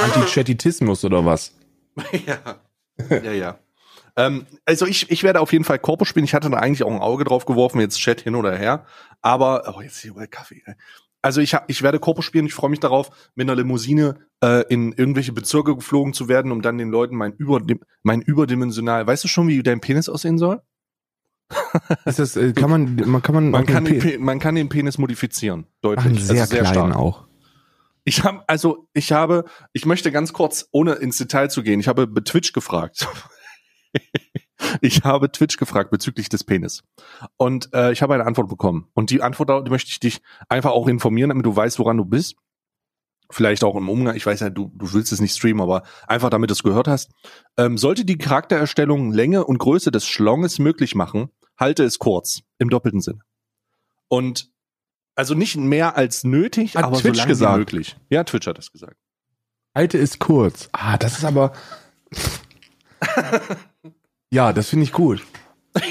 Antichatitismus 0.04 1.04
oder 1.04 1.26
was? 1.26 1.54
ja. 2.26 2.38
Ja, 3.10 3.32
ja. 3.34 3.60
ähm, 4.16 4.46
also 4.66 4.86
ich, 4.86 5.12
ich 5.12 5.24
werde 5.24 5.42
auf 5.42 5.52
jeden 5.52 5.66
Fall 5.66 5.80
Corpo 5.80 6.06
spielen. 6.06 6.24
Ich 6.24 6.34
hatte 6.34 6.50
da 6.50 6.58
eigentlich 6.58 6.84
auch 6.84 6.92
ein 6.92 7.02
Auge 7.02 7.26
drauf 7.26 7.46
geworfen, 7.46 7.82
jetzt 7.82 8.00
Chat 8.00 8.22
hin 8.22 8.36
oder 8.36 8.56
her. 8.56 8.86
Aber, 9.24 9.74
oh, 9.76 9.82
jetzt 9.82 9.98
hier 10.00 10.12
über 10.12 10.28
Kaffee. 10.28 10.62
ey. 10.66 10.76
Also 11.24 11.40
ich, 11.42 11.54
hab, 11.56 11.70
ich 11.70 11.82
werde 11.82 12.00
Corpo 12.00 12.22
spielen. 12.22 12.46
Ich 12.46 12.54
freue 12.54 12.70
mich 12.70 12.82
darauf, 12.82 13.10
mit 13.34 13.46
einer 13.50 13.56
Limousine 13.56 14.28
äh, 14.44 14.64
in 14.68 14.92
irgendwelche 14.92 15.32
Bezirke 15.32 15.74
geflogen 15.76 16.14
zu 16.14 16.28
werden, 16.28 16.52
um 16.52 16.62
dann 16.62 16.78
den 16.78 16.90
Leuten 16.92 17.16
mein, 17.16 17.32
überdim 17.34 17.80
mein 18.04 18.22
überdimensional. 18.22 19.08
Weißt 19.08 19.24
du 19.24 19.28
schon, 19.30 19.48
wie 19.48 19.64
dein 19.64 19.80
Penis 19.80 20.10
aussehen 20.10 20.38
soll? 20.38 20.62
Ist 22.06 22.20
das, 22.20 22.36
äh, 22.36 22.52
kann 22.52 22.70
man, 22.70 22.96
man 23.06 23.22
kann 23.22 23.36
man, 23.36 23.52
Man 23.52 23.66
kann, 23.66 23.86
den, 23.86 24.00
Pe- 24.00 24.20
man 24.20 24.40
kann 24.40 24.56
den 24.56 24.68
Penis 24.68 24.98
modifizieren. 24.98 25.66
Ach, 25.68 25.82
Deutlich. 25.82 26.06
einen 26.08 26.18
Also 26.18 26.34
sehr, 26.34 26.48
kleinen 26.48 26.68
stark. 26.92 26.96
auch. 26.98 27.26
Ich 28.04 28.24
habe, 28.26 28.44
also 28.48 28.90
ich 28.94 29.14
habe, 29.14 29.46
ich 29.72 29.86
möchte 29.86 30.12
ganz 30.12 30.34
kurz, 30.34 30.68
ohne 30.72 30.96
ins 30.96 31.18
Detail 31.18 31.48
zu 31.50 31.64
gehen, 31.64 31.80
ich 31.80 31.88
habe 31.88 32.06
bei 32.06 32.20
Twitch 32.20 32.52
gefragt. 32.52 33.08
ich 34.82 35.04
habe 35.04 35.32
Twitch 35.32 35.58
gefragt 35.58 35.92
bezüglich 35.92 36.30
des 36.30 36.44
Penis. 36.44 36.84
Und 37.38 37.74
äh, 37.74 37.92
ich 37.92 38.02
habe 38.02 38.14
eine 38.14 38.26
Antwort 38.26 38.50
bekommen. 38.50 38.88
Und 38.94 39.10
die 39.10 39.22
Antwort, 39.22 39.50
da 39.50 39.62
möchte 39.70 39.90
ich 39.90 40.00
dich 40.00 40.22
einfach 40.50 40.72
auch 40.72 40.88
informieren, 40.88 41.30
damit 41.30 41.46
du 41.46 41.56
weißt, 41.56 41.80
woran 41.80 41.98
du 41.98 42.06
bist. 42.06 42.36
Vielleicht 43.30 43.64
auch 43.64 43.76
im 43.76 43.90
Umgang, 43.90 44.16
ich 44.16 44.26
weiß 44.26 44.42
ja, 44.42 44.50
du, 44.50 44.72
du 44.76 44.94
willst 44.94 45.12
es 45.12 45.22
nicht 45.22 45.36
streamen, 45.36 45.62
aber 45.62 45.84
einfach 46.08 46.30
damit 46.30 46.50
du 46.50 46.54
es 46.54 46.62
gehört 46.62 46.88
hast. 46.88 47.12
Ähm, 47.58 47.78
sollte 47.78 48.06
die 48.06 48.18
Charaktererstellung 48.18 49.12
Länge 49.12 49.46
und 49.46 49.58
Größe 49.58 49.92
des 49.92 50.06
Schlonges 50.06 50.60
möglich 50.60 50.94
machen, 50.94 51.30
halte 51.58 51.84
es 51.84 52.00
kurz, 52.00 52.42
im 52.60 52.70
doppelten 52.70 53.02
Sinne. 53.02 53.20
Und 54.08 54.52
also 55.16 55.34
nicht 55.36 55.56
mehr 55.56 55.96
als 55.96 56.24
nötig, 56.24 56.76
Hat 56.76 56.84
aber 56.86 56.98
Twitch 56.98 57.14
so 57.16 57.20
lange 57.20 57.30
gesagt. 57.30 57.54
wie 57.54 57.60
möglich. 57.60 57.96
Ja, 58.10 58.24
Twitch 58.24 58.48
hat 58.48 58.58
das 58.58 58.72
gesagt. 58.72 58.98
Alte 59.74 59.98
ist 59.98 60.20
kurz. 60.20 60.70
Ah, 60.72 60.98
das 60.98 61.18
ist 61.18 61.26
aber. 61.26 61.54
ja, 64.34 64.52
das 64.54 64.70
finde 64.70 64.84
ich 64.86 64.92
gut. 64.92 65.22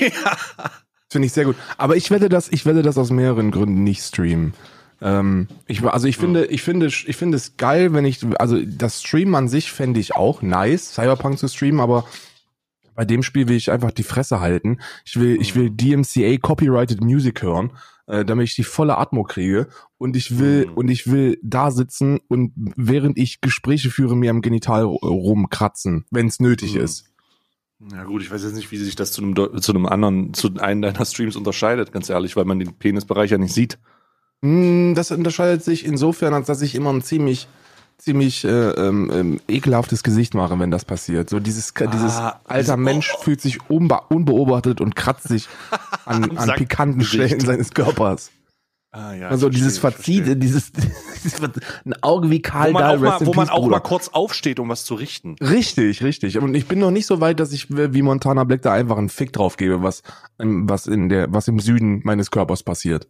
Finde 1.10 1.26
ich 1.26 1.32
sehr 1.32 1.44
gut. 1.44 1.56
Aber 1.76 1.96
ich 1.96 2.10
werde 2.10 2.28
das, 2.30 2.48
ich 2.50 2.64
werde 2.64 2.80
das 2.82 2.96
aus 2.96 3.10
mehreren 3.10 3.50
Gründen 3.50 3.84
nicht 3.84 4.02
streamen. 4.02 4.54
Ähm, 5.02 5.48
ich, 5.66 5.82
also 5.84 6.06
ich 6.08 6.16
finde, 6.16 6.46
ich 6.46 6.62
finde, 6.62 6.86
ich 6.86 7.16
finde 7.16 7.36
es 7.36 7.56
geil, 7.58 7.92
wenn 7.92 8.06
ich, 8.06 8.20
also 8.40 8.58
das 8.64 9.02
Streamen 9.02 9.34
an 9.34 9.48
sich 9.48 9.70
fände 9.72 10.00
ich 10.00 10.14
auch 10.14 10.40
nice, 10.40 10.94
Cyberpunk 10.94 11.38
zu 11.38 11.48
streamen, 11.48 11.80
aber 11.80 12.06
bei 12.94 13.04
dem 13.04 13.22
Spiel 13.22 13.48
will 13.48 13.56
ich 13.56 13.70
einfach 13.70 13.90
die 13.90 14.04
Fresse 14.04 14.40
halten. 14.40 14.78
Ich 15.04 15.18
will, 15.20 15.36
ich 15.40 15.54
will 15.54 15.68
DMCA 15.70 16.38
Copyrighted 16.38 17.02
Music 17.02 17.42
hören, 17.42 17.72
äh, 18.06 18.24
damit 18.24 18.48
ich 18.48 18.54
die 18.54 18.64
volle 18.64 18.96
Atmo 18.96 19.22
kriege. 19.24 19.68
Und 19.98 20.16
ich 20.16 20.38
will, 20.38 20.66
Mhm. 20.68 20.72
und 20.74 20.88
ich 20.88 21.10
will 21.10 21.38
da 21.42 21.70
sitzen 21.70 22.20
und 22.28 22.52
während 22.56 23.18
ich 23.18 23.42
Gespräche 23.42 23.90
führe, 23.90 24.16
mir 24.16 24.30
am 24.30 24.40
Genital 24.40 24.84
ru- 24.84 25.04
rumkratzen, 25.06 26.06
wenn 26.10 26.26
es 26.28 26.40
nötig 26.40 26.74
Mhm. 26.76 26.80
ist. 26.80 27.11
Ja 27.90 28.04
gut, 28.04 28.22
ich 28.22 28.30
weiß 28.30 28.42
jetzt 28.44 28.54
nicht, 28.54 28.70
wie 28.70 28.76
sich 28.76 28.94
das 28.94 29.10
zu 29.12 29.22
einem, 29.22 29.34
zu 29.60 29.72
einem 29.72 29.86
anderen, 29.86 30.34
zu 30.34 30.50
einem 30.58 30.82
deiner 30.82 31.04
Streams 31.04 31.34
unterscheidet, 31.36 31.92
ganz 31.92 32.08
ehrlich, 32.08 32.36
weil 32.36 32.44
man 32.44 32.58
den 32.60 32.74
Penisbereich 32.74 33.30
ja 33.32 33.38
nicht 33.38 33.52
sieht. 33.54 33.78
Mm, 34.40 34.94
Das 34.94 35.10
unterscheidet 35.10 35.64
sich 35.64 35.84
insofern, 35.84 36.32
als 36.34 36.46
dass 36.46 36.62
ich 36.62 36.74
immer 36.76 36.92
ein 36.92 37.02
ziemlich, 37.02 37.48
ziemlich 37.98 38.44
äh, 38.44 38.70
ähm, 38.70 39.10
ähm, 39.12 39.40
ekelhaftes 39.48 40.02
Gesicht 40.02 40.34
mache, 40.34 40.58
wenn 40.60 40.70
das 40.70 40.84
passiert. 40.84 41.28
So 41.30 41.40
dieses, 41.40 41.74
dieses 41.74 42.12
Ah, 42.12 42.40
alter 42.44 42.74
dieses- 42.74 42.76
Mensch 42.76 43.12
fühlt 43.20 43.40
sich 43.40 43.58
unbe 43.68 44.00
unbeobachtet 44.10 44.80
und 44.80 44.94
kratzt 44.94 45.28
sich 45.28 45.48
an, 46.04 46.36
an 46.38 46.50
pikanten. 46.54 47.02
Stellen 47.02 47.40
seines 47.40 47.72
Körpers. 47.72 48.30
Ah, 48.94 49.14
ja, 49.14 49.28
Also 49.28 49.48
dieses 49.48 49.78
Verzieht, 49.78 50.42
dieses, 50.42 50.70
dieses 51.24 51.40
ein 51.42 51.94
Auge 52.02 52.30
wie 52.30 52.42
Karl 52.42 52.68
Wo 52.68 52.72
man 52.74 52.82
Dahl, 52.82 52.96
auch, 52.96 53.00
mal, 53.00 53.26
wo 53.26 53.32
man 53.32 53.48
auch 53.48 53.66
mal 53.66 53.80
kurz 53.80 54.08
aufsteht, 54.08 54.60
um 54.60 54.68
was 54.68 54.84
zu 54.84 54.94
richten. 54.94 55.36
Richtig, 55.40 56.02
richtig. 56.02 56.36
Und 56.36 56.54
ich 56.54 56.68
bin 56.68 56.78
noch 56.78 56.90
nicht 56.90 57.06
so 57.06 57.18
weit, 57.18 57.40
dass 57.40 57.52
ich 57.52 57.68
wie 57.70 58.02
Montana 58.02 58.44
Black 58.44 58.60
da 58.60 58.74
einfach 58.74 58.98
einen 58.98 59.08
Fick 59.08 59.32
drauf 59.32 59.56
gebe, 59.56 59.82
was, 59.82 60.02
ähm, 60.38 60.68
was 60.68 60.86
in 60.86 61.08
der, 61.08 61.32
was 61.32 61.48
im 61.48 61.58
Süden 61.58 62.02
meines 62.04 62.30
Körpers 62.30 62.62
passiert. 62.62 63.08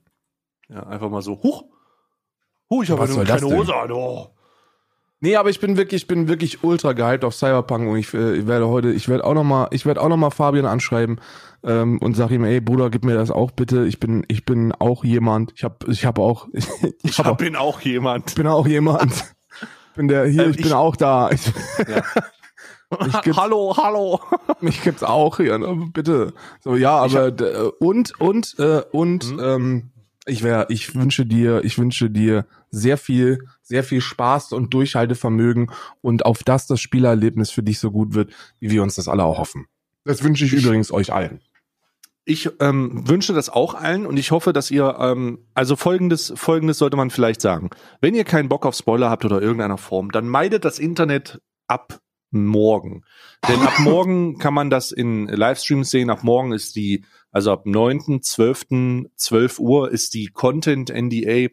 Ja, 0.68 0.84
einfach 0.84 1.10
mal 1.10 1.20
so, 1.20 1.42
huch, 1.42 1.64
huch, 2.70 2.84
ich 2.84 2.90
habe 2.90 3.02
eine 3.02 3.24
kleine? 3.24 3.46
Hose 3.46 3.74
an, 3.74 3.90
oh. 3.90 4.28
Nee, 5.24 5.36
aber 5.36 5.50
ich 5.50 5.60
bin 5.60 5.76
wirklich, 5.76 6.02
ich 6.02 6.08
bin 6.08 6.26
wirklich 6.26 6.64
ultra 6.64 6.92
gehypt 6.94 7.24
auf 7.24 7.34
Cyberpunk 7.34 7.88
und 7.88 7.96
ich, 7.96 8.12
äh, 8.12 8.34
ich 8.38 8.46
werde 8.48 8.66
heute, 8.68 8.90
ich 8.90 9.08
werde 9.08 9.24
auch 9.24 9.34
noch 9.34 9.44
mal, 9.44 9.68
ich 9.70 9.86
werde 9.86 10.00
auch 10.00 10.08
noch 10.08 10.16
mal 10.16 10.30
Fabian 10.30 10.66
anschreiben 10.66 11.20
ähm, 11.62 11.98
und 11.98 12.14
sag 12.16 12.30
ihm, 12.32 12.42
ey 12.44 12.60
Bruder, 12.60 12.90
gib 12.90 13.04
mir 13.04 13.14
das 13.14 13.30
auch 13.30 13.52
bitte. 13.52 13.86
Ich 13.86 14.00
bin, 14.00 14.24
ich 14.26 14.44
bin 14.44 14.72
auch 14.72 15.04
jemand. 15.04 15.52
Ich 15.54 15.62
habe, 15.62 15.76
ich 15.88 16.04
habe 16.04 16.20
auch, 16.20 16.48
ich, 16.52 16.66
Ich 17.04 17.18
hab 17.18 17.26
hab, 17.26 17.32
auch, 17.34 17.36
bin 17.38 17.54
auch 17.54 17.80
jemand. 17.82 18.34
bin 18.34 18.48
auch 18.48 18.66
jemand. 18.66 19.12
bin 19.94 20.08
der 20.08 20.26
hier, 20.26 20.44
Ähm, 20.44 20.50
ich 20.50 20.56
bin 20.56 20.66
ich- 20.66 20.72
auch 20.74 20.96
da. 20.96 21.30
Ich, 21.32 21.46
Ja. 21.88 22.02
Ich 23.06 23.22
gibt's- 23.22 23.38
hallo, 23.40 23.74
hallo. 23.82 24.20
mich 24.60 24.82
gibt's 24.82 25.02
auch 25.02 25.38
hier, 25.38 25.56
ne? 25.56 25.88
bitte. 25.94 26.34
So 26.60 26.76
ja, 26.76 27.06
Ich 27.06 27.16
aber 27.16 27.30
d- 27.30 27.70
und 27.80 28.20
und 28.20 28.54
äh, 28.58 28.82
und 28.92 29.32
Mhm. 29.32 29.40
ähm, 29.42 29.90
ich 30.26 30.42
wäre, 30.42 30.66
ich 30.68 30.94
wünsche 30.94 31.24
dir, 31.24 31.64
ich 31.64 31.78
wünsche 31.78 32.10
dir 32.10 32.44
sehr 32.70 32.98
viel, 32.98 33.38
sehr 33.72 33.84
viel 33.84 34.02
Spaß 34.02 34.52
und 34.52 34.74
Durchhaltevermögen 34.74 35.70
und 36.02 36.26
auf 36.26 36.44
das 36.44 36.66
das 36.66 36.78
Spielerlebnis 36.78 37.50
für 37.50 37.62
dich 37.62 37.78
so 37.78 37.90
gut 37.90 38.12
wird, 38.12 38.30
wie 38.60 38.70
wir 38.70 38.82
uns 38.82 38.96
das 38.96 39.08
alle 39.08 39.24
auch 39.24 39.38
hoffen. 39.38 39.64
Das 40.04 40.22
wünsche 40.22 40.44
ich 40.44 40.52
übrigens 40.52 40.92
euch 40.92 41.10
allen. 41.10 41.40
Ich 42.26 42.50
ähm, 42.60 43.08
wünsche 43.08 43.32
das 43.32 43.48
auch 43.48 43.72
allen 43.72 44.04
und 44.04 44.18
ich 44.18 44.30
hoffe, 44.30 44.52
dass 44.52 44.70
ihr, 44.70 44.94
ähm, 45.00 45.46
also 45.54 45.74
folgendes, 45.74 46.34
folgendes 46.36 46.76
sollte 46.76 46.98
man 46.98 47.08
vielleicht 47.08 47.40
sagen. 47.40 47.70
Wenn 48.02 48.14
ihr 48.14 48.24
keinen 48.24 48.50
Bock 48.50 48.66
auf 48.66 48.76
Spoiler 48.76 49.08
habt 49.08 49.24
oder 49.24 49.40
irgendeiner 49.40 49.78
Form, 49.78 50.12
dann 50.12 50.28
meidet 50.28 50.66
das 50.66 50.78
Internet 50.78 51.40
ab 51.66 51.98
morgen. 52.30 53.04
Denn 53.48 53.58
ab 53.62 53.78
morgen 53.78 54.36
kann 54.36 54.52
man 54.52 54.68
das 54.68 54.92
in 54.92 55.28
Livestreams 55.28 55.90
sehen. 55.90 56.10
Ab 56.10 56.24
morgen 56.24 56.52
ist 56.52 56.76
die, 56.76 57.06
also 57.30 57.52
ab 57.52 57.64
9., 57.64 58.20
12., 58.20 59.08
12 59.16 59.58
Uhr 59.60 59.90
ist 59.90 60.12
die 60.12 60.26
Content 60.26 60.90
NDA 60.90 61.48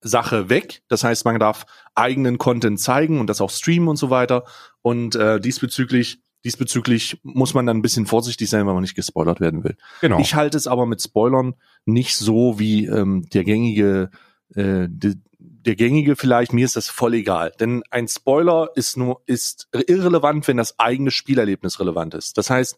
Sache 0.00 0.48
weg. 0.48 0.82
Das 0.88 1.04
heißt, 1.04 1.24
man 1.24 1.38
darf 1.38 1.66
eigenen 1.94 2.38
Content 2.38 2.80
zeigen 2.80 3.20
und 3.20 3.26
das 3.26 3.40
auch 3.40 3.50
streamen 3.50 3.88
und 3.88 3.96
so 3.96 4.10
weiter. 4.10 4.44
Und 4.82 5.14
äh, 5.14 5.40
diesbezüglich 5.40 6.22
diesbezüglich 6.44 7.20
muss 7.22 7.54
man 7.54 7.66
dann 7.66 7.78
ein 7.78 7.82
bisschen 7.82 8.06
vorsichtig 8.06 8.48
sein, 8.48 8.66
weil 8.66 8.74
man 8.74 8.82
nicht 8.82 8.94
gespoilert 8.94 9.40
werden 9.40 9.64
will. 9.64 9.76
Genau. 10.00 10.18
Ich 10.20 10.34
halte 10.34 10.56
es 10.56 10.66
aber 10.66 10.86
mit 10.86 11.02
Spoilern 11.02 11.54
nicht 11.84 12.16
so 12.16 12.58
wie 12.58 12.86
ähm, 12.86 13.26
der 13.32 13.44
gängige, 13.44 14.10
äh, 14.54 14.86
de, 14.88 15.16
der 15.38 15.76
gängige 15.76 16.16
vielleicht. 16.16 16.52
Mir 16.52 16.64
ist 16.64 16.76
das 16.76 16.88
voll 16.88 17.14
egal, 17.14 17.52
denn 17.60 17.82
ein 17.90 18.08
Spoiler 18.08 18.70
ist 18.74 18.96
nur 18.96 19.20
ist 19.26 19.68
irrelevant, 19.72 20.48
wenn 20.48 20.56
das 20.56 20.78
eigene 20.78 21.10
Spielerlebnis 21.10 21.78
relevant 21.78 22.14
ist. 22.14 22.38
Das 22.38 22.48
heißt, 22.48 22.76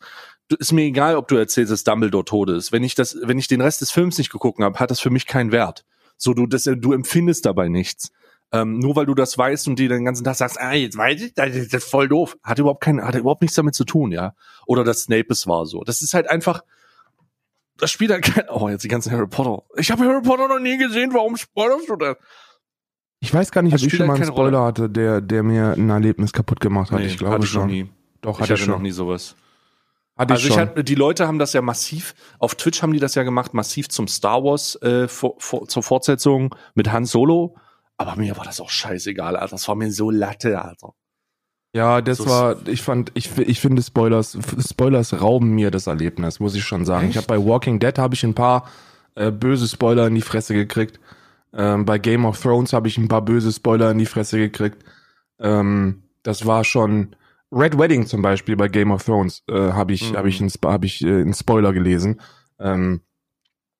ist 0.59 0.73
mir 0.73 0.83
egal, 0.83 1.17
ob 1.17 1.29
du 1.29 1.37
erzählst, 1.37 1.73
dass 1.73 1.85
Dumbledore 1.85 2.25
tot 2.25 2.51
ist. 2.51 2.73
Wenn 2.73 2.85
ich 2.85 2.95
das, 2.95 3.17
wenn 3.23 3.39
ich 3.39 3.49
den 3.49 3.61
Rest 3.61 3.81
des 3.81 3.91
Films 3.91 4.19
nicht 4.19 4.31
geguckt 4.31 4.61
habe, 4.61 4.79
hat 4.79 4.91
das 4.91 5.01
für 5.01 5.11
mich 5.11 5.27
keinen 5.27 5.53
Wert. 5.53 5.85
So 6.23 6.35
du 6.35 6.47
das, 6.47 6.65
du 6.65 6.93
empfindest 6.93 7.47
dabei 7.47 7.69
nichts. 7.69 8.13
Ähm, 8.53 8.79
nur 8.79 8.95
weil 8.95 9.07
du 9.07 9.15
das 9.15 9.37
weißt 9.37 9.67
und 9.67 9.79
dir 9.79 9.89
den 9.89 10.05
ganzen 10.05 10.25
Tag 10.25 10.37
sagst, 10.37 10.61
ah, 10.61 10.73
jetzt 10.73 10.97
weiß 10.97 11.21
ich, 11.23 11.35
das 11.35 11.49
ist 11.57 11.85
voll 11.85 12.07
doof. 12.07 12.37
Hat 12.45 12.59
überhaupt 12.59 12.83
keinen, 12.83 13.03
hat 13.03 13.15
überhaupt 13.17 13.43
nichts 13.43 13.57
damit 13.57 13.75
zu 13.75 13.85
tun, 13.85 14.13
ja. 14.13 14.35
Oder 14.67 14.85
dass 14.85 15.03
Snape 15.05 15.27
es 15.31 15.47
war 15.47 15.67
so. 15.67 15.83
Das 15.83 16.01
ist 16.03 16.15
halt 16.15 16.29
einfach, 16.31 16.63
das 17.79 17.91
spielt 17.91 18.13
halt 18.13 18.23
kein, 18.23 18.45
oh, 18.51 18.69
jetzt 18.69 18.85
die 18.85 18.89
ganzen 18.89 19.11
Harry 19.11 19.27
Potter. 19.27 19.65
Ich 19.77 19.91
habe 19.91 20.05
Harry 20.05 20.23
Potter 20.23 20.47
noch 20.47 20.61
nie 20.61 20.79
gesehen, 20.79 21.13
warum 21.13 21.37
spoilerst 21.37 21.89
du 21.89 21.97
das? 21.97 22.17
Ich 23.21 23.33
weiß 23.35 23.51
gar 23.51 23.63
nicht, 23.63 23.73
ob 23.73 23.79
Das 23.81 23.87
ich 23.87 23.91
schon 23.91 23.97
spielt 23.97 24.07
mal 24.09 24.15
halt 24.19 24.23
einen 24.23 24.33
Spoiler 24.33 24.65
hatte, 24.65 24.91
der, 24.91 25.21
der 25.21 25.43
mir 25.43 25.73
ein 25.73 25.91
Erlebnis 25.91 26.33
kaputt 26.33 26.61
gemacht 26.61 26.91
hat. 26.93 27.01
Nee, 27.01 27.07
ich 27.07 27.19
glaube 27.19 27.35
hatte 27.35 27.47
schon. 27.47 27.63
noch 27.63 27.69
nie. 27.69 27.91
Doch, 28.21 28.35
Ich 28.39 28.43
hatte 28.43 28.43
hatte 28.43 28.55
ich 28.55 28.61
schon. 28.61 28.71
noch 28.75 28.81
nie 28.81 28.91
sowas. 28.93 29.35
Hatte 30.17 30.35
Also 30.35 30.43
ich 30.43 30.49
ich 30.49 30.55
schon. 30.55 30.61
hatte, 30.61 30.85
die 30.85 30.95
Leute 30.95 31.27
haben 31.27 31.39
das 31.39 31.53
ja 31.55 31.63
massiv, 31.63 32.15
auf 32.39 32.55
Twitch 32.55 32.83
haben 32.83 32.93
die 32.93 33.01
das 33.01 33.15
ja 33.15 33.23
gemacht, 33.23 33.55
massiv 33.55 33.89
zum 33.89 34.09
Star 34.09 34.45
Wars, 34.45 34.77
äh, 34.83 35.09
vor, 35.09 35.35
vor, 35.39 35.69
zur 35.69 35.83
Fortsetzung 35.83 36.55
mit 36.75 36.93
Han 36.93 37.05
Solo. 37.07 37.57
Aber 37.97 38.17
mir 38.17 38.37
war 38.37 38.45
das 38.45 38.61
auch 38.61 38.71
scheißegal, 38.71 39.37
Alter. 39.37 39.53
Das 39.53 39.69
war 39.69 39.75
mir 39.75 39.91
so 39.93 40.11
Latte, 40.11 40.61
Alter. 40.63 40.95
ja, 41.75 42.03
das 42.03 42.19
so 42.19 42.27
war, 42.27 42.57
ich 42.69 42.83
fand, 42.83 43.11
ich, 43.15 43.37
ich 43.39 43.61
finde 43.61 43.83
Spoilers, 43.83 44.37
Spoilers 44.69 45.21
rauben 45.21 45.51
mir 45.55 45.71
das 45.71 45.87
Erlebnis, 45.87 46.41
muss 46.41 46.55
ich 46.55 46.65
schon 46.65 46.85
sagen. 46.85 47.09
Ich 47.09 47.17
Echt? 47.17 47.29
habe 47.31 47.39
bei 47.41 47.47
Walking 47.47 47.79
Dead 47.79 47.99
habe 47.99 48.15
ich 48.15 48.25
ein 48.25 48.35
paar 48.35 48.69
äh, 49.15 49.31
böse 49.31 49.67
Spoiler 49.69 50.07
in 50.07 50.15
die 50.15 50.23
Fresse 50.23 50.55
gekriegt. 50.55 51.01
Ähm, 51.55 51.85
bei 51.87 51.99
Game 51.99 52.25
of 52.27 52.41
Thrones 52.41 52.73
habe 52.73 52.89
ich 52.89 52.99
ein 52.99 53.09
paar 53.09 53.23
böse 53.23 53.53
Spoiler 53.53 53.91
in 53.91 53.99
die 53.99 54.07
Fresse 54.07 54.39
gekriegt. 54.39 54.85
Ähm, 55.39 56.03
das 56.23 56.47
war 56.47 56.65
schon 56.65 57.17
Red 57.53 57.79
Wedding 57.79 58.07
zum 58.07 58.23
Beispiel 58.23 58.57
bei 58.57 58.69
Game 58.69 58.91
of 58.91 59.05
Thrones 59.05 59.43
äh, 59.49 59.55
habe 59.73 59.93
ich 59.93 60.13
Mhm. 60.13 60.17
habe 60.17 60.29
ich 60.29 60.41
einen, 60.41 60.51
hab 60.65 60.85
ich 60.85 61.03
äh, 61.05 61.21
einen 61.21 61.35
Spoiler 61.35 61.73
gelesen. 61.73 62.21
Ähm, 62.59 63.03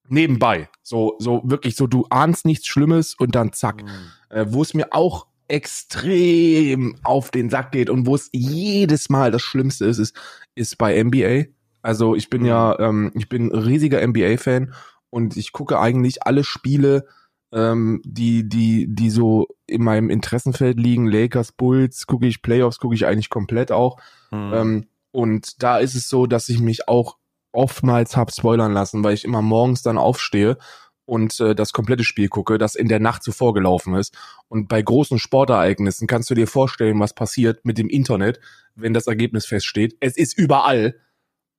nebenbei, 0.09 0.69
so 0.83 1.17
so 1.19 1.41
wirklich 1.45 1.77
so 1.77 1.87
du 1.87 2.07
ahnst 2.11 2.45
nichts 2.45 2.67
Schlimmes 2.67 3.15
und 3.15 3.35
dann 3.35 3.53
zack, 3.53 3.83
äh, 4.29 4.45
wo 4.49 4.63
es 4.63 4.75
mir 4.75 4.89
auch 4.93 5.27
extrem 5.49 6.97
auf 7.03 7.31
den 7.31 7.51
Sack 7.51 7.73
geht 7.73 7.91
und 7.91 8.07
wo 8.07 8.15
es 8.15 8.31
jedes 8.33 9.11
Mal 9.11 9.31
das 9.31 9.43
Schlimmste 9.43 9.87
ist, 9.87 9.99
ist, 9.99 10.17
ist 10.55 10.79
bei 10.79 11.03
NBA. 11.03 11.45
Also 11.83 12.15
ich 12.15 12.31
bin 12.31 12.45
ja, 12.45 12.79
ähm, 12.79 13.11
ich 13.15 13.29
bin 13.29 13.53
riesiger 13.53 14.01
NBA-Fan 14.07 14.73
und 15.11 15.37
ich 15.37 15.53
gucke 15.53 15.79
eigentlich 15.79 16.25
alle 16.27 16.45
Spiele, 16.45 17.07
ähm, 17.53 18.01
die, 18.05 18.49
die, 18.49 18.87
die 18.89 19.11
so 19.11 19.47
in 19.67 19.85
meinem 19.85 20.11
Interessenfeld 20.11 20.79
liegen. 20.79 21.07
Lakers, 21.07 21.53
Bulls, 21.53 22.07
gucke 22.07 22.27
ich, 22.27 22.43
Playoffs 22.43 22.79
gucke 22.79 22.95
ich 22.95 23.07
eigentlich 23.07 23.31
komplett 23.31 23.71
auch. 23.71 23.99
Mhm. 24.31 24.53
Ähm, 24.55 24.87
und 25.11 25.63
da 25.63 25.79
ist 25.79 25.95
es 25.95 26.09
so, 26.09 26.27
dass 26.27 26.49
ich 26.49 26.61
mich 26.61 26.89
auch 26.89 27.19
oftmals 27.53 28.17
hab 28.17 28.33
spoilern 28.33 28.73
lassen, 28.73 29.05
weil 29.05 29.15
ich 29.15 29.25
immer 29.25 29.43
morgens 29.43 29.83
dann 29.83 29.99
aufstehe 29.99 30.57
und 31.05 31.39
äh, 31.41 31.55
das 31.55 31.73
komplette 31.73 32.05
Spiel 32.05 32.29
gucke, 32.29 32.57
das 32.57 32.75
in 32.75 32.89
der 32.89 33.01
Nacht 33.01 33.23
zuvor 33.23 33.53
gelaufen 33.53 33.95
ist. 33.95 34.17
Und 34.49 34.69
bei 34.69 34.81
großen 34.81 35.19
Sportereignissen 35.19 36.07
kannst 36.07 36.31
du 36.31 36.35
dir 36.35 36.47
vorstellen, 36.47 36.99
was 37.01 37.13
passiert 37.15 37.65
mit 37.65 37.77
dem 37.77 37.89
Internet, 37.89 38.41
wenn 38.75 38.95
das 38.95 39.07
Ergebnis 39.07 39.45
feststeht. 39.45 39.97
Es 40.01 40.17
ist 40.17 40.39
überall. 40.39 40.97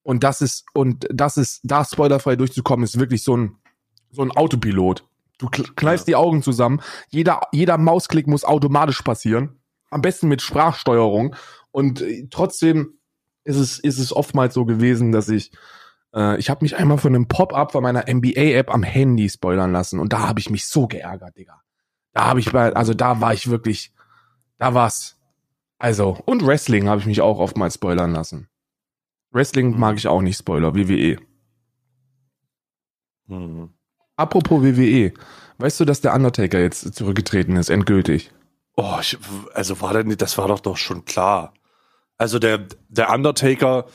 Und 0.02 0.24
das 0.24 0.42
ist, 0.42 0.66
und 0.74 1.08
das 1.12 1.38
ist, 1.38 1.62
da 1.64 1.86
spoilerfrei 1.86 2.36
durchzukommen, 2.36 2.84
ist 2.84 3.00
wirklich 3.00 3.24
so 3.24 3.38
ein, 3.38 3.58
so 4.12 4.22
ein 4.24 4.32
Autopilot. 4.32 5.06
Du 5.40 5.50
kneifst 5.50 6.08
die 6.08 6.16
Augen 6.16 6.42
zusammen. 6.42 6.82
Jeder, 7.10 7.42
jeder 7.52 7.78
Mausklick 7.78 8.28
muss 8.28 8.46
automatisch 8.46 9.02
passieren. 9.02 9.60
Am 9.90 10.02
besten 10.02 10.28
mit 10.28 10.42
Sprachsteuerung. 10.42 11.36
Und 11.72 12.02
äh, 12.02 12.28
trotzdem 12.30 13.00
ist 13.44 13.58
es, 13.58 13.80
ist 13.80 14.00
es 14.00 14.16
oftmals 14.16 14.54
so 14.54 14.66
gewesen, 14.66 15.12
dass 15.12 15.30
ich, 15.30 15.52
äh, 16.14 16.38
ich 16.38 16.50
habe 16.50 16.64
mich 16.64 16.78
einmal 16.78 16.98
von 16.98 17.16
einem 17.16 17.28
Pop-up 17.28 17.72
von 17.72 17.84
meiner 17.84 18.06
NBA-App 18.08 18.74
am 18.74 18.84
Handy 18.84 19.30
spoilern 19.30 19.72
lassen. 19.72 20.00
Und 20.00 20.14
da 20.14 20.28
habe 20.28 20.40
ich 20.40 20.50
mich 20.50 20.68
so 20.68 20.88
geärgert, 20.88 21.38
Digga. 21.38 21.62
Da 22.14 22.26
habe 22.26 22.40
ich 22.40 22.52
bei, 22.52 22.74
also 22.74 22.94
da 22.94 23.22
war 23.22 23.34
ich 23.34 23.50
wirklich, 23.50 23.94
da 24.58 24.74
war's. 24.74 25.20
Also, 25.80 26.18
und 26.26 26.46
Wrestling 26.46 26.88
habe 26.88 27.02
ich 27.02 27.08
mich 27.08 27.22
auch 27.22 27.40
oftmals 27.40 27.74
spoilern 27.74 28.14
lassen. 28.14 28.48
Wrestling 29.32 29.78
mag 29.78 29.98
ich 29.98 30.08
auch 30.08 30.22
nicht 30.22 30.38
Spoiler, 30.38 30.76
WWE. 30.76 31.18
Mhm. 33.28 33.74
Apropos 34.16 34.62
WWE, 34.64 35.14
weißt 35.58 35.80
du, 35.80 35.86
dass 35.86 36.02
der 36.02 36.14
Undertaker 36.14 36.60
jetzt 36.60 36.94
zurückgetreten 36.94 37.56
ist, 37.56 37.70
endgültig? 37.70 38.32
Oh, 38.76 38.98
ich, 39.02 39.18
also 39.54 39.82
war 39.82 39.94
denn, 39.94 40.16
das 40.18 40.38
war 40.38 40.48
doch 40.48 40.60
doch 40.60 40.78
schon 40.78 41.06
klar. 41.06 41.54
Also 42.18 42.40
der, 42.40 42.68
der 42.90 43.12
Undertaker, 43.12 43.86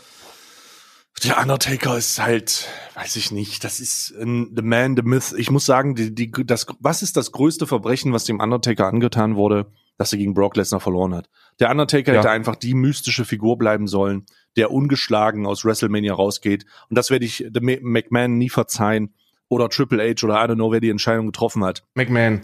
der 1.25 1.39
Undertaker 1.41 1.97
ist 1.99 2.21
halt, 2.23 2.69
weiß 2.95 3.17
ich 3.17 3.33
nicht, 3.33 3.65
das 3.65 3.81
ist 3.81 4.15
ein, 4.21 4.53
the 4.57 4.63
man, 4.63 4.97
the 4.97 5.03
myth. 5.03 5.35
Ich 5.37 5.51
muss 5.51 5.67
sagen, 5.67 5.95
die, 5.97 6.15
die, 6.15 6.31
das, 6.31 6.67
was 6.79 7.03
ist 7.03 7.17
das 7.17 7.33
größte 7.33 7.67
Verbrechen, 7.67 8.13
was 8.13 8.25
dem 8.25 8.39
Undertaker 8.41 8.87
angetan 8.87 9.35
wurde, 9.35 9.67
dass 9.97 10.13
er 10.13 10.19
gegen 10.19 10.35
Brock 10.35 10.57
Lesnar 10.57 10.81
verloren 10.81 11.15
hat? 11.15 11.29
Der 11.59 11.71
Undertaker 11.71 12.13
Ja. 12.13 12.19
hätte 12.21 12.31
einfach 12.31 12.55
die 12.55 12.75
mystische 12.75 13.25
Figur 13.25 13.59
bleiben 13.59 13.89
sollen, 13.89 14.27
der 14.57 14.71
ungeschlagen 14.71 15.45
aus 15.47 15.65
WrestleMania 15.65 16.15
rausgeht. 16.15 16.67
Und 16.89 16.97
das 16.97 17.11
werde 17.11 17.25
ich 17.25 17.45
dem 17.49 17.65
McMahon 17.83 18.39
nie 18.39 18.49
verzeihen. 18.49 19.15
Oder 19.49 19.69
Triple 19.69 20.03
H 20.03 20.25
oder 20.25 20.35
I 20.35 20.49
don't 20.49 20.57
know, 20.57 20.71
wer 20.71 20.81
die 20.81 20.91
Entscheidung 20.91 21.27
getroffen 21.27 21.65
hat 21.65 21.85
McMahon. 21.95 22.43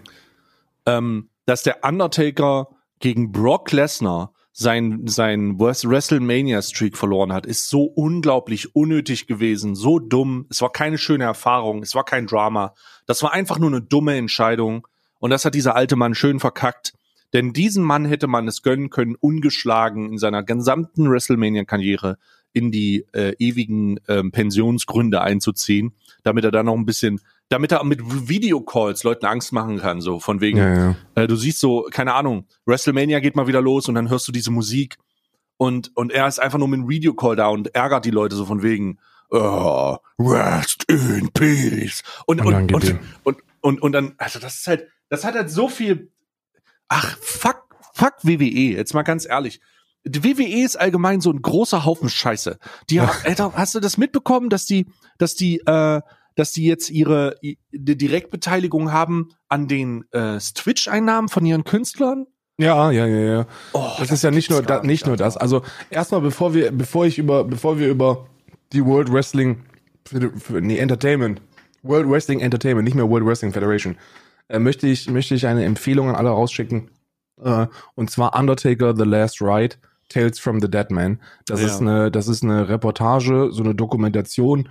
ähm, 0.87 1.29
dass 1.47 1.63
der 1.63 1.85
Undertaker 1.85 2.69
gegen 3.01 3.33
Brock 3.33 3.73
Lesnar 3.73 4.33
sein, 4.57 5.03
sein 5.07 5.59
WrestleMania-Streak 5.59 6.97
verloren 6.97 7.33
hat, 7.33 7.45
ist 7.45 7.69
so 7.69 7.83
unglaublich 7.83 8.75
unnötig 8.75 9.27
gewesen, 9.27 9.75
so 9.75 9.99
dumm. 9.99 10.47
Es 10.49 10.63
war 10.63 10.71
keine 10.71 10.97
schöne 10.97 11.25
Erfahrung, 11.25 11.83
es 11.83 11.95
war 11.95 12.05
kein 12.05 12.27
Drama. 12.29 12.75
Das 13.07 13.23
war 13.23 13.33
einfach 13.33 13.59
nur 13.59 13.71
eine 13.71 13.83
dumme 13.83 14.17
Entscheidung. 14.17 14.87
Und 15.19 15.31
das 15.31 15.45
hat 15.45 15.55
dieser 15.55 15.75
alte 15.75 15.97
Mann 15.97 16.15
schön 16.15 16.39
verkackt. 16.39 16.93
Denn 17.33 17.53
diesen 17.53 17.83
Mann 17.83 18.05
hätte 18.05 18.29
man 18.29 18.47
es 18.47 18.63
gönnen 18.63 18.91
können, 18.91 19.17
ungeschlagen 19.17 20.13
in 20.13 20.19
seiner 20.19 20.45
gesamten 20.45 21.11
WrestleMania-Karriere 21.11 22.17
in 22.55 22.71
die 22.71 23.05
äh, 23.13 23.35
ewigen 23.39 24.01
ähm, 24.09 24.33
Pensionsgründe 24.33 25.21
einzuziehen, 25.21 25.93
damit 26.23 26.45
er 26.45 26.51
dann 26.51 26.67
noch 26.67 26.75
ein 26.75 26.87
bisschen, 26.87 27.21
damit 27.51 27.73
er 27.73 27.85
mit 27.85 28.01
Videocalls 28.29 29.03
Leuten 29.03 29.27
Angst 29.27 29.53
machen 29.53 29.79
kann, 29.79 30.01
so 30.01 30.21
von 30.21 30.41
wegen, 30.41 30.57
Ja, 30.59 30.75
ja. 30.75 30.97
äh, 31.17 31.27
du 31.27 31.37
siehst 31.37 31.61
so, 31.61 31.87
keine 31.91 32.15
Ahnung, 32.15 32.47
WrestleMania 32.65 33.21
geht 33.21 33.37
mal 33.37 33.47
wieder 33.47 33.61
los 33.61 33.89
und 33.89 33.97
dann 33.97 34.09
hörst 34.09 34.27
du 34.29 34.33
diese 34.33 34.51
Musik 34.51 34.97
und, 35.57 35.95
und 35.97 36.13
er 36.13 36.27
ist 36.27 36.41
einfach 36.41 36.59
nur 36.59 36.69
mit 36.69 36.81
einem 36.81 36.89
Videocall 36.89 37.37
da 37.37 37.49
und 37.49 37.75
ärgert 37.75 38.05
die 38.05 38.11
Leute 38.11 38.37
so 38.37 38.45
von 38.45 38.63
wegen, 38.63 38.99
oh, 39.31 39.97
rest 40.19 40.85
in 40.89 41.31
peace. 41.33 42.03
Und, 42.27 42.41
und, 42.41 42.47
und, 42.47 42.55
Unangenehm. 42.55 43.01
und, 43.25 43.39
und, 43.61 43.83
und 43.83 43.93
dann, 43.93 44.15
also 44.19 44.39
das 44.39 44.61
ist 44.61 44.67
halt, 44.67 44.89
das 45.09 45.25
hat 45.25 45.35
halt 45.35 45.51
so 45.51 45.69
viel, 45.69 46.11
ach, 46.89 47.17
fuck, 47.21 47.65
fuck 47.93 48.15
WWE, 48.23 48.77
jetzt 48.77 48.95
mal 48.95 49.03
ganz 49.03 49.27
ehrlich. 49.27 49.61
Die 50.05 50.23
WWE 50.23 50.65
ist 50.65 50.77
allgemein 50.77 51.21
so 51.21 51.31
ein 51.31 51.41
großer 51.41 51.85
Haufen 51.85 52.09
Scheiße. 52.09 52.59
Die, 52.91 53.01
Alter, 53.25 53.53
hast 53.55 53.75
du 53.75 53.81
das 53.81 53.97
mitbekommen, 53.97 54.51
dass 54.51 54.67
die, 54.67 54.87
dass 55.19 55.35
die, 55.35 55.61
äh, 55.67 56.01
dass 56.35 56.53
die 56.53 56.65
jetzt 56.65 56.91
ihre 56.91 57.37
die 57.41 57.97
Direktbeteiligung 57.97 58.93
haben 58.93 59.31
an 59.49 59.69
den 59.69 60.05
äh, 60.11 60.39
Twitch-Einnahmen 60.39 61.29
von 61.29 61.47
ihren 61.47 61.65
Künstlern? 61.65 62.27
Ja, 62.59 62.91
ja, 62.91 63.07
ja, 63.07 63.35
ja. 63.35 63.47
Oh, 63.73 63.91
das 63.99 64.11
ist 64.13 64.23
ja 64.23 64.31
nicht 64.31 64.51
nur, 64.51 64.63
da, 64.63 64.83
nicht 64.83 65.07
nur 65.07 65.17
das. 65.17 65.37
Also 65.37 65.63
erstmal, 65.91 66.21
bevor 66.21 66.55
wir, 66.55 66.71
bevor 66.71 67.07
ich 67.07 67.19
über, 67.19 67.45
bevor 67.45 67.79
wir 67.79 67.89
über 67.89 68.27
die 68.73 68.85
World 68.85 69.13
Wrestling, 69.13 69.65
für, 70.07 70.31
für, 70.39 70.61
nee, 70.61 70.79
Entertainment, 70.79 71.41
World 71.83 72.09
Wrestling 72.09 72.41
Entertainment, 72.41 72.85
nicht 72.85 72.95
mehr 72.95 73.09
World 73.09 73.27
Wrestling 73.27 73.53
Federation, 73.53 73.97
äh, 74.49 74.59
möchte 74.59 74.87
ich, 74.87 75.11
möchte 75.11 75.35
ich 75.35 75.47
eine 75.47 75.65
Empfehlung 75.65 76.09
an 76.09 76.15
alle 76.15 76.31
rausschicken. 76.31 76.91
Äh, 77.43 77.67
und 77.97 78.11
zwar 78.11 78.39
Undertaker 78.39 78.95
The 78.97 79.05
Last 79.05 79.43
Ride, 79.43 79.77
Tales 80.09 80.39
from 80.39 80.61
the 80.61 80.71
Dead 80.71 80.91
Man. 80.91 81.21
Das 81.47 81.61
Ja. 81.61 81.67
ist 81.67 81.81
eine, 81.81 82.11
das 82.11 82.29
ist 82.29 82.43
eine 82.43 82.69
Reportage, 82.69 83.49
so 83.53 83.63
eine 83.63 83.75
Dokumentation 83.75 84.69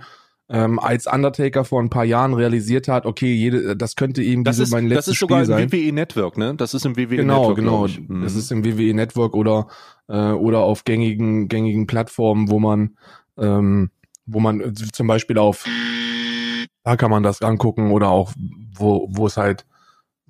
ähm, 0.50 0.78
als 0.78 1.06
Undertaker 1.06 1.64
vor 1.64 1.80
ein 1.82 1.88
paar 1.88 2.04
Jahren 2.04 2.34
realisiert 2.34 2.86
hat, 2.86 3.06
okay, 3.06 3.32
jede, 3.32 3.76
das 3.76 3.96
könnte 3.96 4.22
ihm 4.22 4.44
Das 4.44 4.56
diese 4.56 4.64
ist, 4.64 4.70
mein 4.72 4.84
das 4.90 4.96
letztes 4.96 5.14
ist 5.14 5.20
sogar 5.20 5.42
Spiel 5.42 5.54
im 5.54 5.70
sein. 5.70 5.72
WWE 5.72 5.92
Network, 5.92 6.36
ne? 6.36 6.54
Das 6.54 6.74
ist 6.74 6.84
im 6.84 6.96
WWE 6.98 7.16
Genau, 7.16 7.38
Network. 7.40 7.56
genau. 7.56 7.70
glaub 7.78 7.88
ich. 7.88 8.00
Mhm. 8.08 8.22
Das 8.22 8.34
ist 8.34 8.52
im 8.52 8.62
WWE 8.64 8.92
Network 8.94 9.34
oder 9.34 9.68
äh, 10.08 10.32
oder 10.32 10.58
auf 10.60 10.84
gängigen 10.84 11.48
gängigen 11.48 11.86
Plattformen, 11.86 12.50
wo 12.50 12.60
man 12.60 12.96
ähm, 13.38 13.90
wo 14.26 14.38
man 14.38 14.60
äh, 14.60 14.72
zum 14.74 15.06
Beispiel 15.06 15.38
auf 15.38 15.64
da 16.82 16.96
kann 16.96 17.10
man 17.10 17.22
das 17.22 17.40
angucken 17.40 17.90
oder 17.90 18.10
auch 18.10 18.32
wo 18.76 19.08
wo 19.10 19.26
es 19.26 19.38
halt 19.38 19.64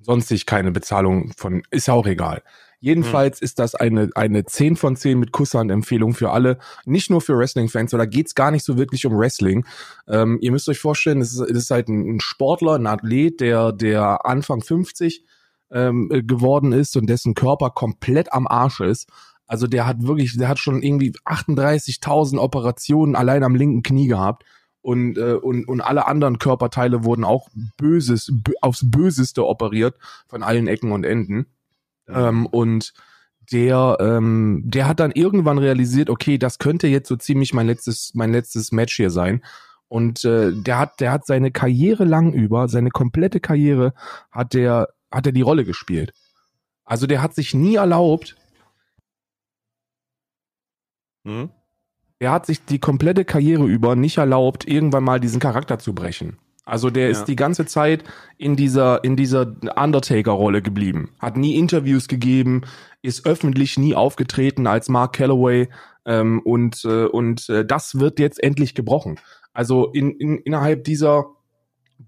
sonstig 0.01 0.45
keine 0.45 0.71
Bezahlung 0.71 1.33
von 1.35 1.61
ist 1.71 1.87
ja 1.87 1.93
auch 1.93 2.07
egal. 2.07 2.41
Jedenfalls 2.79 3.41
ist 3.41 3.59
das 3.59 3.75
eine 3.75 4.09
eine 4.15 4.45
10 4.45 4.75
von 4.75 4.95
10 4.95 5.19
mit 5.19 5.31
Kusshand 5.31 5.71
Empfehlung 5.71 6.13
für 6.13 6.31
alle, 6.31 6.57
nicht 6.85 7.09
nur 7.09 7.21
für 7.21 7.37
Wrestling 7.37 7.69
Fans, 7.69 7.93
oder 7.93 8.07
geht's 8.07 8.35
gar 8.35 8.51
nicht 8.51 8.63
so 8.63 8.77
wirklich 8.77 9.05
um 9.05 9.17
Wrestling. 9.17 9.65
Ähm, 10.07 10.37
ihr 10.41 10.51
müsst 10.51 10.69
euch 10.69 10.79
vorstellen, 10.79 11.21
es 11.21 11.33
ist, 11.33 11.39
es 11.39 11.57
ist 11.57 11.71
halt 11.71 11.87
ein, 11.87 12.19
Sportler, 12.19 12.75
ein 12.75 12.87
Athlet, 12.87 13.41
der 13.41 13.71
der 13.71 14.25
Anfang 14.25 14.61
50 14.61 15.23
ähm, 15.71 16.09
äh, 16.11 16.21
geworden 16.21 16.71
ist 16.71 16.95
und 16.95 17.07
dessen 17.07 17.33
Körper 17.33 17.69
komplett 17.69 18.33
am 18.33 18.47
Arsch 18.47 18.81
ist. 18.81 19.09
Also 19.47 19.67
der 19.67 19.85
hat 19.85 20.01
wirklich, 20.01 20.37
der 20.37 20.47
hat 20.47 20.59
schon 20.59 20.81
irgendwie 20.81 21.11
38.000 21.25 22.37
Operationen 22.37 23.15
allein 23.15 23.43
am 23.43 23.55
linken 23.55 23.83
Knie 23.83 24.07
gehabt 24.07 24.43
und 24.81 25.17
äh, 25.17 25.33
und 25.33 25.67
und 25.67 25.81
alle 25.81 26.07
anderen 26.07 26.37
Körperteile 26.37 27.03
wurden 27.03 27.23
auch 27.23 27.49
böses 27.77 28.31
bö 28.31 28.53
aufs 28.61 28.89
Böseste 28.89 29.45
operiert 29.45 29.97
von 30.27 30.43
allen 30.43 30.67
Ecken 30.67 30.91
und 30.91 31.03
Enden. 31.03 31.47
Ähm, 32.07 32.45
und 32.47 32.93
der 33.51 33.97
ähm, 33.99 34.63
der 34.65 34.87
hat 34.87 34.99
dann 34.99 35.11
irgendwann 35.11 35.57
realisiert, 35.59 36.09
okay, 36.09 36.37
das 36.37 36.59
könnte 36.59 36.87
jetzt 36.87 37.07
so 37.07 37.15
ziemlich 37.15 37.53
mein 37.53 37.67
letztes 37.67 38.13
mein 38.15 38.31
letztes 38.31 38.71
Match 38.71 38.95
hier 38.95 39.11
sein. 39.11 39.43
Und 39.87 40.25
äh, 40.25 40.51
der 40.53 40.79
hat 40.79 40.99
der 40.99 41.11
hat 41.11 41.25
seine 41.27 41.51
Karriere 41.51 42.05
lang 42.05 42.33
über, 42.33 42.67
seine 42.67 42.89
komplette 42.89 43.39
Karriere 43.39 43.93
hat 44.31 44.53
der 44.53 44.89
hat 45.11 45.25
er 45.27 45.31
die 45.31 45.41
Rolle 45.41 45.65
gespielt. 45.65 46.13
Also 46.85 47.07
der 47.07 47.21
hat 47.21 47.35
sich 47.35 47.53
nie 47.53 47.75
erlaubt, 47.75 48.35
Mhm. 51.25 51.49
er 52.19 52.31
hat 52.31 52.45
sich 52.45 52.63
die 52.65 52.79
komplette 52.79 53.25
Karriere 53.25 53.65
über 53.65 53.95
nicht 53.95 54.17
erlaubt, 54.17 54.67
irgendwann 54.67 55.03
mal 55.03 55.19
diesen 55.19 55.39
Charakter 55.39 55.79
zu 55.79 55.93
brechen. 55.95 56.37
Also 56.65 56.89
der 56.89 57.05
Ja. 57.05 57.11
ist 57.11 57.25
die 57.25 57.35
ganze 57.35 57.65
Zeit 57.67 58.03
in 58.37 58.55
dieser, 58.55 59.03
in 59.03 59.15
dieser 59.15 59.55
Undertaker-Rolle 59.75 60.61
geblieben. 60.63 61.11
Hat 61.19 61.37
nie 61.37 61.55
Interviews 61.55 62.07
gegeben, 62.07 62.61
ist 63.03 63.25
öffentlich 63.27 63.77
nie 63.77 63.93
aufgetreten 63.95 64.65
als 64.65 64.89
Mark 64.89 65.13
Calloway 65.13 65.69
ähm, 66.05 66.41
und, 66.43 66.83
äh, 66.85 67.05
und 67.05 67.47
äh, 67.49 67.63
das 67.65 67.99
wird 67.99 68.19
jetzt 68.19 68.41
endlich 68.41 68.73
gebrochen. 68.73 69.19
Also 69.53 69.91
in, 69.91 70.11
in, 70.17 70.39
innerhalb 70.39 70.83
dieser 70.83 71.27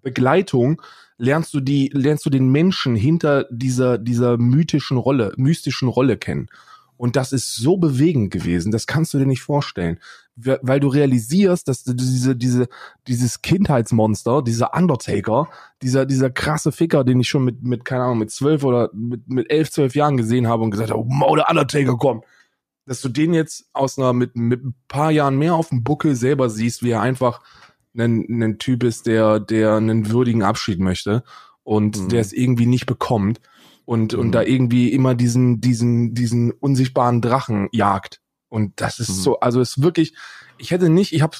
Begleitung 0.01 0.82
lernst 1.18 1.53
du 1.53 1.60
die, 1.60 1.89
lernst 1.93 2.26
du 2.26 2.30
den 2.30 2.49
Menschen 2.51 2.95
hinter 2.95 3.45
dieser, 3.51 3.97
dieser 3.97 4.38
mythischen 4.38 4.97
Rolle, 4.97 5.34
mystischen 5.38 5.88
Rolle 5.88 6.18
kennen. 6.18 6.49
Und 6.97 7.16
das 7.16 7.32
ist 7.32 7.55
so 7.55 7.78
bewegend 7.78 8.32
gewesen, 8.32 8.72
das 8.72 8.88
kannst 8.88 9.14
du 9.14 9.20
dir 9.20 9.28
nicht 9.28 9.41
vorstellen. 9.41 9.99
We- 10.40 10.60
Weil 10.62 10.80
du 10.80 10.88
realisierst, 10.88 11.68
dass 11.68 11.84
du 11.84 11.94
diese, 11.94 12.36
diese, 12.36 12.68
dieses 13.08 13.42
Kindheitsmonster, 13.42 14.44
dieser 14.44 14.74
Undertaker, 14.76 15.50
dieser, 15.82 16.06
dieser 16.06 16.30
krasse 16.30 16.72
Ficker, 16.72 17.04
den 17.04 17.20
ich 17.20 17.28
schon 17.28 17.44
mit, 17.44 17.64
mit, 17.64 17.86
keine 17.86 18.04
Ahnung, 18.04 18.20
mit 18.20 18.30
zwölf 18.32 18.64
oder 18.64 18.90
mit, 18.94 19.28
mit 19.28 19.50
elf, 19.50 19.72
zwölf 19.72 19.96
Jahren 19.96 20.16
gesehen 20.16 20.48
habe 20.48 20.62
und 20.64 20.70
gesagt 20.72 20.92
habe, 20.92 21.04
oh, 21.28 21.36
der 21.36 21.50
Undertaker 21.50 21.98
kommt. 21.98 22.24
Dass 22.86 23.02
du 23.02 23.10
den 23.10 23.34
jetzt 23.34 23.66
aus 23.74 23.98
einer, 23.98 24.14
mit, 24.14 24.36
mit 24.36 24.64
ein 24.64 24.76
paar 24.88 25.10
Jahren 25.12 25.38
mehr 25.38 25.56
auf 25.56 25.70
dem 25.70 25.84
Buckel 25.84 26.16
selber 26.16 26.50
siehst, 26.50 26.84
wie 26.84 26.92
er 26.92 27.02
einfach 27.02 27.42
ein, 27.98 28.26
ein 28.30 28.60
Typ 28.60 28.84
ist, 28.84 29.08
der, 29.08 29.40
der 29.40 29.74
einen 29.76 30.12
würdigen 30.12 30.44
Abschied 30.44 30.80
möchte 30.80 31.24
und 31.64 32.00
Mhm. 32.00 32.10
der 32.10 32.22
es 32.22 32.32
irgendwie 32.32 32.68
nicht 32.68 32.86
bekommt 32.86 33.42
und, 33.86 34.14
Mhm. 34.14 34.20
und 34.20 34.32
da 34.34 34.44
irgendwie 34.44 34.92
immer 34.94 35.16
diesen, 35.16 35.62
diesen, 35.62 36.14
diesen 36.14 36.52
unsichtbaren 36.52 37.22
Drachen 37.22 37.70
jagt. 37.72 38.22
Und 38.50 38.80
das 38.82 39.00
ist 39.00 39.10
Mhm. 39.10 39.14
so, 39.22 39.39
also 39.39 39.60
es 39.62 39.72
ist 39.78 39.84
wirklich, 39.84 40.14
ich 40.58 40.72
hätte 40.72 40.89
nicht, 40.89 41.14
ich 41.14 41.22
habe 41.22 41.36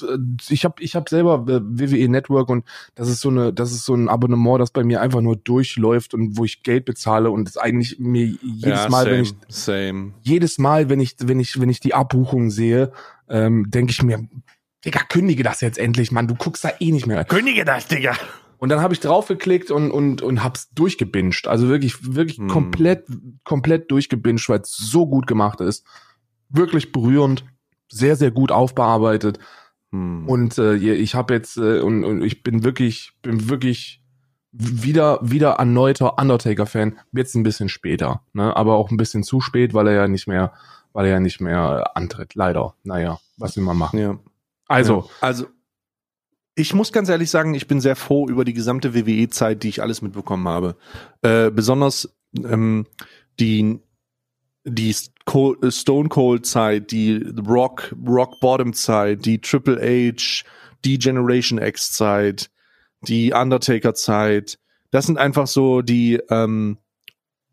ich 0.48 0.64
hab, 0.64 0.80
ich 0.80 0.94
hab 0.94 1.08
selber 1.08 1.44
äh, 1.48 1.60
WWE 1.62 2.08
Network 2.08 2.48
und 2.50 2.64
das 2.94 3.08
ist 3.08 3.20
so 3.20 3.30
eine, 3.30 3.52
das 3.52 3.72
ist 3.72 3.84
so 3.84 3.94
ein 3.94 4.08
Abonnement, 4.08 4.60
das 4.60 4.70
bei 4.70 4.84
mir 4.84 5.00
einfach 5.00 5.20
nur 5.20 5.36
durchläuft 5.36 6.14
und 6.14 6.36
wo 6.36 6.44
ich 6.44 6.62
Geld 6.62 6.84
bezahle 6.84 7.30
und 7.30 7.48
es 7.48 7.56
eigentlich 7.56 7.98
mir 7.98 8.26
jedes 8.26 8.84
ja, 8.84 8.88
Mal, 8.90 9.04
same, 9.04 9.10
wenn 9.16 9.22
ich 9.22 9.34
same. 9.48 10.12
jedes 10.22 10.58
Mal, 10.58 10.88
wenn 10.88 11.00
ich, 11.00 11.16
wenn 11.20 11.40
ich, 11.40 11.58
wenn 11.60 11.70
ich 11.70 11.80
die 11.80 11.94
Abbuchung 11.94 12.50
sehe, 12.50 12.92
ähm, 13.28 13.66
denke 13.70 13.90
ich 13.92 14.02
mir, 14.02 14.28
Digga, 14.84 15.00
kündige 15.08 15.42
das 15.42 15.60
jetzt 15.60 15.78
endlich, 15.78 16.12
Mann, 16.12 16.28
du 16.28 16.34
guckst 16.36 16.62
da 16.64 16.70
eh 16.78 16.92
nicht 16.92 17.06
mehr. 17.06 17.24
Kündige 17.24 17.64
das, 17.64 17.88
Digga. 17.88 18.14
Und 18.58 18.68
dann 18.70 18.80
habe 18.80 18.92
ich 18.92 19.00
draufgeklickt 19.00 19.70
und, 19.70 19.90
und, 19.90 20.20
und 20.20 20.42
hab's 20.44 20.68
durchgebinged. 20.74 21.46
Also 21.48 21.68
wirklich, 21.68 22.14
wirklich 22.14 22.38
Hm. 22.38 22.48
komplett, 22.48 23.06
komplett 23.44 23.90
durchgebinged, 23.90 24.48
weil 24.48 24.60
es 24.60 24.72
so 24.76 25.06
gut 25.06 25.26
gemacht 25.26 25.60
ist. 25.60 25.84
Wirklich 26.48 26.92
berührend, 26.92 27.44
sehr, 27.88 28.16
sehr 28.16 28.30
gut 28.30 28.52
aufbearbeitet. 28.52 29.38
Hm. 29.92 30.28
Und 30.28 30.58
äh, 30.58 30.74
ich 30.74 31.14
habe 31.14 31.34
jetzt 31.34 31.56
äh, 31.56 31.80
und, 31.80 32.04
und 32.04 32.22
ich 32.22 32.42
bin 32.42 32.64
wirklich, 32.64 33.12
bin 33.22 33.48
wirklich 33.48 34.02
wieder, 34.52 35.18
wieder 35.22 35.52
erneuter 35.52 36.18
Undertaker-Fan. 36.18 36.98
Jetzt 37.12 37.34
ein 37.34 37.42
bisschen 37.42 37.68
später, 37.68 38.22
ne? 38.32 38.56
Aber 38.56 38.74
auch 38.76 38.90
ein 38.90 38.96
bisschen 38.96 39.22
zu 39.22 39.40
spät, 39.40 39.74
weil 39.74 39.86
er 39.88 39.94
ja 39.94 40.08
nicht 40.08 40.26
mehr, 40.26 40.52
weil 40.92 41.06
er 41.06 41.12
ja 41.12 41.20
nicht 41.20 41.40
mehr 41.40 41.96
antritt. 41.96 42.34
Leider. 42.34 42.74
Naja, 42.82 43.18
was 43.36 43.56
will 43.56 43.64
man 43.64 43.76
machen? 43.76 43.98
ja. 43.98 44.18
Also, 44.66 45.00
Ja. 45.00 45.26
also 45.26 45.46
ich 46.54 46.74
muss 46.74 46.92
ganz 46.92 47.08
ehrlich 47.08 47.30
sagen, 47.30 47.54
ich 47.54 47.68
bin 47.68 47.80
sehr 47.80 47.94
froh 47.96 48.26
über 48.28 48.44
die 48.44 48.52
gesamte 48.52 48.94
WWE-Zeit, 48.94 49.62
die 49.62 49.68
ich 49.68 49.80
alles 49.80 50.02
mitbekommen 50.02 50.48
habe. 50.48 50.76
Äh, 51.22 51.50
besonders 51.50 52.12
ähm, 52.36 52.86
die 53.38 53.78
die 54.68 54.94
Stone 54.94 56.08
Cold 56.08 56.46
Zeit, 56.46 56.90
die 56.90 57.24
Rock 57.46 57.94
Rock 58.06 58.40
Bottom 58.40 58.72
Zeit, 58.72 59.24
die 59.24 59.40
Triple 59.40 59.76
H, 59.80 60.44
die 60.84 60.98
Generation 60.98 61.60
X 61.60 61.92
Zeit, 61.92 62.50
die 63.02 63.32
Undertaker 63.32 63.94
Zeit. 63.94 64.58
Das 64.90 65.06
sind 65.06 65.18
einfach 65.18 65.46
so 65.46 65.82
die 65.82 66.20
ähm, 66.30 66.78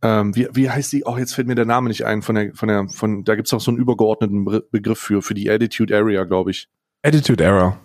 ähm, 0.02 0.36
wie, 0.36 0.48
wie 0.54 0.70
heißt 0.70 0.94
die? 0.94 1.04
Oh, 1.06 1.18
jetzt 1.18 1.34
fällt 1.34 1.48
mir 1.48 1.56
der 1.56 1.66
Name 1.66 1.90
nicht 1.90 2.06
ein 2.06 2.22
von 2.22 2.36
der 2.36 2.54
von 2.54 2.68
der 2.68 2.88
von 2.90 3.24
da 3.24 3.36
gibt's 3.36 3.54
auch 3.54 3.62
so 3.62 3.72
einen 3.72 3.80
übergeordneten 3.80 4.46
Be- 4.46 4.66
Begriff 4.72 5.00
für 5.00 5.22
für 5.22 5.34
die 5.34 5.50
Attitude 5.50 5.96
Area, 5.96 6.24
glaube 6.24 6.52
ich. 6.52 6.70
Attitude 7.02 7.44
Era. 7.44 7.80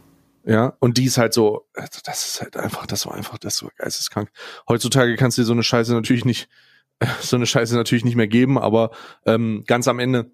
Ja, 0.46 0.74
und 0.80 0.96
die 0.96 1.04
ist 1.04 1.18
halt 1.18 1.34
so, 1.34 1.66
das 1.74 2.26
ist 2.26 2.40
halt 2.40 2.56
einfach, 2.56 2.86
das 2.86 3.04
war 3.04 3.14
einfach, 3.14 3.36
das 3.36 3.62
war 3.62 3.70
geisteskrank. 3.76 4.30
Heutzutage 4.66 5.14
kannst 5.16 5.36
du 5.36 5.42
dir 5.42 5.46
so 5.46 5.52
eine 5.52 5.62
Scheiße 5.62 5.92
natürlich 5.92 6.24
nicht, 6.24 6.48
so 7.20 7.36
eine 7.36 7.46
Scheiße 7.46 7.74
natürlich 7.74 8.04
nicht 8.04 8.16
mehr 8.16 8.28
geben, 8.28 8.58
aber 8.58 8.90
ähm, 9.26 9.64
ganz 9.66 9.88
am 9.88 9.98
Ende, 9.98 10.30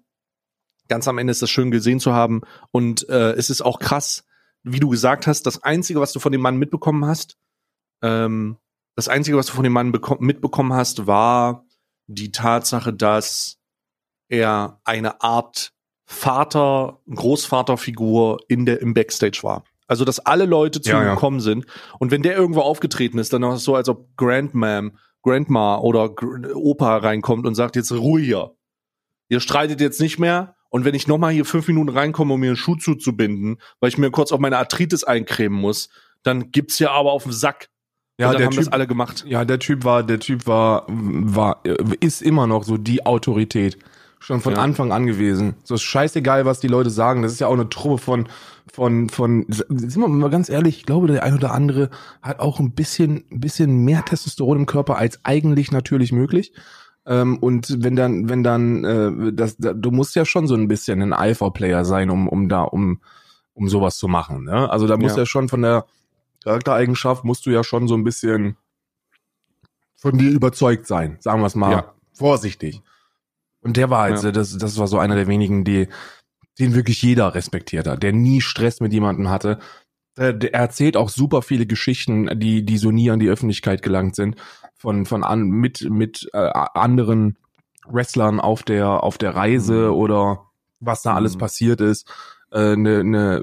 ganz 0.87 1.07
am 1.07 1.17
Ende 1.17 1.31
ist 1.31 1.41
das 1.41 1.49
schön 1.49 1.71
gesehen 1.71 1.99
zu 1.99 2.13
haben 2.13 2.41
und 2.71 3.07
äh, 3.09 3.31
es 3.33 3.49
ist 3.49 3.61
auch 3.61 3.79
krass, 3.79 4.25
wie 4.63 4.79
du 4.79 4.89
gesagt 4.89 5.27
hast, 5.27 5.43
das 5.45 5.63
Einzige, 5.63 5.99
was 6.01 6.11
du 6.13 6.19
von 6.19 6.31
dem 6.31 6.41
Mann 6.41 6.57
mitbekommen 6.57 7.05
hast, 7.05 7.37
ähm, 8.01 8.57
das 8.95 9.07
Einzige, 9.07 9.37
was 9.37 9.45
du 9.47 9.53
von 9.53 9.63
dem 9.63 9.73
Mann 9.73 9.93
beko- 9.93 10.19
mitbekommen 10.19 10.73
hast, 10.73 11.07
war 11.07 11.65
die 12.07 12.31
Tatsache, 12.31 12.93
dass 12.93 13.59
er 14.29 14.81
eine 14.83 15.21
Art 15.21 15.71
Vater, 16.05 16.99
Großvaterfigur 17.13 18.39
in 18.47 18.65
der, 18.65 18.81
im 18.81 18.93
Backstage 18.93 19.39
war. 19.43 19.63
Also, 19.87 20.03
dass 20.03 20.19
alle 20.19 20.45
Leute 20.45 20.81
zu 20.81 20.89
Ja, 20.89 21.01
ihm 21.01 21.05
ja. 21.05 21.13
gekommen 21.13 21.39
sind. 21.41 21.65
Und 21.99 22.11
wenn 22.11 22.21
der 22.23 22.35
irgendwo 22.35 22.61
aufgetreten 22.61 23.19
ist, 23.19 23.31
dann 23.33 23.41
war 23.43 23.53
es 23.53 23.63
so, 23.63 23.75
als 23.75 23.87
ob 23.89 24.15
Grandmam, 24.17 24.97
Grandma 25.23 25.77
oder 25.77 26.11
Opa 26.55 26.97
reinkommt 26.97 27.45
und 27.45 27.55
sagt 27.55 27.75
jetzt 27.75 27.91
Ruhe 27.91 28.21
hier. 28.21 28.51
Ihr 29.29 29.39
streitet 29.39 29.81
jetzt 29.81 29.99
nicht 29.99 30.19
mehr. 30.19 30.55
Und 30.69 30.85
wenn 30.85 30.95
ich 30.95 31.07
nochmal 31.07 31.33
hier 31.33 31.45
fünf 31.45 31.67
Minuten 31.67 31.89
reinkomme, 31.89 32.33
um 32.33 32.39
mir 32.39 32.47
einen 32.47 32.55
Schuh 32.55 32.75
zuzubinden, 32.75 33.57
weil 33.79 33.89
ich 33.89 33.97
mir 33.97 34.11
kurz 34.11 34.31
auf 34.31 34.39
meine 34.39 34.57
Arthritis 34.57 35.03
eincremen 35.03 35.59
muss, 35.59 35.89
dann 36.23 36.51
gibt's 36.51 36.79
ja 36.79 36.91
aber 36.91 37.11
auf 37.11 37.23
den 37.23 37.31
Sack. 37.31 37.69
Ja, 38.19 38.33
der 38.33 38.47
haben 38.47 38.51
Typ, 38.51 38.63
das 38.65 38.73
alle 38.73 38.87
gemacht. 38.87 39.25
ja, 39.27 39.45
der 39.45 39.59
Typ 39.59 39.83
war, 39.83 40.03
der 40.03 40.19
Typ 40.19 40.47
war, 40.47 40.85
war, 40.87 41.61
ist 41.99 42.21
immer 42.21 42.47
noch 42.47 42.63
so 42.63 42.77
die 42.77 43.05
Autorität. 43.05 43.77
Schon 44.19 44.41
von 44.41 44.53
Ja. 44.53 44.59
Anfang 44.59 44.91
an 44.91 45.05
gewesen. 45.05 45.55
So 45.63 45.75
ist 45.75 45.83
scheißegal, 45.83 46.45
was 46.45 46.59
die 46.59 46.67
Leute 46.67 46.89
sagen. 46.89 47.21
Das 47.21 47.31
ist 47.31 47.39
ja 47.39 47.47
auch 47.47 47.53
eine 47.53 47.69
Truppe 47.69 47.99
von, 47.99 48.27
von, 48.71 49.09
von, 49.09 49.45
sind 49.49 49.97
wir 49.97 50.07
mal 50.07 50.29
ganz 50.29 50.49
ehrlich, 50.49 50.77
ich 50.77 50.85
glaube, 50.85 51.07
der 51.07 51.23
ein 51.23 51.35
oder 51.35 51.53
andere 51.53 51.89
hat 52.21 52.39
auch 52.39 52.59
ein 52.59 52.71
bisschen, 52.71 53.23
ein 53.31 53.39
bisschen 53.39 53.85
mehr 53.85 54.03
Testosteron 54.03 54.57
im 54.57 54.65
Körper 54.65 54.97
als 54.97 55.19
eigentlich 55.23 55.71
natürlich 55.71 56.11
möglich. 56.11 56.51
Ähm, 57.05 57.37
und 57.37 57.83
wenn 57.83 57.95
dann, 57.95 58.27
wenn 58.27 58.43
dann, 58.43 58.83
äh, 58.83 59.33
das, 59.33 59.55
da, 59.57 59.73
du 59.73 59.91
musst 59.91 60.15
ja 60.15 60.25
schon 60.25 60.47
so 60.47 60.55
ein 60.55 60.67
bisschen 60.67 61.01
ein 61.01 61.13
Alpha-Player 61.13 61.85
sein, 61.85 62.09
um, 62.09 62.27
um 62.27 62.49
da, 62.49 62.63
um, 62.63 62.99
um 63.53 63.69
sowas 63.69 63.97
zu 63.97 64.07
machen. 64.07 64.43
Ne? 64.43 64.69
Also 64.69 64.87
da 64.87 64.97
muss 64.97 65.13
Ja. 65.13 65.19
ja 65.19 65.25
schon 65.25 65.47
von 65.47 65.61
der 65.61 65.85
Charaktereigenschaft 66.43 67.23
musst 67.23 67.45
du 67.45 67.51
ja 67.51 67.63
schon 67.63 67.87
so 67.87 67.95
ein 67.95 68.03
bisschen 68.03 68.57
von 69.95 70.17
dir 70.17 70.29
überzeugt 70.31 70.85
sein, 70.87 71.17
sagen 71.21 71.41
wir 71.41 71.47
es 71.47 71.55
mal 71.55 71.71
Ja. 71.71 71.93
vorsichtig. 72.13 72.81
Und 73.67 73.77
der 73.77 73.89
war 73.89 74.03
halt, 74.03 74.23
Ja. 74.23 74.31
das, 74.31 74.57
das 74.57 74.77
war 74.79 74.87
so 74.87 74.97
einer 74.97 75.15
der 75.15 75.27
wenigen, 75.27 75.63
die, 75.63 75.87
den 76.57 76.73
wirklich 76.73 77.01
jeder 77.01 77.35
respektiert 77.35 77.85
hat, 77.87 78.01
der 78.01 78.13
nie 78.13 78.41
Stress 78.41 78.79
mit 78.79 78.93
jemandem 78.93 79.29
hatte, 79.29 79.59
Der, 80.17 80.33
der 80.33 80.53
erzählt 80.55 80.97
auch 80.97 81.09
super 81.09 81.43
viele 81.43 81.67
Geschichten, 81.67 82.39
die, 82.39 82.65
die 82.65 82.77
so 82.79 82.89
nie 82.89 83.11
an 83.11 83.19
die 83.19 83.29
Öffentlichkeit 83.29 83.83
gelangt 83.83 84.15
sind, 84.15 84.35
von, 84.75 85.05
von 85.05 85.23
an, 85.23 85.43
mit, 85.49 85.87
mit 85.91 86.27
äh, 86.33 86.49
anderen 86.73 87.37
Wrestlern 87.87 88.39
auf 88.39 88.63
der, 88.63 89.03
auf 89.03 89.17
der 89.19 89.35
Reise 89.35 89.89
Mhm. 89.89 89.93
oder 89.93 90.45
was 90.79 91.03
da 91.03 91.13
alles 91.13 91.35
Mhm. 91.35 91.39
passiert 91.39 91.81
ist. 91.81 92.11
Äh, 92.51 92.75
ne, 92.77 93.03
ne, 93.03 93.41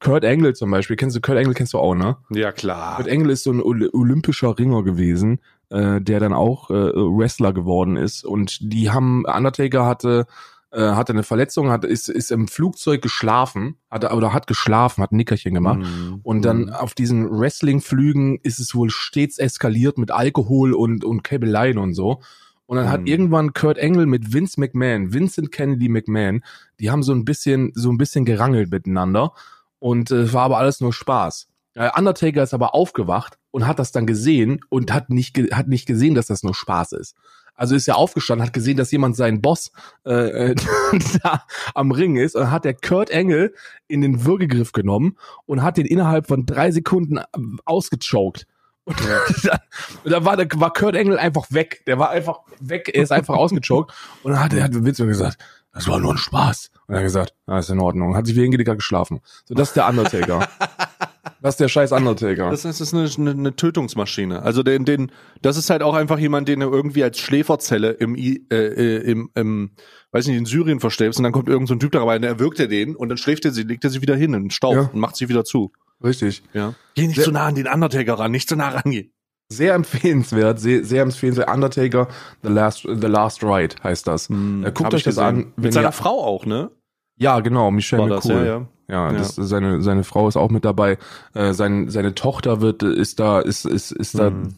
Kurt 0.00 0.24
Angle 0.24 0.54
zum 0.54 0.70
Beispiel, 0.70 0.96
kennst 0.96 1.16
du 1.16 1.20
Kurt 1.20 1.38
Angle 1.38 1.54
kennst 1.54 1.72
du 1.72 1.78
auch, 1.78 1.94
ne? 1.94 2.16
Ja, 2.30 2.50
klar. 2.52 2.96
Kurt 2.96 3.08
Angle 3.08 3.32
ist 3.32 3.44
so 3.44 3.52
ein 3.52 3.62
Ol- 3.62 3.88
olympischer 3.92 4.58
Ringer 4.58 4.82
gewesen, 4.82 5.40
äh, 5.72 6.00
der 6.00 6.20
dann 6.20 6.32
auch 6.32 6.70
äh, 6.70 6.74
Wrestler 6.74 7.52
geworden 7.52 7.96
ist. 7.96 8.24
Und 8.24 8.58
die 8.60 8.90
haben, 8.90 9.24
Undertaker 9.24 9.86
hatte, 9.86 10.26
äh, 10.70 10.80
hatte 10.92 11.12
eine 11.12 11.22
Verletzung, 11.22 11.70
hat, 11.70 11.84
ist, 11.84 12.08
ist 12.08 12.30
im 12.30 12.46
Flugzeug 12.48 13.02
geschlafen, 13.02 13.76
hatte, 13.90 14.10
oder 14.10 14.32
hat 14.32 14.46
geschlafen, 14.46 15.02
hat 15.02 15.12
ein 15.12 15.16
Nickerchen 15.16 15.54
gemacht. 15.54 15.80
Mhm. 15.80 16.20
Und 16.22 16.44
dann 16.44 16.66
Mhm. 16.66 16.70
auf 16.70 16.94
diesen 16.94 17.28
Wrestling-Flügen 17.30 18.38
ist 18.42 18.58
es 18.58 18.74
wohl 18.74 18.90
stets 18.90 19.38
eskaliert 19.38 19.98
mit 19.98 20.10
Alkohol 20.10 20.72
und, 20.74 21.04
und 21.04 21.24
Käbeleien 21.24 21.78
und 21.78 21.94
so. 21.94 22.20
Und 22.66 22.76
dann 22.78 22.90
hat 22.90 23.02
Mhm. 23.02 23.06
irgendwann 23.06 23.52
Kurt 23.52 23.78
Angle 23.78 24.06
mit 24.06 24.32
Vince 24.32 24.58
McMahon, 24.60 25.12
Vincent 25.12 25.52
Kennedy 25.52 25.88
McMahon, 25.88 26.42
die 26.80 26.90
haben 26.90 27.02
so 27.02 27.12
ein 27.12 27.24
bisschen, 27.24 27.72
so 27.74 27.90
ein 27.90 27.98
bisschen 27.98 28.24
gerangelt 28.24 28.70
miteinander. 28.70 29.32
Und 29.78 30.10
äh, 30.10 30.22
es 30.22 30.32
war 30.32 30.44
aber 30.44 30.58
alles 30.58 30.80
nur 30.80 30.92
Spaß. 30.92 31.48
Äh, 31.74 31.90
Undertaker 31.96 32.42
ist 32.42 32.54
aber 32.54 32.74
aufgewacht 32.74 33.38
und 33.50 33.66
hat 33.66 33.78
das 33.78 33.92
dann 33.92 34.06
gesehen 34.06 34.60
und 34.68 34.92
hat 34.92 35.10
nicht, 35.10 35.36
hat 35.52 35.68
nicht 35.68 35.86
gesehen, 35.86 36.14
dass 36.14 36.26
das 36.26 36.42
nur 36.42 36.54
Spaß 36.54 36.92
ist. 36.92 37.16
Also 37.54 37.74
ist 37.74 37.86
er 37.86 37.96
aufgestanden, 37.96 38.46
hat 38.46 38.54
gesehen, 38.54 38.76
dass 38.76 38.90
jemand 38.90 39.14
seinen 39.14 39.42
Boss 39.42 39.72
äh, 40.06 40.50
äh, 40.50 40.54
da 41.22 41.44
am 41.74 41.90
Ring 41.90 42.16
ist 42.16 42.34
und 42.34 42.50
hat 42.50 42.64
der 42.64 42.74
Kurt 42.74 43.10
Engel 43.10 43.54
in 43.88 44.00
den 44.00 44.24
Würgegriff 44.24 44.72
genommen 44.72 45.16
und 45.46 45.62
hat 45.62 45.76
den 45.76 45.86
innerhalb 45.86 46.26
von 46.26 46.46
drei 46.46 46.70
Sekunden 46.70 47.20
ähm, 47.36 47.60
ausgechoked. 47.64 48.46
Und 48.84 48.98
dann, 49.00 49.60
und 50.02 50.10
dann 50.10 50.24
war, 50.24 50.36
der, 50.36 50.48
war 50.56 50.72
Kurt 50.72 50.96
Engel 50.96 51.18
einfach 51.18 51.46
weg. 51.50 51.82
Der 51.86 51.98
war 51.98 52.10
einfach 52.10 52.40
weg. 52.58 52.90
Er 52.92 53.02
ist 53.02 53.12
einfach 53.12 53.34
ausgechoked. 53.34 53.94
Und 54.22 54.32
dann 54.32 54.40
hat 54.42 54.52
er 54.54 54.64
hat 54.64 54.74
Vince 54.74 55.06
gesagt, 55.06 55.38
das 55.72 55.86
war 55.86 56.00
nur 56.00 56.14
ein 56.14 56.18
Spaß. 56.18 56.70
Und 56.86 56.94
er 56.94 56.98
hat 56.98 57.04
gesagt, 57.04 57.34
ja, 57.46 57.58
ist 57.58 57.70
in 57.70 57.78
Ordnung. 57.78 58.16
Hat 58.16 58.26
sich 58.26 58.34
wie 58.34 58.44
ein 58.44 58.50
Gedicker 58.50 58.74
geschlafen. 58.74 59.20
So, 59.44 59.54
das 59.54 59.68
ist 59.68 59.76
der 59.76 59.88
Undertaker. 59.88 60.48
das 61.40 61.54
ist 61.54 61.60
der 61.60 61.68
scheiß 61.68 61.92
Undertaker. 61.92 62.50
Das 62.50 62.62
das 62.62 62.80
ist 62.80 62.92
eine, 62.94 63.08
eine, 63.16 63.30
eine 63.30 63.56
Tötungsmaschine. 63.56 64.42
Also 64.42 64.62
den, 64.62 64.84
den, 64.84 65.12
das 65.40 65.56
ist 65.56 65.70
halt 65.70 65.82
auch 65.82 65.94
einfach 65.94 66.18
jemand, 66.18 66.48
den 66.48 66.60
du 66.60 66.70
irgendwie 66.70 67.04
als 67.04 67.18
Schläferzelle 67.18 67.90
im, 67.92 68.16
äh, 68.16 68.34
äh, 68.50 68.98
im, 69.10 69.30
im, 69.34 69.70
weiß 70.10 70.26
nicht, 70.26 70.36
in 70.36 70.46
Syrien 70.46 70.80
verstellst 70.80 71.18
und 71.18 71.22
dann 71.24 71.32
kommt 71.32 71.48
irgend 71.48 71.68
so 71.68 71.74
ein 71.74 71.80
Typ 71.80 71.92
da 71.92 72.02
rein, 72.04 72.22
der 72.22 72.30
erwürgt 72.32 72.58
er 72.60 72.66
den 72.68 72.96
und 72.96 73.08
dann 73.08 73.18
schläft 73.18 73.44
er 73.44 73.52
sie, 73.52 73.62
legt 73.62 73.84
er 73.84 73.90
sie 73.90 74.02
wieder 74.02 74.16
hin 74.16 74.34
in 74.34 74.44
den 74.44 74.50
Staub 74.50 74.74
Ja. 74.74 74.90
und 74.92 74.98
macht 75.00 75.16
sie 75.16 75.28
wieder 75.28 75.44
zu. 75.44 75.72
Richtig. 76.02 76.42
Ja. 76.52 76.74
Geh 76.94 77.06
nicht 77.06 77.22
zu 77.22 77.30
nah 77.30 77.46
an 77.46 77.54
den 77.54 77.68
Undertaker 77.68 78.14
ran, 78.14 78.32
nicht 78.32 78.48
zu 78.48 78.56
nah 78.56 78.70
rangehen. 78.70 79.12
Sehr 79.48 79.74
empfehlenswert, 79.74 80.58
sehr, 80.58 80.84
sehr 80.84 81.02
empfehlenswert. 81.02 81.48
Undertaker, 81.52 82.08
The 82.42 82.48
Last, 82.48 82.82
The 82.82 83.06
Last 83.06 83.44
Ride 83.44 83.76
heißt 83.84 84.06
das. 84.08 84.28
Hm, 84.28 84.64
Äh, 84.64 84.72
guckt 84.72 84.94
euch 84.94 85.02
das 85.04 85.14
gesehen. 85.16 85.24
an, 85.24 85.52
Mit 85.56 85.72
seiner 85.74 85.88
ihr- 85.88 85.92
Frau 85.92 86.24
auch, 86.24 86.46
ne? 86.46 86.70
Ja, 87.18 87.38
genau, 87.40 87.70
Michelle 87.70 88.02
War 88.02 88.08
das, 88.08 88.24
McCool. 88.24 88.44
ja, 88.46 88.58
ja. 88.58 88.68
Ja, 88.92 89.10
Ja. 89.10 89.18
Das, 89.18 89.34
seine, 89.36 89.80
seine 89.82 90.04
Frau 90.04 90.28
ist 90.28 90.36
auch 90.36 90.50
mit 90.50 90.64
dabei. 90.66 90.98
Äh, 91.34 91.54
sein, 91.54 91.88
seine 91.88 92.14
Tochter 92.14 92.60
wird, 92.60 92.82
ist 92.82 93.18
da, 93.18 93.40
ist, 93.40 93.64
ist, 93.64 93.90
ist 93.90 94.18
da 94.18 94.30
Mhm. 94.30 94.54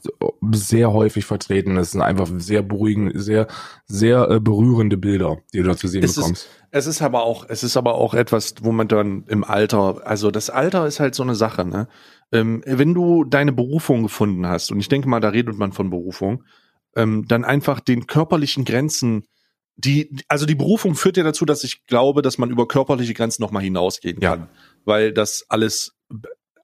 sehr 0.52 0.92
häufig 0.92 1.24
vertreten. 1.24 1.76
Das 1.76 1.92
sind 1.92 2.02
einfach 2.02 2.28
sehr 2.38 2.62
beruhigend, 2.62 3.12
sehr, 3.14 3.46
sehr 3.86 4.28
äh, 4.28 4.40
berührende 4.40 4.96
Bilder, 4.96 5.38
die 5.52 5.58
du 5.58 5.64
da 5.64 5.76
zu 5.76 5.86
sehen 5.86 6.02
Es 6.02 6.16
bekommst. 6.16 6.46
ist, 6.46 6.50
es 6.72 6.86
ist 6.88 7.00
aber 7.02 7.22
auch, 7.22 7.46
es 7.48 7.62
ist 7.62 7.76
aber 7.76 7.94
auch 7.94 8.12
etwas, 8.14 8.56
wo 8.62 8.72
man 8.72 8.88
dann 8.88 9.22
im 9.28 9.44
Alter, 9.44 10.02
also 10.04 10.32
das 10.32 10.50
Alter 10.50 10.86
ist 10.86 10.98
halt 10.98 11.14
so 11.14 11.22
eine 11.22 11.36
Sache, 11.36 11.64
ne? 11.64 11.86
Ähm, 12.32 12.62
wenn 12.66 12.92
du 12.94 13.22
deine 13.22 13.52
Berufung 13.52 14.02
gefunden 14.02 14.46
hast, 14.48 14.72
und 14.72 14.80
ich 14.80 14.88
denke 14.88 15.08
mal, 15.08 15.20
da 15.20 15.28
redet 15.28 15.56
man 15.56 15.70
von 15.72 15.90
Berufung, 15.90 16.42
ähm, 16.96 17.24
dann 17.28 17.44
einfach 17.44 17.78
den 17.78 18.08
körperlichen 18.08 18.64
Grenzen, 18.64 19.22
die, 19.76 20.16
also 20.28 20.46
die 20.46 20.54
Berufung 20.54 20.94
führt 20.94 21.16
ja 21.16 21.24
dazu, 21.24 21.44
dass 21.44 21.64
ich 21.64 21.86
glaube, 21.86 22.22
dass 22.22 22.38
man 22.38 22.50
über 22.50 22.68
körperliche 22.68 23.14
Grenzen 23.14 23.42
nochmal 23.42 23.62
hinausgehen 23.62 24.20
Ja. 24.20 24.36
kann, 24.36 24.48
weil 24.84 25.12
das 25.12 25.44
alles, 25.48 25.96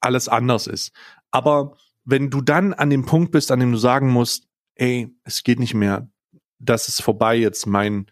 alles 0.01 0.29
anders 0.29 0.67
ist. 0.67 0.93
Aber 1.31 1.77
wenn 2.05 2.31
du 2.31 2.41
dann 2.41 2.73
an 2.73 2.91
dem 2.91 3.05
Punkt 3.05 3.33
bist, 3.33 3.51
an 3.51 3.61
dem 3.61 3.73
du 3.73 3.79
sagen 3.79 4.09
musst, 4.11 4.47
ey, 4.77 5.09
es 5.25 5.43
geht 5.43 5.59
nicht 5.59 5.75
mehr, 5.75 6.09
das 6.59 6.89
ist 6.89 7.03
vorbei 7.03 7.37
jetzt, 7.37 7.67
mein, 7.67 8.07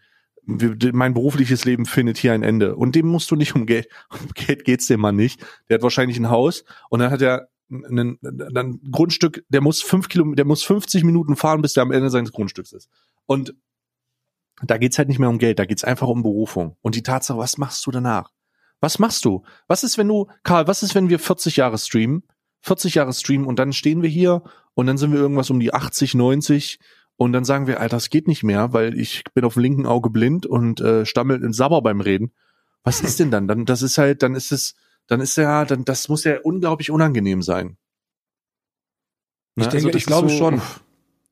mein 0.45 1.13
berufliches 1.13 1.65
Leben 1.65 1.85
findet 1.85 2.17
hier 2.17 2.33
ein 2.33 2.43
Ende. 2.43 2.75
Und 2.75 2.95
dem 2.95 3.07
musst 3.07 3.29
du 3.31 3.35
nicht 3.35 3.55
um 3.55 3.65
Geld, 3.65 3.87
um 4.09 4.29
Geld 4.33 4.65
geht's 4.65 4.87
dem 4.87 4.99
Mann 4.99 5.15
nicht. 5.15 5.41
Der 5.69 5.75
hat 5.75 5.83
wahrscheinlich 5.83 6.17
ein 6.17 6.29
Haus 6.29 6.63
und 6.89 6.99
dann 6.99 7.11
hat 7.11 7.21
er 7.21 7.49
ein, 7.71 8.17
ein 8.21 8.79
Grundstück, 8.91 9.45
der 9.49 9.61
muss 9.61 9.81
fünf 9.81 10.09
Kilometer, 10.09 10.37
der 10.37 10.45
muss 10.45 10.63
50 10.63 11.03
Minuten 11.03 11.35
fahren, 11.35 11.61
bis 11.61 11.73
der 11.73 11.83
am 11.83 11.91
Ende 11.91 12.09
seines 12.09 12.31
Grundstücks 12.31 12.71
ist. 12.73 12.89
Und 13.27 13.53
da 14.63 14.77
geht's 14.77 14.97
halt 14.97 15.07
nicht 15.07 15.19
mehr 15.19 15.29
um 15.29 15.37
Geld, 15.39 15.59
da 15.59 15.65
geht's 15.65 15.83
einfach 15.83 16.07
um 16.07 16.23
Berufung. 16.23 16.75
Und 16.81 16.95
die 16.95 17.03
Tatsache, 17.03 17.37
was 17.37 17.57
machst 17.57 17.85
du 17.85 17.91
danach? 17.91 18.31
Was 18.81 18.99
machst 18.99 19.25
du? 19.25 19.43
Was 19.67 19.83
ist, 19.83 19.97
wenn 19.97 20.07
du, 20.07 20.27
Karl, 20.43 20.67
was 20.67 20.83
ist, 20.83 20.95
wenn 20.95 21.09
wir 21.09 21.19
40 21.19 21.57
Jahre 21.57 21.77
streamen? 21.77 22.23
40 22.61 22.95
Jahre 22.95 23.13
streamen 23.13 23.45
und 23.47 23.57
dann 23.59 23.71
stehen 23.73 24.01
wir 24.01 24.09
hier 24.09 24.43
und 24.73 24.87
dann 24.87 24.97
sind 24.97 25.11
wir 25.13 25.19
irgendwas 25.19 25.49
um 25.49 25.59
die 25.59 25.73
80, 25.73 26.13
90 26.15 26.79
und 27.15 27.31
dann 27.33 27.43
sagen 27.45 27.67
wir, 27.67 27.79
Alter, 27.79 27.97
das 27.97 28.09
geht 28.09 28.27
nicht 28.27 28.43
mehr, 28.43 28.71
weil 28.73 28.97
ich 28.97 29.23
bin 29.33 29.43
auf 29.45 29.53
dem 29.55 29.63
linken 29.63 29.85
Auge 29.85 30.09
blind 30.09 30.45
und 30.45 30.79
äh, 30.81 31.05
stammelt 31.05 31.41
in 31.43 31.53
Sabber 31.53 31.81
beim 31.81 32.01
Reden. 32.01 32.31
Was 32.83 33.01
ist 33.01 33.19
denn 33.19 33.31
dann? 33.31 33.47
Dann, 33.47 33.65
das 33.65 33.81
ist 33.81 33.97
halt, 33.97 34.23
dann 34.23 34.35
ist 34.35 34.51
es, 34.51 34.75
dann 35.07 35.19
ist 35.21 35.35
ja, 35.37 35.65
dann, 35.65 35.83
das 35.85 36.07
muss 36.09 36.23
ja 36.23 36.39
unglaublich 36.41 36.91
unangenehm 36.91 37.41
sein. 37.41 37.77
Ich 39.55 39.65
Ne? 39.65 39.69
denke, 39.71 39.87
Also 39.87 39.97
ich 39.97 40.05
glaube 40.05 40.29
so- 40.29 40.37
schon. 40.37 40.61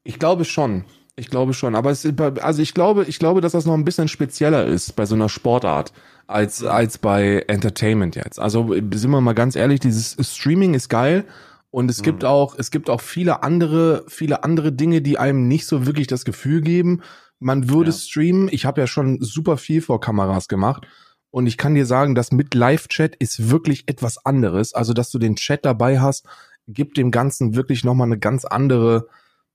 Ich 0.04 0.20
glaube 0.20 0.46
schon. 0.46 0.84
Ich 1.20 1.30
glaube 1.30 1.54
schon. 1.54 1.74
Aber 1.76 1.90
es, 1.90 2.08
also 2.42 2.62
ich 2.62 2.74
glaube, 2.74 3.06
ich 3.06 3.18
glaube, 3.20 3.42
dass 3.42 3.52
das 3.54 3.66
noch 3.66 3.74
ein 3.74 3.84
bisschen 3.86 4.08
spezieller 4.08 4.66
ist 4.66 4.96
bei 4.96 5.06
so 5.06 5.16
einer 5.16 5.30
Sportart 5.30 5.92
als, 6.28 6.64
als 6.64 7.00
bei 7.00 7.44
Entertainment 7.48 8.16
jetzt. 8.16 8.40
Also 8.40 8.72
sind 8.94 9.10
wir 9.10 9.20
mal 9.22 9.34
ganz 9.34 9.56
ehrlich, 9.56 9.80
dieses 9.80 10.16
Streaming 10.22 10.74
ist 10.76 10.90
geil. 10.90 11.26
Und 11.72 11.90
es 11.90 12.02
gibt 12.02 12.22
Mhm. 12.24 12.30
auch, 12.30 12.56
es 12.58 12.72
gibt 12.72 12.90
auch 12.90 13.02
viele 13.02 13.44
andere, 13.44 14.06
viele 14.08 14.44
andere 14.44 14.72
Dinge, 14.72 15.02
die 15.02 15.18
einem 15.18 15.48
nicht 15.48 15.66
so 15.66 15.86
wirklich 15.86 16.08
das 16.08 16.24
Gefühl 16.24 16.62
geben, 16.62 17.02
man 17.40 17.70
würde 17.70 17.92
Ja. 17.92 17.96
streamen. 17.98 18.48
Ich 18.52 18.66
habe 18.66 18.82
ja 18.82 18.88
schon 18.88 19.18
super 19.22 19.58
viel 19.58 19.82
vor 19.82 20.00
Kameras 20.00 20.48
gemacht. 20.48 20.88
Und 21.30 21.46
ich 21.46 21.58
kann 21.58 21.76
dir 21.76 21.86
sagen, 21.86 22.16
dass 22.16 22.32
mit 22.32 22.54
Live-Chat 22.56 23.16
ist 23.18 23.50
wirklich 23.50 23.84
etwas 23.88 24.24
anderes. 24.26 24.74
Also, 24.74 24.94
dass 24.94 25.12
du 25.12 25.20
den 25.20 25.36
Chat 25.36 25.66
dabei 25.66 26.00
hast, 26.00 26.26
gibt 26.68 26.98
dem 26.98 27.12
Ganzen 27.12 27.56
wirklich 27.56 27.84
nochmal 27.84 28.08
eine 28.08 28.18
ganz 28.18 28.46
andere, 28.46 29.08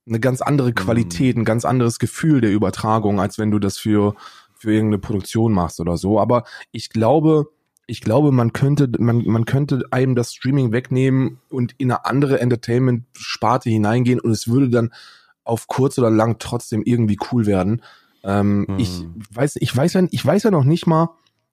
eine 0.06 0.20
ganz 0.20 0.40
andere 0.42 0.72
Qualität, 0.72 1.36
ein 1.36 1.44
ganz 1.44 1.64
anderes 1.64 1.98
Gefühl 1.98 2.40
der 2.40 2.52
Übertragung, 2.52 3.20
als 3.20 3.38
wenn 3.38 3.50
du 3.50 3.58
das 3.58 3.78
für, 3.78 4.14
für 4.54 4.72
irgendeine 4.72 4.98
Produktion 4.98 5.52
machst 5.52 5.80
oder 5.80 5.96
so. 5.96 6.20
Aber 6.20 6.44
ich 6.72 6.90
glaube, 6.90 7.48
ich 7.86 8.00
glaube, 8.00 8.32
man 8.32 8.52
könnte, 8.52 8.90
man, 8.98 9.24
man 9.26 9.44
könnte 9.44 9.82
einem 9.90 10.14
das 10.14 10.34
Streaming 10.34 10.72
wegnehmen 10.72 11.38
und 11.50 11.74
in 11.78 11.90
eine 11.90 12.04
andere 12.04 12.40
Entertainment-Sparte 12.40 13.70
hineingehen 13.70 14.20
und 14.20 14.30
es 14.30 14.48
würde 14.48 14.70
dann 14.70 14.92
auf 15.44 15.66
kurz 15.66 15.98
oder 15.98 16.10
lang 16.10 16.38
trotzdem 16.38 16.82
irgendwie 16.84 17.18
cool 17.30 17.46
werden. 17.46 17.82
Ähm, 18.22 18.66
Hm. 18.68 18.78
Ich 18.78 19.04
weiß, 19.30 19.56
ich 19.56 19.76
weiß 19.76 19.96
ich 20.10 20.24
weiß 20.24 20.44
ja 20.44 20.50
noch 20.50 20.64
nicht 20.64 20.86
mal, 20.86 21.10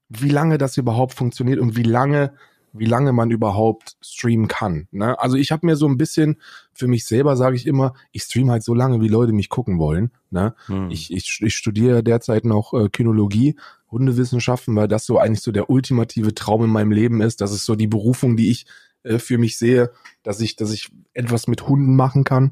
wie 0.09 0.29
lange 0.29 0.57
das 0.57 0.77
überhaupt 0.77 1.13
funktioniert 1.13 1.59
und 1.59 1.75
wie 1.75 1.83
lange, 1.83 2.33
wie 2.73 2.85
lange 2.85 3.13
man 3.13 3.31
überhaupt 3.31 3.97
streamen 4.01 4.47
kann. 4.47 4.87
Ne? 4.91 5.19
Also 5.19 5.37
ich 5.37 5.51
habe 5.51 5.65
mir 5.65 5.75
so 5.75 5.87
ein 5.87 5.97
bisschen 5.97 6.37
für 6.73 6.87
mich 6.87 7.05
selber 7.05 7.35
sage 7.35 7.55
ich 7.55 7.65
immer, 7.67 7.93
ich 8.11 8.23
stream 8.23 8.51
halt 8.51 8.63
so 8.63 8.73
lange, 8.73 9.01
wie 9.01 9.07
Leute 9.07 9.33
mich 9.33 9.49
gucken 9.49 9.79
wollen. 9.79 10.11
Ne? 10.29 10.53
Hm. 10.67 10.89
Ich, 10.91 11.11
ich, 11.11 11.39
ich 11.41 11.55
studiere 11.55 12.03
derzeit 12.03 12.45
noch 12.45 12.73
äh, 12.73 12.89
Kinologie, 12.89 13.55
Hundewissenschaften, 13.91 14.75
weil 14.75 14.87
das 14.87 15.05
so 15.05 15.17
eigentlich 15.17 15.41
so 15.41 15.51
der 15.51 15.69
ultimative 15.69 16.35
Traum 16.35 16.63
in 16.63 16.69
meinem 16.69 16.91
Leben 16.91 17.21
ist. 17.21 17.41
Das 17.41 17.51
ist 17.51 17.65
so 17.65 17.75
die 17.75 17.87
Berufung, 17.87 18.37
die 18.37 18.49
ich 18.51 18.65
äh, 19.03 19.17
für 19.19 19.37
mich 19.37 19.57
sehe, 19.57 19.91
dass 20.23 20.39
ich, 20.41 20.55
dass 20.55 20.71
ich 20.71 20.91
etwas 21.13 21.47
mit 21.47 21.67
Hunden 21.67 21.95
machen 21.95 22.23
kann, 22.23 22.51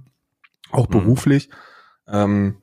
auch 0.71 0.87
Mhm. 0.87 0.91
beruflich. 0.93 1.49
Ähm, 2.07 2.55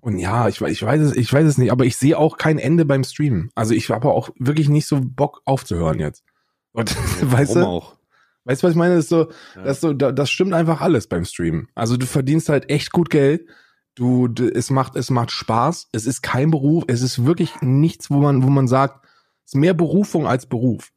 und 0.00 0.18
ja, 0.18 0.46
ich, 0.48 0.60
ich 0.60 0.82
weiß 0.82 1.00
es, 1.00 1.16
ich 1.16 1.32
weiß 1.32 1.44
es 1.46 1.58
nicht, 1.58 1.72
aber 1.72 1.84
ich 1.84 1.96
sehe 1.96 2.16
auch 2.16 2.36
kein 2.36 2.58
Ende 2.58 2.84
beim 2.84 3.02
Streamen. 3.02 3.50
Also 3.56 3.74
ich 3.74 3.90
habe 3.90 4.08
auch 4.10 4.30
wirklich 4.38 4.68
nicht 4.68 4.86
so 4.86 5.00
Bock 5.02 5.42
aufzuhören 5.44 5.98
jetzt. 5.98 6.22
Und 6.76 6.94
weißt 7.32 7.54
Warum 7.56 7.62
du, 7.62 7.66
auch? 7.66 7.96
weißt 8.44 8.62
du, 8.62 8.66
was 8.66 8.72
ich 8.72 8.76
meine? 8.76 8.94
Das 8.96 9.04
ist 9.04 9.08
so, 9.10 9.30
Ja. 9.56 9.62
das, 9.64 9.76
ist 9.78 9.80
so 9.80 9.92
da, 9.94 10.12
das 10.12 10.30
stimmt 10.30 10.52
einfach 10.52 10.80
alles 10.80 11.06
beim 11.08 11.24
Streamen. 11.24 11.68
Also 11.74 11.96
du 11.96 12.06
verdienst 12.06 12.48
halt 12.48 12.70
echt 12.70 12.92
gut 12.92 13.10
Geld. 13.10 13.46
Du, 13.94 14.26
es 14.26 14.68
macht, 14.70 14.94
es 14.94 15.08
macht 15.08 15.30
Spaß. 15.30 15.88
Es 15.92 16.04
ist 16.06 16.20
kein 16.22 16.50
Beruf. 16.50 16.84
Es 16.86 17.00
ist 17.00 17.24
wirklich 17.24 17.62
nichts, 17.62 18.10
wo 18.10 18.18
man, 18.18 18.42
wo 18.42 18.48
man 18.50 18.68
sagt, 18.68 19.04
es 19.44 19.54
ist 19.54 19.56
mehr 19.56 19.72
Berufung 19.72 20.26
als 20.26 20.44
Beruf. 20.44 20.92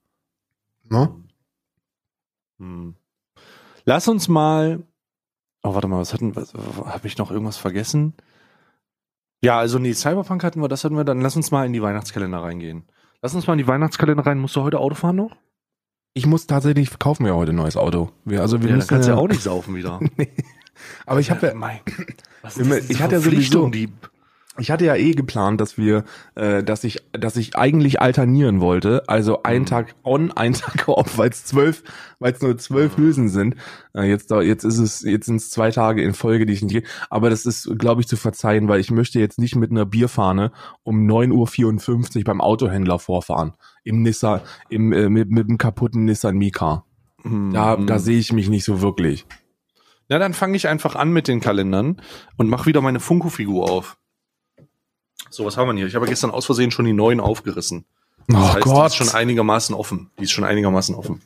Ne? 0.89 1.15
Hm. 2.59 2.95
Lass 3.85 4.07
uns 4.09 4.27
mal. 4.27 4.83
Oh, 5.63 5.73
warte 5.75 5.87
mal, 5.87 5.99
was 5.99 6.13
hatten 6.13 6.35
wir? 6.35 6.45
Habe 6.85 7.07
ich 7.07 7.17
noch 7.17 7.31
irgendwas 7.31 7.57
vergessen? 7.57 8.13
Ja, 9.41 9.57
also 9.57 9.79
nee, 9.79 9.93
Cyberpunk 9.93 10.43
hatten 10.43 10.61
wir, 10.61 10.67
das 10.67 10.83
hatten 10.83 10.97
wir. 10.97 11.05
Dann 11.05 11.21
lass 11.21 11.37
uns 11.37 11.51
mal 11.51 11.65
in 11.65 11.71
die 11.71 11.81
Weihnachtskalender 11.81 12.39
reingehen. 12.43 12.83
Lass 13.21 13.33
uns 13.33 13.47
mal 13.47 13.53
in 13.53 13.59
die 13.59 13.67
Weihnachtskalender 13.67 14.25
rein. 14.25 14.39
Musst 14.39 14.57
du 14.57 14.61
heute 14.63 14.79
Auto 14.79 14.95
fahren 14.95 15.15
noch? 15.15 15.37
Ich 16.13 16.25
muss 16.25 16.47
tatsächlich, 16.47 16.97
kaufen 16.99 17.25
wir 17.25 17.35
heute 17.35 17.51
ein 17.53 17.55
neues 17.55 17.77
Auto. 17.77 18.11
Wir, 18.25 18.41
also 18.41 18.57
wir 18.59 18.65
Ja, 18.65 18.69
dann 18.69 18.77
müssen 18.77 18.87
kannst 18.89 19.07
du 19.07 19.11
ja, 19.11 19.17
ja 19.17 19.23
auch 19.23 19.27
nicht 19.27 19.41
saufen 19.41 19.75
wieder. 19.75 19.99
aber 21.05 21.19
ich 21.19 21.29
habe 21.31 21.47
ja, 21.47 21.53
mein, 21.53 21.79
was 22.41 22.57
ist 22.57 22.69
das, 22.69 22.89
ich 22.89 23.01
hatte 23.01 23.15
ja 23.15 23.21
sowieso- 23.21 23.69
die 23.69 23.89
Ich 24.59 24.71
hatte 24.71 24.85
ja 24.85 24.95
eh 24.95 25.11
geplant, 25.13 25.59
dass 25.61 25.77
wir, 25.77 26.03
äh, 26.35 26.63
dass 26.63 26.83
ich, 26.83 26.97
dass 27.13 27.37
ich 27.37 27.55
eigentlich 27.55 28.01
alternieren 28.01 28.59
wollte. 28.61 29.03
Also 29.07 29.43
ein 29.43 29.61
Mhm. 29.61 29.65
Tag 29.65 29.95
on, 30.03 30.31
ein 30.31 30.53
Tag 30.83 30.87
off, 30.87 31.17
weil 31.17 31.29
es 31.29 31.45
zwölf, 31.45 31.83
weil 32.19 32.33
es 32.33 32.41
nur 32.41 32.57
zwölf 32.57 32.97
Hülsen 32.97 33.29
sind. 33.29 33.55
Äh, 33.93 34.03
jetzt, 34.09 34.31
da- 34.31 34.41
jetzt 34.41 34.63
ist 34.65 34.77
es, 34.77 35.01
jetzt 35.01 35.27
sind 35.27 35.37
es 35.37 35.49
zwei 35.49 35.71
Tage 35.71 36.01
in 36.03 36.13
Folge, 36.13 36.45
die 36.45 36.53
ich 36.53 36.61
nicht 36.61 36.71
gehe. 36.73 36.83
Aber 37.09 37.29
das 37.29 37.45
ist, 37.45 37.69
glaube 37.79 38.01
ich, 38.01 38.07
zu 38.07 38.17
verzeihen, 38.17 38.67
weil 38.67 38.79
ich 38.79 38.91
möchte 38.91 39.19
jetzt 39.19 39.39
nicht 39.39 39.55
mit 39.55 39.71
einer 39.71 39.85
Bierfahne 39.85 40.51
um 40.83 41.07
9.54 41.09 42.17
Uhr 42.17 42.23
beim 42.25 42.41
Autohändler 42.41 42.99
vorfahren. 42.99 43.53
Im 43.83 44.01
Nissan, 44.03 44.41
im, 44.69 44.91
äh, 44.93 45.09
mit, 45.09 45.29
mit 45.31 45.47
einem 45.47 45.57
kaputten 45.57 46.05
Nissan 46.05 46.37
Mika. 46.37 46.83
Da, 47.23 47.75
Mhm. 47.77 47.87
da 47.87 47.99
sehe 47.99 48.17
ich 48.19 48.31
mich 48.33 48.49
nicht 48.49 48.63
so 48.65 48.81
wirklich. 48.81 49.25
Na, 50.07 50.19
dann 50.19 50.33
fange 50.33 50.55
ich 50.55 50.67
einfach 50.67 50.95
an 50.95 51.11
mit 51.11 51.27
den 51.27 51.39
Kalendern 51.39 52.01
und 52.37 52.49
mach 52.49 52.65
wieder 52.65 52.81
meine 52.81 52.99
Funko-Figur 52.99 53.69
auf. 53.69 53.97
So, 55.29 55.45
was 55.45 55.57
haben 55.57 55.67
wir 55.69 55.75
hier? 55.75 55.87
Ich 55.87 55.95
habe 55.95 56.07
gestern 56.07 56.31
aus 56.31 56.45
Versehen 56.45 56.71
schon 56.71 56.85
die 56.85 56.93
neuen 56.93 57.19
aufgerissen. 57.19 57.85
Das 58.27 58.35
Oh 58.37 58.39
heißt, 58.47 58.55
die 58.57 58.61
Gott. 58.61 58.87
ist 58.87 58.95
schon 58.95 59.09
einigermaßen 59.09 59.75
offen. 59.75 60.11
Die 60.19 60.23
ist 60.23 60.31
schon 60.31 60.43
einigermaßen 60.43 60.95
offen. 60.95 61.21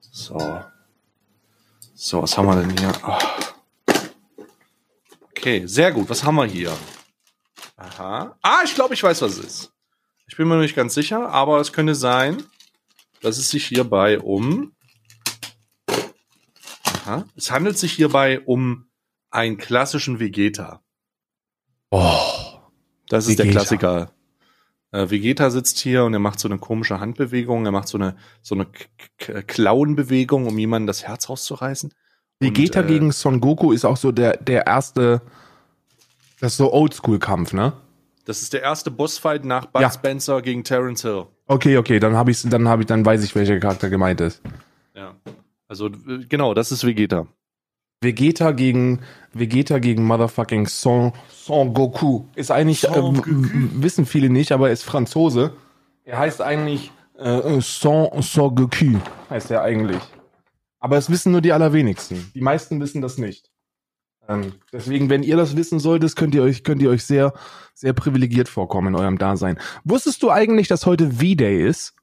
So. 0.00 0.60
So, 1.94 2.22
was 2.22 2.36
haben 2.36 2.46
wir 2.46 2.56
denn 2.56 2.76
hier? 2.78 2.92
Ah. 3.04 3.18
Okay, 5.30 5.66
sehr 5.66 5.92
gut. 5.92 6.08
Was 6.08 6.24
haben 6.24 6.34
wir 6.36 6.44
hier? 6.46 6.76
Aha. 7.76 8.36
Ah, 8.42 8.60
ich 8.64 8.74
glaube, 8.74 8.94
ich 8.94 9.02
weiß, 9.02 9.22
was 9.22 9.38
es 9.38 9.44
ist. 9.44 9.72
Ich 10.26 10.36
bin 10.36 10.46
mir 10.48 10.54
noch 10.54 10.62
nicht 10.62 10.76
ganz 10.76 10.94
sicher, 10.94 11.28
aber 11.30 11.60
es 11.60 11.72
könnte 11.72 11.94
sein, 11.94 12.42
dass 13.22 13.38
es 13.38 13.50
sich 13.50 13.66
hierbei 13.66 14.18
um 14.20 14.72
Aha. 16.84 17.24
Es 17.36 17.50
handelt 17.50 17.78
sich 17.78 17.92
hierbei 17.92 18.40
um 18.40 18.86
einen 19.30 19.56
klassischen 19.56 20.20
Vegeta. 20.20 20.82
oh. 21.90 22.49
Das 23.10 23.26
ist 23.26 23.38
der 23.38 23.46
Vegeta. 23.46 23.60
Klassiker. 23.60 24.10
Äh, 24.92 25.10
Vegeta 25.10 25.50
sitzt 25.50 25.78
hier 25.78 26.04
und 26.04 26.14
er 26.14 26.20
macht 26.20 26.40
so 26.40 26.48
eine 26.48 26.58
komische 26.58 27.00
Handbewegung, 27.00 27.66
er 27.66 27.72
macht 27.72 27.88
so 27.88 27.98
eine 27.98 28.16
so 28.40 28.54
eine 28.54 28.66
Klauenbewegung, 29.46 30.46
um 30.46 30.58
jemandem 30.58 30.86
das 30.86 31.02
Herz 31.04 31.28
rauszureißen. 31.28 31.92
Vegeta 32.38 32.80
Und, 32.80 32.86
äh, 32.86 32.88
gegen 32.88 33.12
Son 33.12 33.40
Goku 33.40 33.72
ist 33.72 33.84
auch 33.84 33.96
so 33.96 34.12
der, 34.12 34.36
der 34.36 34.66
erste, 34.66 35.22
das 36.40 36.52
ist 36.52 36.58
so 36.58 36.72
Oldschool-Kampf, 36.72 37.52
ne? 37.52 37.72
Das 38.24 38.42
ist 38.42 38.52
der 38.52 38.62
erste 38.62 38.90
Bossfight 38.90 39.44
nach 39.44 39.66
Bud 39.66 39.82
Ja. 39.82 39.90
Spencer 39.90 40.40
gegen 40.40 40.62
Terence 40.62 41.02
Hill. 41.02 41.26
Okay, 41.46 41.76
okay, 41.78 41.98
dann 41.98 42.14
habe 42.14 42.30
ich, 42.30 42.42
dann 42.42 42.68
habe 42.68 42.82
ich, 42.82 42.86
dann 42.86 43.04
weiß 43.04 43.24
ich, 43.24 43.34
welcher 43.34 43.58
Charakter 43.58 43.90
gemeint 43.90 44.20
ist. 44.20 44.40
Ja. 44.94 45.16
Also 45.68 45.88
äh, 45.88 46.24
genau, 46.28 46.54
das 46.54 46.70
ist 46.70 46.86
Vegeta. 46.86 47.26
Vegeta 48.00 48.52
gegen, 48.52 49.00
Vegeta 49.32 49.78
gegen 49.78 50.04
Motherfucking 50.04 50.66
Son, 50.66 51.12
Son 51.28 51.72
Goku 51.72 52.24
ist 52.34 52.50
eigentlich, 52.50 52.84
äh, 52.84 52.90
w- 52.90 53.22
wissen 53.82 54.06
viele 54.06 54.28
nicht, 54.30 54.52
aber 54.52 54.68
er 54.68 54.72
ist 54.72 54.82
Franzose. 54.82 55.52
Er 56.04 56.18
heißt 56.18 56.40
eigentlich 56.42 56.90
äh, 57.18 57.60
Son, 57.60 58.08
Son 58.22 58.54
Goku, 58.54 58.98
heißt 59.28 59.50
er 59.50 59.62
eigentlich. 59.62 60.00
Aber 60.80 60.96
es 60.96 61.10
wissen 61.10 61.32
nur 61.32 61.40
die 61.42 61.52
allerwenigsten. 61.52 62.30
Die 62.34 62.40
meisten 62.40 62.80
wissen 62.80 63.02
das 63.02 63.18
nicht. 63.18 63.50
Ähm, 64.28 64.54
deswegen, 64.72 65.10
wenn 65.10 65.22
ihr 65.22 65.36
das 65.36 65.56
wissen 65.56 65.78
solltet, 65.78 66.16
könnt 66.16 66.34
ihr 66.34 66.42
euch, 66.42 66.64
könnt 66.64 66.80
ihr 66.82 66.90
euch 66.90 67.04
sehr, 67.04 67.32
sehr 67.74 67.92
privilegiert 67.92 68.48
vorkommen 68.48 68.94
in 68.94 69.00
eurem 69.00 69.18
Dasein. 69.18 69.58
Wusstest 69.84 70.22
du 70.22 70.30
eigentlich, 70.30 70.68
dass 70.68 70.86
heute 70.86 71.10
V-Day 71.10 71.66
ist? 71.66 71.94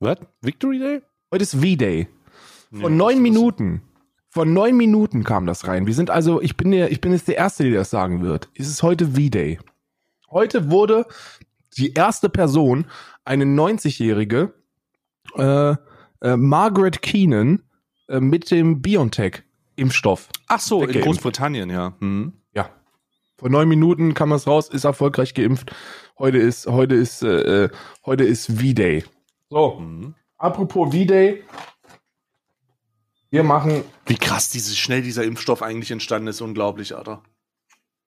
Was? 0.00 0.18
Victory 0.42 0.78
Day? 0.78 1.02
Heute 1.32 1.42
ist 1.42 1.54
V-Day. 1.54 2.08
Das 2.72 2.90
neun 2.90 3.20
Minuten. 3.22 3.82
Vor 4.32 4.44
neun 4.46 4.76
Minuten 4.76 5.24
kam 5.24 5.44
das 5.44 5.66
rein. 5.66 5.86
Wir 5.88 5.94
sind 5.94 6.08
also, 6.08 6.40
ich 6.40 6.56
bin 6.56 6.70
der, 6.70 6.92
ich 6.92 7.00
bin 7.00 7.10
jetzt 7.12 7.26
der 7.26 7.36
Erste, 7.36 7.64
der 7.64 7.80
das 7.80 7.90
sagen 7.90 8.22
wird. 8.22 8.48
Es 8.54 8.68
ist 8.68 8.82
heute 8.84 9.08
V-Day. 9.08 9.58
Heute 10.30 10.70
wurde 10.70 11.06
die 11.76 11.94
erste 11.94 12.28
Person, 12.28 12.86
eine 13.24 13.44
90-jährige, 13.44 14.54
äh, 15.36 15.74
äh, 16.22 16.36
Margaret 16.36 17.02
Keenan, 17.02 17.64
äh, 18.08 18.20
mit 18.20 18.52
dem 18.52 18.80
BioNTech-Impfstoff. 18.82 20.28
Ach 20.46 20.60
so, 20.60 20.84
in. 20.84 21.00
Großbritannien, 21.00 21.68
ja. 21.68 21.94
Hm. 21.98 22.32
Ja. 22.54 22.70
Vor 23.36 23.48
neun 23.50 23.68
Minuten 23.68 24.14
kam 24.14 24.30
das 24.30 24.46
raus, 24.46 24.68
ist 24.68 24.84
erfolgreich 24.84 25.34
geimpft. 25.34 25.72
Heute 26.20 26.38
ist, 26.38 26.68
heute 26.68 26.94
ist, 26.94 27.22
äh, 27.24 27.64
äh, 27.64 27.68
heute 28.06 28.22
ist 28.22 28.46
V-Day. 28.46 29.02
So, 29.48 29.78
Hm. 29.78 30.14
apropos 30.38 30.94
V-Day. 30.94 31.42
Wir 33.30 33.44
machen 33.44 33.84
Wie 34.06 34.16
krass 34.16 34.50
dieses 34.50 34.76
schnell 34.78 35.02
dieser 35.02 35.24
Impfstoff 35.24 35.62
eigentlich 35.62 35.90
entstanden 35.90 36.28
ist, 36.28 36.40
unglaublich, 36.40 36.96
Alter. 36.96 37.22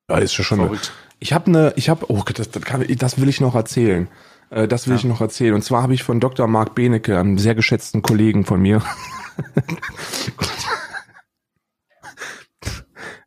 Ja, 0.10 0.18
ist 0.18 0.34
schon 0.34 0.58
Verrückt. 0.60 0.92
Ich 1.20 1.32
habe 1.32 1.48
eine, 1.48 1.74
ich 1.78 1.88
habe, 1.90 2.06
oh 2.10 2.24
Gott, 2.26 2.38
das, 2.40 2.52
das, 2.52 2.62
kann, 2.64 2.86
das 2.98 3.20
will 3.22 3.30
ich 3.30 3.40
noch 3.40 3.56
erzählen. 3.56 4.10
Äh, 4.50 4.68
Das 4.68 4.86
will 4.88 4.94
Ja. 4.96 5.00
ich 5.00 5.06
noch 5.06 5.22
erzählen. 5.22 5.54
Und 5.54 5.62
zwar 5.64 5.82
habe 5.82 5.94
ich 5.94 6.04
von 6.04 6.20
Dr. 6.20 6.46
Marc 6.48 6.76
Benecke, 6.76 7.18
einem 7.18 7.38
sehr 7.38 7.56
geschätzten 7.56 8.02
Kollegen 8.02 8.44
von 8.46 8.62
mir. 8.62 8.82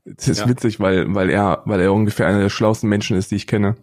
Das 0.05 0.29
ist 0.29 0.39
Ja. 0.41 0.49
witzig, 0.49 0.79
weil, 0.81 1.13
weil 1.15 1.31
er, 1.31 1.63
weil 1.65 1.81
er 1.81 1.93
ungefähr 1.93 2.27
einer 2.29 2.41
der 2.41 2.49
schlauesten 2.49 2.89
Menschen 2.89 3.17
ist, 3.17 3.33
die 3.33 3.37
ich 3.37 3.47
kenne. 3.49 3.77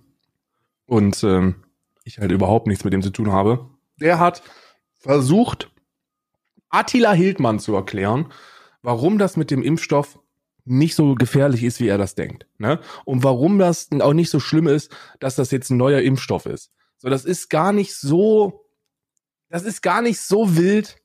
Und 0.85 1.21
ähm, 1.23 1.55
ich 2.05 2.19
halt 2.19 2.31
überhaupt 2.31 2.65
nichts 2.67 2.83
mit 2.85 2.93
dem 2.93 3.01
zu 3.01 3.09
tun 3.09 3.31
habe. 3.31 3.69
Der 3.99 4.19
hat 4.19 4.41
versucht, 4.99 5.69
Attila 6.73 7.13
Hildmann 7.13 7.59
zu 7.59 7.75
erklären, 7.75 8.31
warum 8.81 9.19
das 9.19 9.37
mit 9.37 9.51
dem 9.51 9.61
Impfstoff 9.61 10.19
nicht 10.65 10.95
so 10.95 11.13
gefährlich 11.15 11.63
ist, 11.63 11.79
wie 11.79 11.87
er 11.87 11.97
das 11.97 12.15
denkt. 12.15 12.47
Ne? 12.57 12.79
Und 13.05 13.23
warum 13.23 13.59
das 13.59 13.89
auch 13.99 14.13
nicht 14.13 14.29
so 14.29 14.39
schlimm 14.39 14.67
ist, 14.67 14.91
dass 15.19 15.35
das 15.35 15.51
jetzt 15.51 15.69
ein 15.69 15.77
neuer 15.77 16.01
Impfstoff 16.01 16.45
ist. 16.45 16.71
So, 16.97 17.09
das 17.09 17.25
ist 17.25 17.49
gar 17.49 17.73
nicht 17.73 17.93
so, 17.95 18.65
das 19.49 19.63
ist 19.63 19.81
gar 19.81 20.01
nicht 20.01 20.19
so 20.19 20.55
wild, 20.55 20.97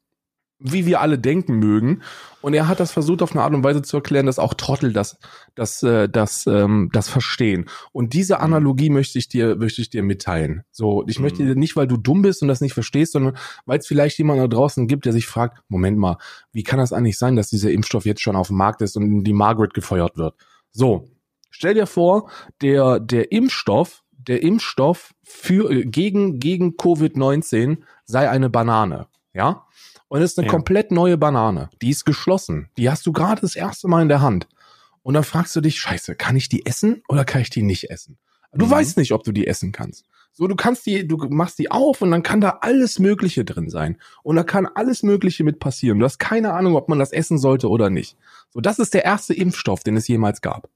wie 0.61 0.87
wir 0.87 1.01
alle 1.01 1.19
denken 1.19 1.55
mögen. 1.59 2.03
Und 2.41 2.55
er 2.55 2.67
hat 2.69 2.81
das 2.81 2.91
versucht 2.93 3.23
auf 3.23 3.33
eine 3.33 3.43
Art 3.43 3.55
und 3.55 3.63
Weise 3.65 3.83
zu 3.83 3.97
erklären, 3.97 4.27
dass 4.27 4.39
auch 4.39 4.55
Trottel 4.55 4.93
das, 4.93 5.19
das, 5.55 5.83
äh, 5.83 6.09
das, 6.09 6.47
ähm, 6.47 6.91
das 6.93 7.09
verstehen. 7.09 7.67
Und 7.93 8.13
diese 8.13 8.41
Analogie 8.41 8.91
möchte 8.91 9.19
ich 9.19 9.29
dir, 9.29 9.57
möchte 9.57 9.81
ich 9.83 9.91
dir 9.91 10.03
mitteilen. 10.03 10.63
So, 10.71 11.05
ich 11.07 11.19
Mhm. 11.19 11.23
möchte 11.25 11.45
dir 11.45 11.55
nicht, 11.55 11.77
weil 11.77 11.87
du 11.87 11.97
dumm 11.97 12.23
bist 12.23 12.43
und 12.43 12.49
das 12.49 12.61
nicht 12.61 12.75
verstehst, 12.75 13.13
sondern 13.13 13.37
weil 13.67 13.79
es 13.79 13.87
vielleicht 13.87 14.19
jemand 14.19 14.41
da 14.41 14.49
draußen 14.49 14.87
gibt, 14.89 15.05
der 15.05 15.13
sich 15.13 15.27
fragt, 15.27 15.59
Moment 15.69 15.99
mal, 15.99 16.17
wie 16.53 16.63
kann 16.65 16.79
das 16.79 16.93
eigentlich 16.93 17.19
sein, 17.19 17.37
dass 17.37 17.51
dieser 17.51 17.71
Impfstoff 17.71 18.05
jetzt 18.05 18.21
schon 18.23 18.37
auf 18.37 18.49
dem 18.49 18.57
Markt 18.57 18.83
ist 18.83 18.97
und 18.97 19.25
die 19.25 19.33
Margaret 19.33 19.75
gefeuert 19.75 20.17
wird? 20.17 20.35
So, 20.73 21.09
stell 21.51 21.75
dir 21.75 21.87
vor, 21.87 22.31
der, 22.63 22.99
der 23.01 23.31
Impfstoff, 23.33 24.03
der 24.13 24.43
Impfstoff 24.43 25.15
für, 25.23 25.71
äh, 25.71 25.85
gegen, 25.85 26.39
gegen 26.41 26.77
Covid-19 26.77 27.79
sei 28.05 28.29
eine 28.29 28.51
Banane. 28.51 29.07
Ja? 29.35 29.67
Und 30.09 30.23
es 30.23 30.33
ist 30.33 30.39
eine 30.39 30.47
Ja. 30.47 30.53
komplett 30.53 30.91
neue 30.91 31.19
Banane. 31.19 31.69
Die 31.83 31.91
ist 31.91 32.05
geschlossen. 32.05 32.69
Die 32.79 32.89
hast 32.91 33.07
du 33.07 33.13
gerade 33.13 33.41
das 33.43 33.57
erste 33.57 33.89
Mal 33.89 34.03
in 34.03 34.09
der 34.09 34.21
Hand. 34.23 34.49
Und 35.03 35.15
dann 35.15 35.25
fragst 35.25 35.55
du 35.57 35.61
dich, 35.61 35.79
scheiße, 35.81 36.15
kann 36.17 36.37
ich 36.37 36.49
die 36.49 36.67
essen 36.67 37.03
oder 37.09 37.25
kann 37.25 37.41
ich 37.43 37.51
die 37.51 37.63
nicht 37.63 37.91
essen? 37.91 38.19
Du 38.53 38.67
Mhm. 38.67 38.71
weißt 38.71 38.97
nicht, 38.97 39.13
ob 39.13 39.25
du 39.25 39.33
die 39.33 39.47
essen 39.47 39.73
kannst. 39.73 40.05
So, 40.33 40.47
du 40.47 40.55
kannst 40.55 40.87
die, 40.87 41.07
du 41.07 41.17
machst 41.29 41.59
die 41.59 41.71
auf 41.71 42.01
und 42.01 42.11
dann 42.11 42.23
kann 42.23 42.41
da 42.41 42.59
alles 42.63 42.99
Mögliche 42.99 43.45
drin 43.45 43.69
sein. 43.71 43.99
Und 44.23 44.37
da 44.37 44.45
kann 44.45 44.67
alles 44.67 45.03
Mögliche 45.03 45.45
mit 45.45 45.59
passieren. 45.59 45.99
Du 45.99 46.05
hast 46.05 46.19
keine 46.19 46.53
Ahnung, 46.55 46.77
ob 46.77 46.89
man 46.89 46.99
das 46.99 47.13
essen 47.13 47.39
sollte 47.39 47.69
oder 47.69 47.91
nicht. 47.91 48.17
So, 48.51 48.61
das 48.61 48.79
ist 48.79 48.95
der 48.95 49.05
erste 49.05 49.35
Impfstoff, 49.35 49.83
den 49.83 49.97
es 49.97 50.09
jemals 50.09 50.41
gab. 50.41 50.69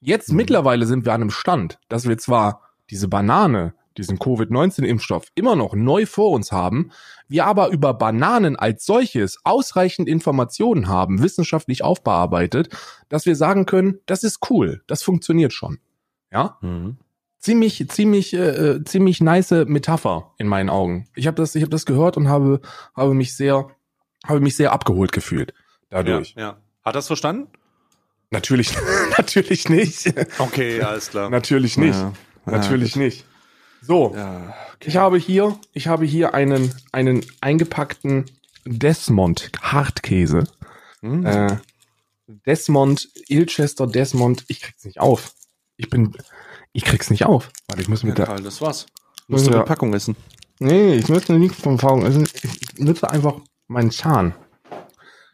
Jetzt 0.00 0.30
Mhm. 0.30 0.36
mittlerweile 0.36 0.86
sind 0.86 1.04
wir 1.04 1.12
an 1.12 1.20
einem 1.20 1.30
Stand, 1.30 1.78
dass 1.88 2.08
wir 2.08 2.18
zwar 2.18 2.62
diese 2.90 3.08
Banane, 3.08 3.74
diesen 3.96 4.18
Covid-19-Impfstoff 4.18 5.28
immer 5.34 5.56
noch 5.56 5.74
neu 5.74 6.06
vor 6.06 6.32
uns 6.32 6.52
haben, 6.52 6.90
wir 7.28 7.46
aber 7.46 7.68
über 7.68 7.94
Bananen 7.94 8.56
als 8.56 8.84
solches 8.84 9.38
ausreichend 9.44 10.08
Informationen 10.08 10.88
haben, 10.88 11.22
wissenschaftlich 11.22 11.82
aufbearbeitet, 11.82 12.68
dass 13.08 13.26
wir 13.26 13.36
sagen 13.36 13.66
können, 13.66 14.00
das 14.06 14.24
ist 14.24 14.50
cool, 14.50 14.82
das 14.86 15.02
funktioniert 15.02 15.52
schon. 15.52 15.78
Ja? 16.32 16.58
Mhm. 16.60 16.96
ziemlich, 17.38 17.88
ziemlich, 17.88 18.34
äh, 18.34 18.38
äh, 18.38 18.84
ziemlich 18.84 19.20
nice 19.20 19.52
Metapher 19.66 20.32
in 20.38 20.48
meinen 20.48 20.70
Augen. 20.70 21.08
Ich 21.14 21.26
habe 21.26 21.36
das, 21.36 21.54
ich 21.54 21.62
habe 21.62 21.70
das 21.70 21.86
gehört 21.86 22.16
und 22.16 22.28
habe, 22.28 22.60
habe 22.96 23.14
mich 23.14 23.36
sehr, 23.36 23.68
habe 24.26 24.40
mich 24.40 24.56
sehr 24.56 24.72
abgeholt 24.72 25.12
gefühlt 25.12 25.54
dadurch. 25.90 26.34
Ja, 26.36 26.42
ja. 26.42 26.56
Hat 26.84 26.96
das 26.96 27.06
verstanden? 27.06 27.48
Natürlich, 28.30 28.74
natürlich 29.18 29.68
nicht, 29.68 30.12
Okay, 30.38 30.82
alles 30.82 31.10
klar. 31.10 31.30
natürlich 31.30 31.78
nicht, 31.78 31.94
Ja, 31.94 32.12
ja, 32.46 32.52
natürlich 32.52 32.96
nicht. 32.96 33.24
So, 33.86 34.12
Ja, 34.14 34.54
okay. 34.74 34.88
ich 34.88 34.96
habe 34.96 35.18
hier, 35.18 35.58
ich 35.72 35.88
habe 35.88 36.04
hier 36.06 36.34
einen, 36.34 36.72
einen 36.92 37.24
eingepackten 37.40 38.24
Desmond 38.64 39.50
Hartkäse. 39.60 40.44
Hm. 41.00 41.26
Äh, 41.26 41.56
Desmond, 42.46 43.08
Ilchester 43.28 43.86
Desmond, 43.86 44.44
ich 44.48 44.62
krieg's 44.62 44.84
nicht 44.84 45.00
auf. 45.00 45.34
Ich 45.76 45.90
bin, 45.90 46.16
ich 46.72 46.84
krieg's 46.84 47.10
nicht 47.10 47.26
auf. 47.26 47.50
Warte, 47.68 47.82
ich 47.82 47.88
muss 47.88 48.02
mit 48.02 48.18
ja, 48.18 48.26
der, 48.26 48.36
das 48.36 48.60
war's. 48.60 48.86
Muss 49.28 49.40
Musst 49.40 49.46
du 49.50 49.54
eine 49.54 49.64
Packung 49.64 49.92
essen. 49.92 50.16
Nee, 50.60 50.94
ich 50.94 51.08
nutze 51.08 51.34
nichts 51.34 51.60
vom 51.60 51.78
Faulen. 51.78 52.04
Also 52.04 52.22
ich 52.22 52.78
nutze 52.78 53.10
einfach 53.10 53.34
meinen 53.66 53.90
Zahn. 53.90 54.34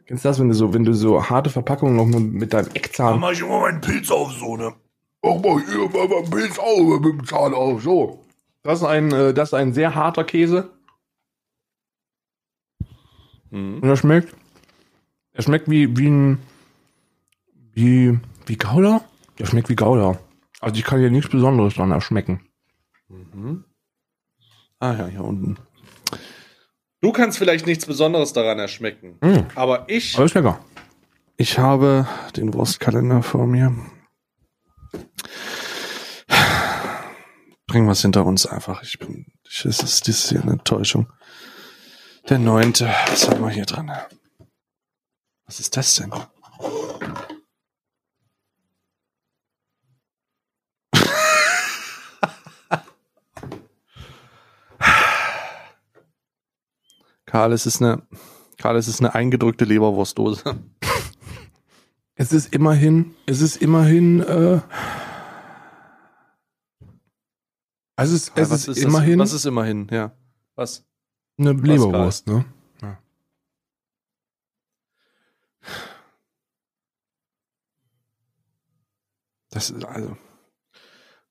Kennst 0.07 0.25
du 0.25 0.29
das, 0.29 0.41
wenn 0.41 0.49
du 0.49 0.55
so, 0.55 0.75
wenn 0.75 0.85
du 0.85 0.93
so 0.93 1.29
harte 1.29 1.51
Verpackungen 1.51 1.95
noch 1.95 2.07
mit, 2.07 2.33
mit 2.33 2.53
deinem 2.53 2.71
Eckzahn. 2.75 3.21
mach 3.21 3.31
ich 3.31 3.41
immer 3.41 3.61
meinen 3.61 3.81
Pilz 3.81 4.11
auf, 4.11 4.33
so, 4.33 4.57
ne? 4.57 4.75
Mach 5.23 5.41
mal 5.41 5.63
hier 5.65 5.89
mal 5.89 6.09
beim 6.09 6.31
Pilz 6.31 6.59
auf, 6.59 7.01
mit 7.01 7.05
dem 7.05 7.25
Zahn 7.25 7.55
auf. 7.55 7.83
So. 7.83 8.20
Das 8.63 8.81
ist 8.81 8.85
ein, 8.87 9.13
äh, 9.13 9.35
das 9.35 9.51
ist 9.51 9.55
ein 9.55 9.73
sehr 9.73 9.95
harter 9.95 10.25
Käse. 10.25 10.71
Mhm. 13.51 13.81
Und 13.81 13.89
er 13.89 13.97
schmeckt. 13.97 14.35
Er 15.33 15.43
schmeckt 15.43 15.71
wie, 15.71 15.97
wie 15.97 16.09
ein. 16.09 16.39
Wie. 17.73 18.19
Wie 18.47 18.57
Gouda? 18.57 19.03
Der 19.39 19.47
schmeckt 19.47 19.69
wie 19.69 19.77
Gouda. 19.77 20.19
Also 20.61 20.77
ich 20.77 20.85
kann 20.85 20.99
hier 21.01 21.11
nichts 21.11 21.31
Besonderes 21.31 21.75
dran 21.75 21.91
erschmecken. 21.91 22.41
Ah 24.79 24.95
ja, 24.95 25.07
hier 25.07 25.25
unten. 25.25 25.57
Du 27.01 27.13
kannst 27.13 27.39
vielleicht 27.39 27.67
nichts 27.67 27.87
Besonderes 27.87 28.33
daran 28.33 28.59
erschmecken. 28.59 29.17
Mm. 29.23 29.47
Aber 29.55 29.85
ich, 29.89 30.17
Aber 30.17 30.27
ist 30.27 30.35
lecker. 30.35 30.59
ich 31.37 31.59
habe 31.59 32.07
den 32.37 32.53
Wurstkalender 32.53 33.23
vor 33.23 33.47
mir. 33.47 33.75
Bringen 37.71 37.87
wir 37.87 37.93
es 37.93 38.03
hinter 38.03 38.27
uns 38.27 38.45
einfach. 38.47 38.83
Ich 38.83 38.99
bin, 38.99 39.27
ich, 39.49 39.65
es 39.65 39.81
ist, 39.81 40.09
das 40.09 40.17
ist 40.17 40.31
hier 40.31 40.43
eine 40.43 40.51
Enttäuschung. 40.55 41.07
Der 42.29 42.41
neunte, 42.41 42.93
was 43.07 43.31
haben 43.31 43.43
wir 43.43 43.51
hier 43.51 43.65
dran? 43.65 43.93
Was 45.47 45.61
ist 45.61 45.77
das 45.77 45.95
denn? 45.95 46.11
Karl, 57.27 57.53
es 57.53 57.67
ist 57.67 57.81
eine, 57.81 58.03
Karl, 58.59 58.79
es 58.79 58.89
ist 58.89 58.99
eine 58.99 59.15
eingedrückte 59.15 59.65
Leberwurstdose. 59.65 60.43
Es 62.17 62.33
ist 62.33 62.53
immerhin, 62.53 63.15
es 63.27 63.41
ist 63.41 63.63
immerhin, 63.63 64.23
äh, 64.23 64.59
also 68.01 68.17
es, 68.17 68.33
es 68.35 68.51
was 68.51 68.69
ist, 68.69 68.69
das? 68.69 68.79
immerhin 68.79 69.19
Was 69.19 69.33
ist 69.33 69.45
immerhin, 69.45 69.87
ja. 69.91 70.17
Was? 70.55 70.87
eine 71.39 71.53
Leberwurst, 71.53 72.27
ne? 72.27 72.45
Das 79.51 79.71
ist 79.71 79.85
also. 79.85 80.17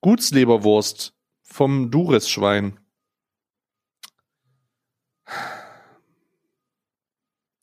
Gutsleberwurst 0.02 1.16
vom 1.42 1.90
Dures-Schwein. 1.90 2.80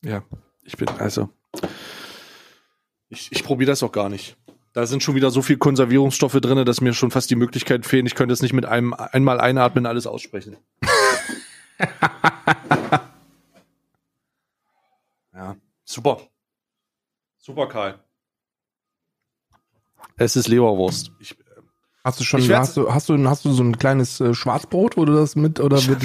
Ja, 0.03 0.23
ich 0.63 0.75
bin, 0.77 0.89
also. 0.89 1.29
Ich, 3.09 3.31
ich 3.31 3.43
probiere 3.43 3.71
das 3.71 3.83
auch 3.83 3.91
gar 3.91 4.09
nicht. 4.09 4.37
Da 4.77 4.85
sind 4.85 5.01
schon 5.01 5.15
wieder 5.15 5.31
so 5.31 5.41
viel 5.41 5.57
Konservierungsstoffe 5.57 6.39
drin, 6.39 6.63
dass 6.63 6.81
mir 6.81 6.93
schon 6.93 7.09
fast 7.09 7.31
die 7.31 7.35
Möglichkeit 7.35 7.87
fehlen. 7.87 8.05
Ich 8.05 8.13
könnte 8.13 8.31
es 8.31 8.43
nicht 8.43 8.53
mit 8.53 8.67
einem 8.67 8.93
einmal 8.93 9.41
einatmen 9.41 9.87
alles 9.87 10.05
aussprechen. 10.05 10.55
ja, 15.33 15.55
super. 15.83 16.21
Super, 17.39 17.67
Karl. 17.67 17.97
Es 20.15 20.35
ist 20.35 20.47
Leberwurst. 20.47 21.11
Ich, 21.17 21.35
Hast 22.03 22.19
du 22.19 22.23
schon, 22.23 22.41
Ich 22.41 22.51
hast 22.51 22.77
du, 22.77 22.93
hast 22.93 23.09
du, 23.09 23.27
hast 23.27 23.45
du 23.45 23.53
so 23.53 23.63
ein 23.63 23.79
kleines 23.79 24.21
äh, 24.21 24.35
Schwarzbrot, 24.35 24.95
wo 24.95 25.05
du 25.05 25.15
das 25.15 25.35
mit, 25.35 25.59
oder 25.59 25.83
wird, 25.87 26.03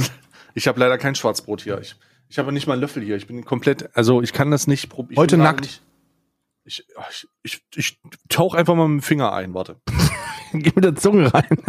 Ich 0.54 0.66
habe 0.66 0.80
leider 0.80 0.96
kein 0.96 1.14
Schwarzbrot 1.14 1.60
hier. 1.60 1.78
Ich, 1.78 1.96
ich 2.30 2.38
habe 2.38 2.50
nicht 2.52 2.66
mal 2.66 2.72
einen 2.72 2.80
Löffel 2.80 3.02
hier. 3.02 3.16
Ich 3.16 3.26
bin 3.26 3.44
komplett, 3.44 3.94
also 3.94 4.22
ich 4.22 4.32
kann 4.32 4.50
das 4.50 4.66
nicht 4.66 4.88
probieren. 4.88 5.20
Heute 5.20 5.36
nackt. 5.36 5.60
Nicht, 5.60 5.82
ich, 6.64 6.86
ich, 7.10 7.26
ich, 7.42 7.62
ich 7.74 8.00
tauch 8.28 8.54
einfach 8.54 8.74
mal 8.74 8.88
mit 8.88 9.02
dem 9.02 9.06
Finger 9.06 9.32
ein, 9.32 9.54
warte. 9.54 9.80
geh 10.52 10.72
mit 10.74 10.84
der 10.84 10.96
Zunge 10.96 11.32
rein. 11.32 11.48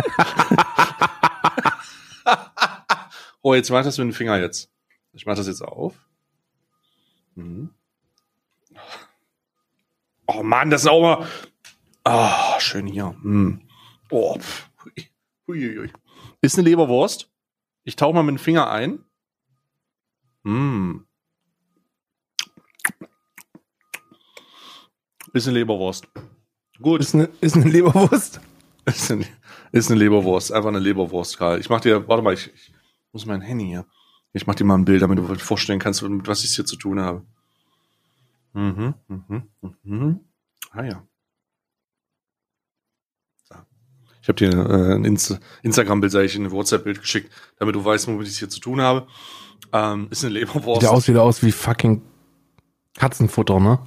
Oh, 3.46 3.54
jetzt 3.54 3.70
mach 3.70 3.80
ich 3.80 3.86
das 3.86 3.98
mit 3.98 4.08
dem 4.08 4.14
Finger 4.14 4.40
jetzt. 4.40 4.72
Ich 5.12 5.26
mach 5.26 5.36
das 5.36 5.48
jetzt 5.48 5.62
auf. 5.62 5.96
Mhm. 7.36 7.72
Oh 10.28 10.42
Mann, 10.44 10.70
das 10.70 10.84
ist 10.84 10.88
auch 10.88 11.02
mal. 11.02 11.28
Ah, 12.06 12.58
schön 12.62 12.88
hier. 12.88 13.14
Mhm. 13.22 13.68
Oh. 14.10 14.38
Ist 16.40 16.58
eine 16.58 16.70
Leberwurst. 16.70 17.30
Ich 17.84 17.98
tauche 17.98 18.14
mal 18.14 18.24
mit 18.24 18.36
dem 18.36 18.40
Finger 18.40 18.70
ein. 18.72 19.04
Mm. 20.44 21.00
Ist 25.34 25.48
eine 25.48 25.58
Leberwurst. 25.58 26.08
Gut. 26.80 27.02
Ist 27.02 27.16
eine, 27.16 27.30
ist 27.42 27.56
eine 27.56 27.70
Leberwurst. 27.70 28.40
Ist 28.86 29.12
eine, 29.12 29.26
ist 29.72 29.90
eine 29.90 29.98
Leberwurst. 29.98 30.52
Einfach 30.52 30.68
eine 30.68 30.80
Leberwurst, 30.80 31.38
Karl. 31.38 31.58
Ich 31.58 31.70
mach 31.70 31.80
dir, 31.80 32.06
warte 32.10 32.22
mal, 32.22 32.34
ich, 32.34 32.52
ich 32.54 32.74
muss 33.14 33.26
mein 33.26 33.40
Handy 33.40 33.66
hier. 33.66 33.86
Ich 34.34 34.46
mach 34.46 34.56
dir 34.56 34.66
mal 34.66 34.78
ein 34.78 34.84
Bild, 34.84 35.02
damit 35.02 35.20
du 35.20 35.26
dir 35.26 35.40
vorstellen 35.40 35.80
kannst, 35.80 36.02
mit 36.02 36.28
was 36.28 36.44
ich 36.44 36.54
hier 36.54 36.66
zu 36.66 36.76
tun 36.76 37.00
habe. 37.00 37.26
Mhm, 38.52 38.94
mhm, 39.08 39.44
mhm. 39.84 40.20
Ah 40.72 40.84
ja. 40.84 41.08
So. 43.46 43.56
Ich 44.22 44.28
habe 44.28 44.36
dir 44.36 44.52
äh, 44.52 44.96
ein 44.96 45.06
Insta 45.06 45.40
Instagram-Bild, 45.62 46.12
sag 46.12 46.24
ich, 46.26 46.36
ein 46.36 46.52
WhatsApp-Bild 46.52 47.00
geschickt, 47.00 47.32
damit 47.58 47.76
du 47.76 47.86
weißt, 47.86 48.08
womit 48.08 48.28
ich 48.28 48.34
es 48.34 48.40
hier 48.40 48.50
zu 48.50 48.60
tun 48.60 48.82
habe. 48.82 49.08
Ähm, 49.72 50.08
ist 50.10 50.26
eine 50.26 50.34
Leberwurst. 50.34 50.82
Sieht 50.82 50.90
aus 50.90 51.08
wieder 51.08 51.24
aus 51.24 51.42
wie 51.42 51.54
fucking 51.54 52.02
Katzenfutter, 52.96 53.62
ne? 53.62 53.80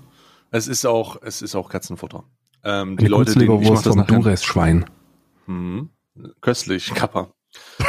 Es 0.51 0.69
ist 0.69 0.87
auch, 0.87 1.21
es 1.23 1.43
ist 1.43 1.55
auch 1.55 1.69
Katzenfutter. 1.69 2.25
Ähm, 2.65 2.97
die 2.97 3.07
Leute, 3.07 3.35
denen, 3.39 3.61
ich 3.63 3.69
mach 3.71 3.77
das 3.83 3.89
vom 3.95 3.99
nachher. 3.99 4.19
Dures-Schwein. 4.19 4.87
Mhm. 5.47 5.91
Köstlich, 6.41 6.95
Kappa. 6.95 7.29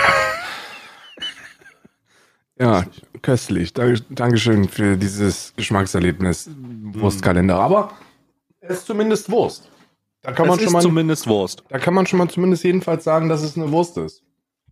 Ja, 2.59 2.85
köstlich. 3.21 3.73
Dank- 3.73 4.03
Dankeschön 4.09 4.67
für 4.67 4.97
dieses 4.97 5.53
Geschmackserlebnis. 5.55 6.49
Wurstkalender. 6.93 7.59
Aber 7.59 7.91
es 8.61 8.79
ist 8.79 8.87
zumindest 8.87 9.29
Wurst. 9.29 9.69
Da 10.23 10.31
kann, 10.31 10.47
man 10.47 10.55
es 10.55 10.61
schon 10.61 10.67
ist 10.69 10.73
mal, 10.73 10.81
zumindest 10.81 11.27
Wurst. 11.27 11.63
da 11.69 11.77
kann 11.77 11.93
man 11.93 12.07
schon 12.07 12.17
mal 12.17 12.27
zumindest 12.29 12.63
jedenfalls 12.63 13.03
sagen, 13.03 13.29
dass 13.29 13.43
es 13.43 13.55
eine 13.57 13.71
Wurst 13.71 13.97
ist. 13.97 14.23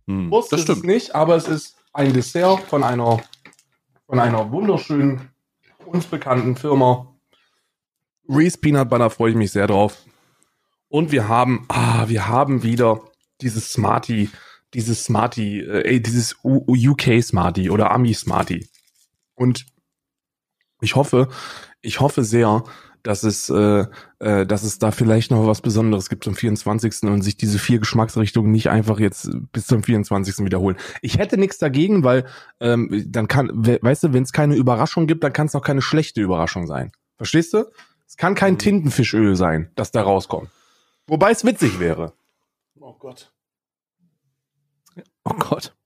Hm, 0.08 0.30
Wurst 0.32 0.52
das 0.52 0.60
ist 0.62 0.68
es 0.68 0.78
stimmt. 0.78 0.92
nicht, 0.92 1.14
aber 1.14 1.36
es 1.36 1.46
ist 1.46 1.76
ein 1.92 2.12
Dessert 2.12 2.60
von 2.62 2.82
einer, 2.82 3.20
von 4.06 4.18
einer 4.18 4.50
wunderschönen, 4.50 5.30
uns 5.86 6.06
bekannten 6.06 6.56
Firma. 6.56 7.06
Reese 8.28 8.58
Peanut 8.58 8.88
Butter 8.88 9.10
freue 9.10 9.30
ich 9.30 9.36
mich 9.36 9.52
sehr 9.52 9.66
drauf. 9.66 10.04
Und 10.88 11.12
wir 11.12 11.28
haben, 11.28 11.64
ah, 11.68 12.08
wir 12.08 12.28
haben 12.28 12.62
wieder 12.62 13.00
dieses 13.40 13.72
Smarty, 13.72 14.30
dieses 14.74 15.04
Smarty, 15.04 15.60
äh, 15.60 16.00
dieses 16.00 16.36
UK 16.42 17.22
Smarty 17.22 17.70
oder 17.70 17.90
Ami 17.90 18.14
Smarty. 18.14 18.68
Und 19.34 19.66
ich 20.80 20.94
hoffe, 20.94 21.28
ich 21.80 22.00
hoffe 22.00 22.24
sehr, 22.24 22.64
dass 23.02 23.22
es, 23.22 23.48
äh, 23.48 23.84
äh, 24.18 24.46
dass 24.46 24.64
es 24.64 24.78
da 24.78 24.90
vielleicht 24.90 25.30
noch 25.30 25.46
was 25.46 25.60
Besonderes 25.60 26.08
gibt 26.08 26.24
zum 26.24 26.34
24. 26.34 27.04
und 27.04 27.22
sich 27.22 27.36
diese 27.36 27.58
vier 27.58 27.78
Geschmacksrichtungen 27.78 28.50
nicht 28.50 28.68
einfach 28.68 28.98
jetzt 28.98 29.30
bis 29.52 29.66
zum 29.66 29.82
24. 29.82 30.44
wiederholen. 30.44 30.76
Ich 31.02 31.18
hätte 31.18 31.38
nichts 31.38 31.58
dagegen, 31.58 32.02
weil 32.02 32.26
ähm, 32.60 33.04
dann 33.06 33.28
kann, 33.28 33.50
we 33.52 33.78
weißt 33.80 34.04
du, 34.04 34.12
wenn 34.12 34.24
es 34.24 34.32
keine 34.32 34.56
Überraschung 34.56 35.06
gibt, 35.06 35.22
dann 35.22 35.32
kann 35.32 35.46
es 35.46 35.54
auch 35.54 35.62
keine 35.62 35.82
schlechte 35.82 36.20
Überraschung 36.20 36.66
sein. 36.66 36.90
Verstehst 37.16 37.54
du? 37.54 37.64
Es 38.16 38.18
kann 38.18 38.34
kein 38.34 38.54
Mhm. 38.54 38.58
Tintenfischöl 38.58 39.36
sein, 39.36 39.70
das 39.74 39.90
da 39.90 40.00
rauskommt. 40.02 40.48
Wobei 41.06 41.32
es 41.32 41.44
witzig 41.44 41.78
wäre. 41.78 42.14
Oh 42.80 42.94
Gott. 42.94 43.30
Oh 45.24 45.34
Gott. 45.34 45.76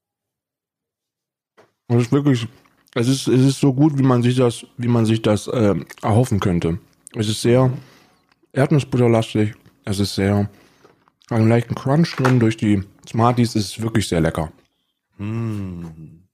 Es 1.89 2.03
ist 2.03 2.13
wirklich, 2.13 2.47
es 2.95 3.09
ist, 3.09 3.27
es 3.27 3.45
ist 3.45 3.59
so 3.59 3.75
gut, 3.75 3.99
wie 3.99 4.05
man 4.05 4.23
sich 4.23 4.37
das, 4.37 4.65
wie 4.77 4.87
man 4.87 5.07
sich 5.07 5.23
das 5.23 5.51
ähm, 5.53 5.87
erhoffen 6.03 6.39
könnte. 6.39 6.79
Es 7.17 7.29
ist 7.29 7.43
sehr 7.43 7.73
erdnussbutterlastig. 8.53 9.55
Es 9.85 9.99
ist 9.99 10.15
sehr, 10.15 10.49
einen 11.31 11.49
leichten 11.49 11.75
Crunch 11.75 12.15
drin 12.15 12.39
durch 12.39 12.57
die 12.57 12.85
Smarties. 13.09 13.57
Es 13.57 13.73
ist 13.73 13.83
wirklich 13.83 14.07
sehr 14.07 14.21
lecker. 14.21 14.53
Hm. 15.17 16.29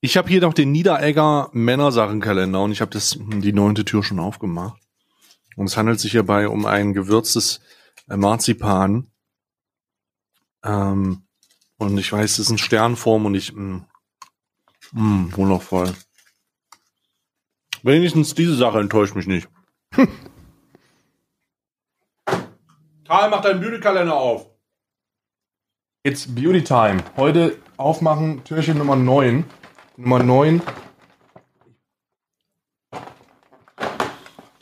Ich 0.00 0.16
habe 0.16 0.28
hier 0.28 0.40
noch 0.40 0.54
den 0.54 0.70
Niederegger 0.70 1.50
Männersachenkalender 1.52 2.62
und 2.62 2.70
ich 2.70 2.80
habe 2.80 2.92
das 2.92 3.18
die 3.18 3.52
neunte 3.52 3.84
Tür 3.84 4.04
schon 4.04 4.20
aufgemacht. 4.20 4.80
Und 5.56 5.66
es 5.66 5.76
handelt 5.76 6.00
sich 6.00 6.12
hierbei 6.12 6.48
um 6.48 6.66
ein 6.66 6.92
gewürztes 6.92 7.60
äh, 8.08 8.16
Marzipan. 8.16 9.10
Ähm, 10.64 11.26
und 11.78 11.98
ich 11.98 12.12
weiß, 12.12 12.32
es 12.32 12.38
ist 12.38 12.50
in 12.50 12.58
Sternform 12.58 13.26
und 13.26 13.34
ich 13.34 13.52
mh, 13.52 13.86
mh, 14.92 15.36
wundervoll. 15.36 15.94
Wenigstens 17.82 18.34
diese 18.34 18.54
Sache 18.54 18.78
enttäuscht 18.80 19.14
mich 19.14 19.26
nicht. 19.26 19.48
Karl, 23.06 23.30
mach 23.30 23.40
deinen 23.40 23.60
Bühnenkalender 23.60 24.14
auf. 24.14 24.46
It's 26.02 26.32
Beauty 26.32 26.62
Time. 26.62 27.02
Heute 27.16 27.58
aufmachen, 27.76 28.44
Türchen 28.44 28.78
Nummer 28.78 28.96
9. 28.96 29.44
Nummer 29.96 30.22
9. 30.22 30.62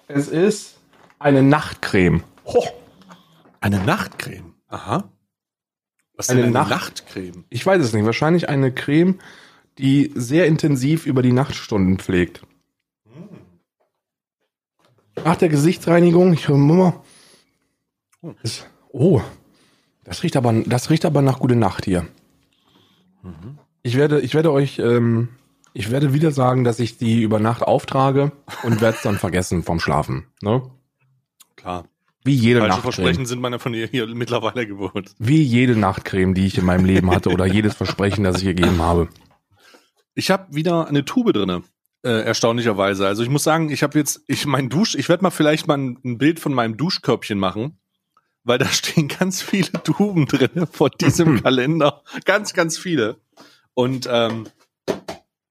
Es 0.08 0.28
ist 0.28 0.77
eine 1.18 1.42
Nachtcreme. 1.42 2.22
Ho. 2.46 2.64
Eine 3.60 3.80
Nachtcreme. 3.84 4.54
Aha. 4.68 5.10
Was 6.14 6.28
Eine 6.30 6.40
denn 6.42 6.48
eine 6.56 6.58
Nacht- 6.58 6.70
Nachtcreme? 6.70 7.44
Ich 7.50 7.64
weiß 7.64 7.82
es 7.82 7.92
nicht. 7.92 8.04
Wahrscheinlich 8.04 8.48
eine 8.48 8.72
Creme, 8.72 9.18
die 9.78 10.12
sehr 10.14 10.46
intensiv 10.46 11.06
über 11.06 11.22
die 11.22 11.32
Nachtstunden 11.32 11.98
pflegt. 11.98 12.42
Nach 15.24 15.36
der 15.36 15.48
Gesichtsreinigung, 15.48 16.32
ich 16.32 16.48
höre 16.48 16.56
immer. 16.56 17.02
Es- 18.42 18.66
Oh, 18.90 19.20
das 20.04 20.22
riecht 20.22 20.36
aber, 20.36 20.52
das 20.52 20.90
riecht 20.90 21.04
aber 21.04 21.22
nach 21.22 21.38
gute 21.40 21.56
Nacht 21.56 21.84
hier. 21.84 22.06
Ich 23.82 23.96
werde, 23.96 24.20
ich 24.20 24.34
werde 24.34 24.50
euch, 24.50 24.78
ähm, 24.78 25.28
ich 25.74 25.90
werde 25.90 26.12
wieder 26.14 26.30
sagen, 26.32 26.64
dass 26.64 26.80
ich 26.80 26.96
die 26.98 27.22
über 27.22 27.38
Nacht 27.38 27.62
auftrage 27.62 28.32
und 28.62 28.80
werde 28.80 28.96
es 28.96 29.02
dann 29.02 29.18
vergessen 29.18 29.62
vom 29.62 29.78
Schlafen. 29.80 30.26
Ne? 30.40 30.62
Klar. 31.58 31.88
Wie 32.24 32.34
jede 32.34 32.60
Falsche 32.60 32.76
Nachtcreme. 32.76 32.92
Versprechen 32.92 33.26
sind 33.26 33.40
meiner 33.40 33.58
von 33.58 33.74
ihr 33.74 33.86
hier 33.86 34.06
mittlerweile 34.06 34.66
gewohnt. 34.66 35.14
Wie 35.18 35.42
jede 35.42 35.76
Nachtcreme, 35.76 36.34
die 36.34 36.46
ich 36.46 36.56
in 36.56 36.64
meinem 36.64 36.84
Leben 36.84 37.10
hatte 37.10 37.30
oder 37.30 37.46
jedes 37.46 37.74
Versprechen, 37.74 38.24
das 38.24 38.38
ich 38.38 38.44
gegeben 38.44 38.80
habe. 38.80 39.08
Ich 40.14 40.30
habe 40.30 40.54
wieder 40.54 40.88
eine 40.88 41.04
Tube 41.04 41.32
drinne. 41.32 41.62
Äh, 42.04 42.22
erstaunlicherweise. 42.22 43.06
Also 43.06 43.24
ich 43.24 43.28
muss 43.28 43.42
sagen, 43.42 43.70
ich 43.70 43.82
habe 43.82 43.98
jetzt, 43.98 44.22
ich 44.28 44.46
mein 44.46 44.68
Dusch, 44.68 44.94
ich 44.94 45.08
werde 45.08 45.24
mal 45.24 45.30
vielleicht 45.30 45.66
mal 45.66 45.78
ein, 45.78 45.98
ein 46.04 46.18
Bild 46.18 46.38
von 46.38 46.54
meinem 46.54 46.76
Duschkörbchen 46.76 47.38
machen, 47.38 47.80
weil 48.44 48.58
da 48.58 48.66
stehen 48.72 49.08
ganz 49.08 49.42
viele 49.42 49.72
Tuben 49.82 50.26
drinne 50.26 50.68
von 50.70 50.90
diesem 51.00 51.42
Kalender. 51.42 52.02
Ganz, 52.24 52.54
ganz 52.54 52.78
viele. 52.78 53.16
Und 53.74 54.08
ähm, 54.10 54.46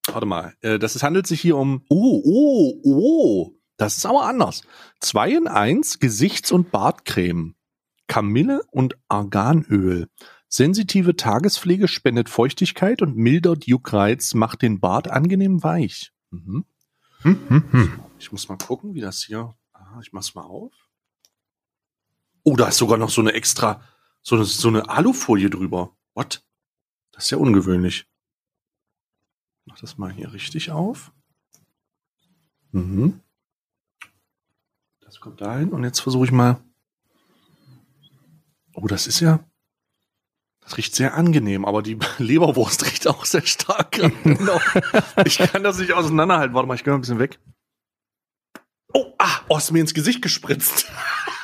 warte 0.07 0.25
mal, 0.25 0.53
äh, 0.61 0.79
das 0.79 0.95
es 0.95 1.03
handelt 1.03 1.27
sich 1.27 1.41
hier 1.41 1.57
um. 1.57 1.83
Oh, 1.89 2.21
oh, 2.23 2.81
oh. 2.83 3.56
Das 3.77 3.97
ist 3.97 4.05
aber 4.05 4.25
anders. 4.25 4.63
2 4.99 5.31
in 5.31 5.47
1 5.47 5.99
Gesichts- 5.99 6.51
und 6.51 6.71
Bartcreme. 6.71 7.55
Kamille 8.07 8.63
und 8.71 8.97
Arganöl. 9.07 10.09
Sensitive 10.49 11.15
Tagespflege 11.15 11.87
spendet 11.87 12.29
Feuchtigkeit 12.29 13.01
und 13.01 13.17
mildert 13.17 13.67
Juckreiz, 13.67 14.33
macht 14.33 14.61
den 14.61 14.79
Bart 14.79 15.09
angenehm 15.09 15.61
weich. 15.61 16.11
Mhm. 16.31 16.65
Hm, 17.21 17.39
hm, 17.49 17.71
hm. 17.71 17.99
Ich 18.17 18.31
muss 18.31 18.47
mal 18.47 18.57
gucken, 18.57 18.93
wie 18.93 19.01
das 19.01 19.23
hier. 19.23 19.55
Ah, 19.73 19.99
ich 20.01 20.13
mach's 20.13 20.35
mal 20.35 20.43
auf. 20.43 20.73
Oh, 22.43 22.55
da 22.55 22.69
ist 22.69 22.77
sogar 22.77 22.97
noch 22.97 23.09
so 23.09 23.21
eine 23.21 23.33
extra, 23.33 23.81
so 24.21 24.35
eine, 24.35 24.45
so 24.45 24.69
eine 24.69 24.89
Alufolie 24.89 25.49
drüber. 25.49 25.95
What? 26.13 26.43
Das 27.11 27.25
ist 27.25 27.31
ja 27.31 27.37
ungewöhnlich. 27.37 28.07
Mach 29.65 29.79
das 29.79 29.97
mal 29.97 30.11
hier 30.11 30.31
richtig 30.31 30.71
auf. 30.71 31.11
Mhm. 32.71 33.19
Das 35.07 35.21
kommt 35.21 35.39
dahin 35.39 35.69
und 35.69 35.85
jetzt 35.85 36.01
versuche 36.01 36.25
ich 36.25 36.33
mal. 36.33 36.57
Oh, 38.73 38.87
das 38.87 39.07
ist 39.07 39.21
ja. 39.21 39.39
Das 40.59 40.75
riecht 40.75 40.95
sehr 40.95 41.13
angenehm, 41.13 41.63
aber 41.63 41.81
die 41.81 41.97
Leberwurst 42.17 42.85
riecht 42.85 43.07
auch 43.07 43.23
sehr 43.23 43.45
stark. 43.45 43.97
noch. 44.25 44.61
ich 45.25 45.37
kann 45.37 45.63
das 45.63 45.77
nicht 45.77 45.93
auseinanderhalten. 45.93 46.53
Warte 46.53 46.67
mal, 46.67 46.75
ich 46.75 46.83
gehe 46.83 46.91
mal 46.91 46.97
ein 46.97 47.01
bisschen 47.01 47.19
weg. 47.19 47.39
Oh, 48.93 49.13
ah, 49.17 49.39
oh, 49.47 49.57
ist 49.57 49.71
mir 49.71 49.79
ins 49.79 49.93
Gesicht 49.93 50.21
gespritzt. 50.21 50.91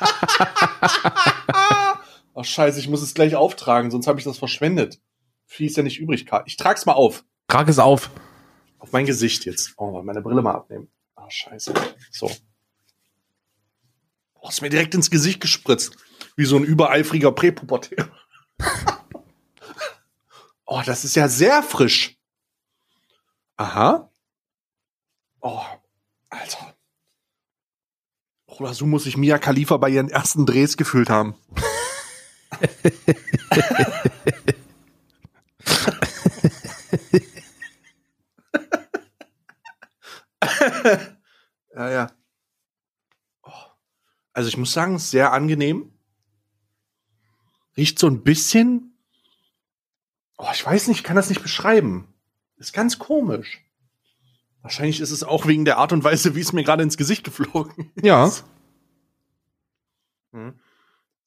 oh, 2.34 2.42
scheiße, 2.42 2.78
ich 2.78 2.88
muss 2.88 3.00
es 3.00 3.14
gleich 3.14 3.34
auftragen, 3.34 3.90
sonst 3.90 4.06
habe 4.06 4.18
ich 4.18 4.26
das 4.26 4.36
verschwendet. 4.36 5.00
Viel 5.46 5.68
ist 5.68 5.76
ja 5.78 5.82
nicht 5.82 6.00
übrig, 6.00 6.26
Karl. 6.26 6.42
Ich 6.44 6.58
trag's 6.58 6.84
mal 6.84 6.92
auf. 6.92 7.24
Trag 7.48 7.66
es 7.68 7.78
auf. 7.78 8.10
Auf 8.78 8.92
mein 8.92 9.06
Gesicht 9.06 9.46
jetzt. 9.46 9.72
Oh, 9.78 10.02
meine 10.02 10.20
Brille 10.20 10.42
mal 10.42 10.52
abnehmen. 10.52 10.88
Ah, 11.16 11.30
scheiße. 11.30 11.72
So. 12.10 12.30
Oh, 14.44 14.50
ist 14.50 14.60
mir 14.60 14.68
direkt 14.68 14.94
ins 14.94 15.10
Gesicht 15.10 15.40
gespritzt. 15.40 15.96
Wie 16.36 16.44
so 16.44 16.56
ein 16.56 16.64
übereifriger 16.64 17.32
Präpubertär. 17.32 18.10
oh, 20.66 20.82
das 20.84 21.06
ist 21.06 21.16
ja 21.16 21.28
sehr 21.28 21.62
frisch. 21.62 22.18
Aha. 23.56 24.10
Oh, 25.40 25.62
Alter. 26.28 26.74
Oder 28.44 28.74
so 28.74 28.84
muss 28.84 29.04
sich 29.04 29.16
Mia 29.16 29.38
Khalifa 29.38 29.78
bei 29.78 29.88
ihren 29.88 30.10
ersten 30.10 30.44
Drehs 30.44 30.76
gefühlt 30.76 31.08
haben. 31.08 31.36
ja, 41.74 41.90
ja. 41.90 42.23
Also 44.34 44.48
ich 44.48 44.56
muss 44.56 44.72
sagen, 44.72 44.98
sehr 44.98 45.32
angenehm. 45.32 45.92
Riecht 47.76 47.98
so 47.98 48.08
ein 48.08 48.22
bisschen. 48.22 48.98
Oh, 50.36 50.48
ich 50.52 50.66
weiß 50.66 50.88
nicht, 50.88 50.98
ich 50.98 51.04
kann 51.04 51.16
das 51.16 51.28
nicht 51.28 51.42
beschreiben. 51.42 52.12
Ist 52.56 52.72
ganz 52.72 52.98
komisch. 52.98 53.64
Wahrscheinlich 54.60 55.00
ist 55.00 55.10
es 55.10 55.22
auch 55.22 55.46
wegen 55.46 55.64
der 55.64 55.78
Art 55.78 55.92
und 55.92 56.04
Weise, 56.04 56.34
wie 56.34 56.40
es 56.40 56.52
mir 56.52 56.64
gerade 56.64 56.82
ins 56.82 56.96
Gesicht 56.96 57.24
geflogen 57.24 57.92
ist. 57.94 58.04
Ja. 58.04 58.30
Mhm. 60.32 60.58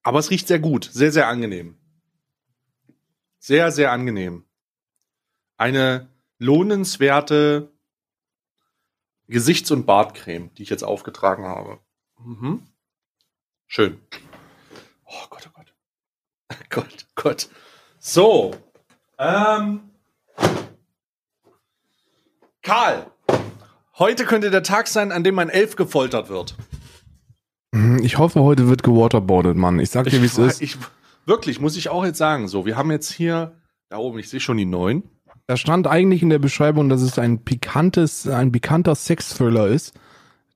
Aber 0.03 0.19
es 0.19 0.29
riecht 0.29 0.47
sehr 0.47 0.59
gut, 0.59 0.89
sehr, 0.91 1.11
sehr 1.11 1.27
angenehm. 1.27 1.77
Sehr, 3.39 3.71
sehr 3.71 3.91
angenehm. 3.91 4.45
Eine 5.55 6.09
lohnenswerte 6.39 7.71
Gesichts- 9.27 9.71
und 9.71 9.85
Bartcreme, 9.85 10.53
die 10.55 10.63
ich 10.63 10.69
jetzt 10.69 10.83
aufgetragen 10.83 11.45
habe. 11.45 11.79
Mhm. 12.19 12.67
Schön. 13.67 13.97
Oh 15.05 15.25
Gott, 15.29 15.47
oh 15.49 15.51
Gott. 15.53 15.73
Gott, 16.69 17.05
Gott. 17.15 17.49
So. 17.99 18.55
Ähm. 19.19 19.81
Karl. 22.63 23.07
Heute 23.97 24.25
könnte 24.25 24.51
der 24.51 24.63
Tag 24.63 24.87
sein, 24.87 25.11
an 25.11 25.23
dem 25.23 25.39
ein 25.39 25.49
Elf 25.49 25.75
gefoltert 25.75 26.29
wird. 26.29 26.55
Hm, 27.73 27.99
Ich 28.03 28.17
hoffe, 28.17 28.41
heute 28.41 28.69
wird 28.69 28.83
gewaterboardet, 28.83 29.57
Mann. 29.57 29.79
Ich 29.79 29.89
sag 29.89 30.05
dir, 30.05 30.21
wie 30.21 30.25
es 30.27 30.37
ist. 30.37 30.61
Ich, 30.61 30.77
wirklich, 31.25 31.59
muss 31.59 31.75
ich 31.77 31.89
auch 31.89 32.05
jetzt 32.05 32.17
sagen. 32.19 32.47
So, 32.47 32.65
wir 32.65 32.77
haben 32.77 32.91
jetzt 32.91 33.11
hier, 33.11 33.55
da 33.89 33.97
oben, 33.97 34.19
ich 34.19 34.29
sehe 34.29 34.39
schon 34.39 34.57
die 34.57 34.65
neun. 34.65 35.03
Da 35.47 35.57
stand 35.57 35.87
eigentlich 35.87 36.21
in 36.21 36.29
der 36.29 36.39
Beschreibung, 36.39 36.89
dass 36.89 37.01
es 37.01 37.17
ein 37.17 37.43
pikantes, 37.43 38.27
ein 38.27 38.51
pikanter 38.51 38.95
Sex-Thriller 38.95 39.67
ist, 39.67 39.93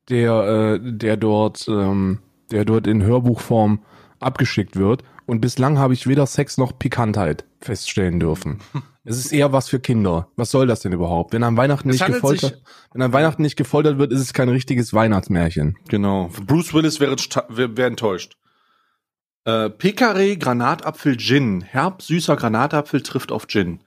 der, 0.09 0.34
äh, 0.43 0.80
der 0.82 1.18
dort, 1.18 1.68
ähm, 1.68 2.20
der 2.51 2.65
dort 2.65 2.87
in 2.87 3.03
Hörbuchform 3.03 3.79
abgeschickt 4.19 4.75
wird. 4.75 5.03
Und 5.25 5.39
bislang 5.41 5.77
habe 5.79 5.93
ich 5.93 6.07
weder 6.07 6.25
Sex 6.27 6.57
noch 6.57 6.77
Pikantheit 6.77 7.45
feststellen 7.59 8.19
dürfen. 8.19 8.59
Es 9.03 9.17
ist 9.17 9.33
eher 9.33 9.51
was 9.51 9.67
für 9.67 9.79
Kinder. 9.79 10.27
Was 10.35 10.51
soll 10.51 10.67
das 10.67 10.81
denn 10.81 10.93
überhaupt? 10.93 11.33
Wenn 11.33 11.41
an 11.41 11.57
Weihnachten 11.57 11.89
Es 11.89 11.95
nicht 11.99 12.05
gefoltert, 12.05 12.51
sich- 12.53 12.63
wenn 12.93 13.01
an 13.01 13.11
Weihnachten 13.11 13.41
nicht 13.41 13.55
gefoltert 13.55 13.97
wird, 13.97 14.11
ist 14.11 14.19
es 14.19 14.31
kein 14.31 14.47
richtiges 14.47 14.93
Weihnachtsmärchen. 14.93 15.75
Genau. 15.87 16.29
Bruce 16.45 16.71
Willis 16.75 16.99
wäre, 16.99 17.17
sta- 17.17 17.47
wär, 17.49 17.75
wär 17.75 17.87
enttäuscht. 17.87 18.37
Äh, 19.45 19.71
Pekare 19.71 20.37
Granatapfel 20.37 21.17
Gin. 21.17 21.61
Herb, 21.63 22.03
süßer 22.03 22.35
Granatapfel 22.35 23.01
trifft 23.01 23.31
auf 23.31 23.47
Gin. 23.47 23.79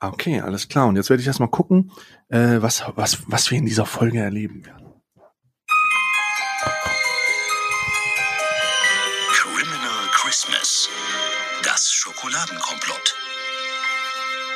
Okay, 0.00 0.42
alles 0.42 0.68
klar. 0.68 0.86
Und 0.86 0.96
jetzt 0.96 1.08
werde 1.08 1.22
ich 1.22 1.26
erstmal 1.26 1.48
gucken, 1.48 1.90
äh, 2.28 2.60
was, 2.60 2.84
was, 2.94 3.22
was 3.26 3.50
wir 3.50 3.56
in 3.56 3.64
dieser 3.64 3.86
Folge 3.86 4.18
erleben 4.18 4.66
werden. 4.66 4.77
Schokoladenkomplott. 12.18 13.14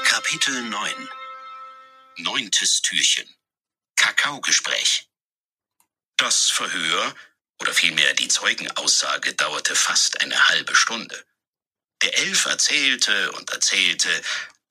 Kapitel 0.03 0.63
9. 0.63 1.11
Neuntes 2.17 2.83
Türchen. 2.83 3.33
Kakaogespräch. 3.95 5.09
Das 6.17 6.51
Verhör, 6.51 7.15
oder 7.61 7.73
vielmehr 7.73 8.15
die 8.15 8.27
Zeugenaussage, 8.27 9.35
dauerte 9.35 9.77
fast 9.77 10.21
eine 10.21 10.49
halbe 10.49 10.75
Stunde. 10.75 11.25
Der 12.03 12.19
Elf 12.19 12.47
erzählte 12.47 13.31
und 13.33 13.51
erzählte, 13.51 14.11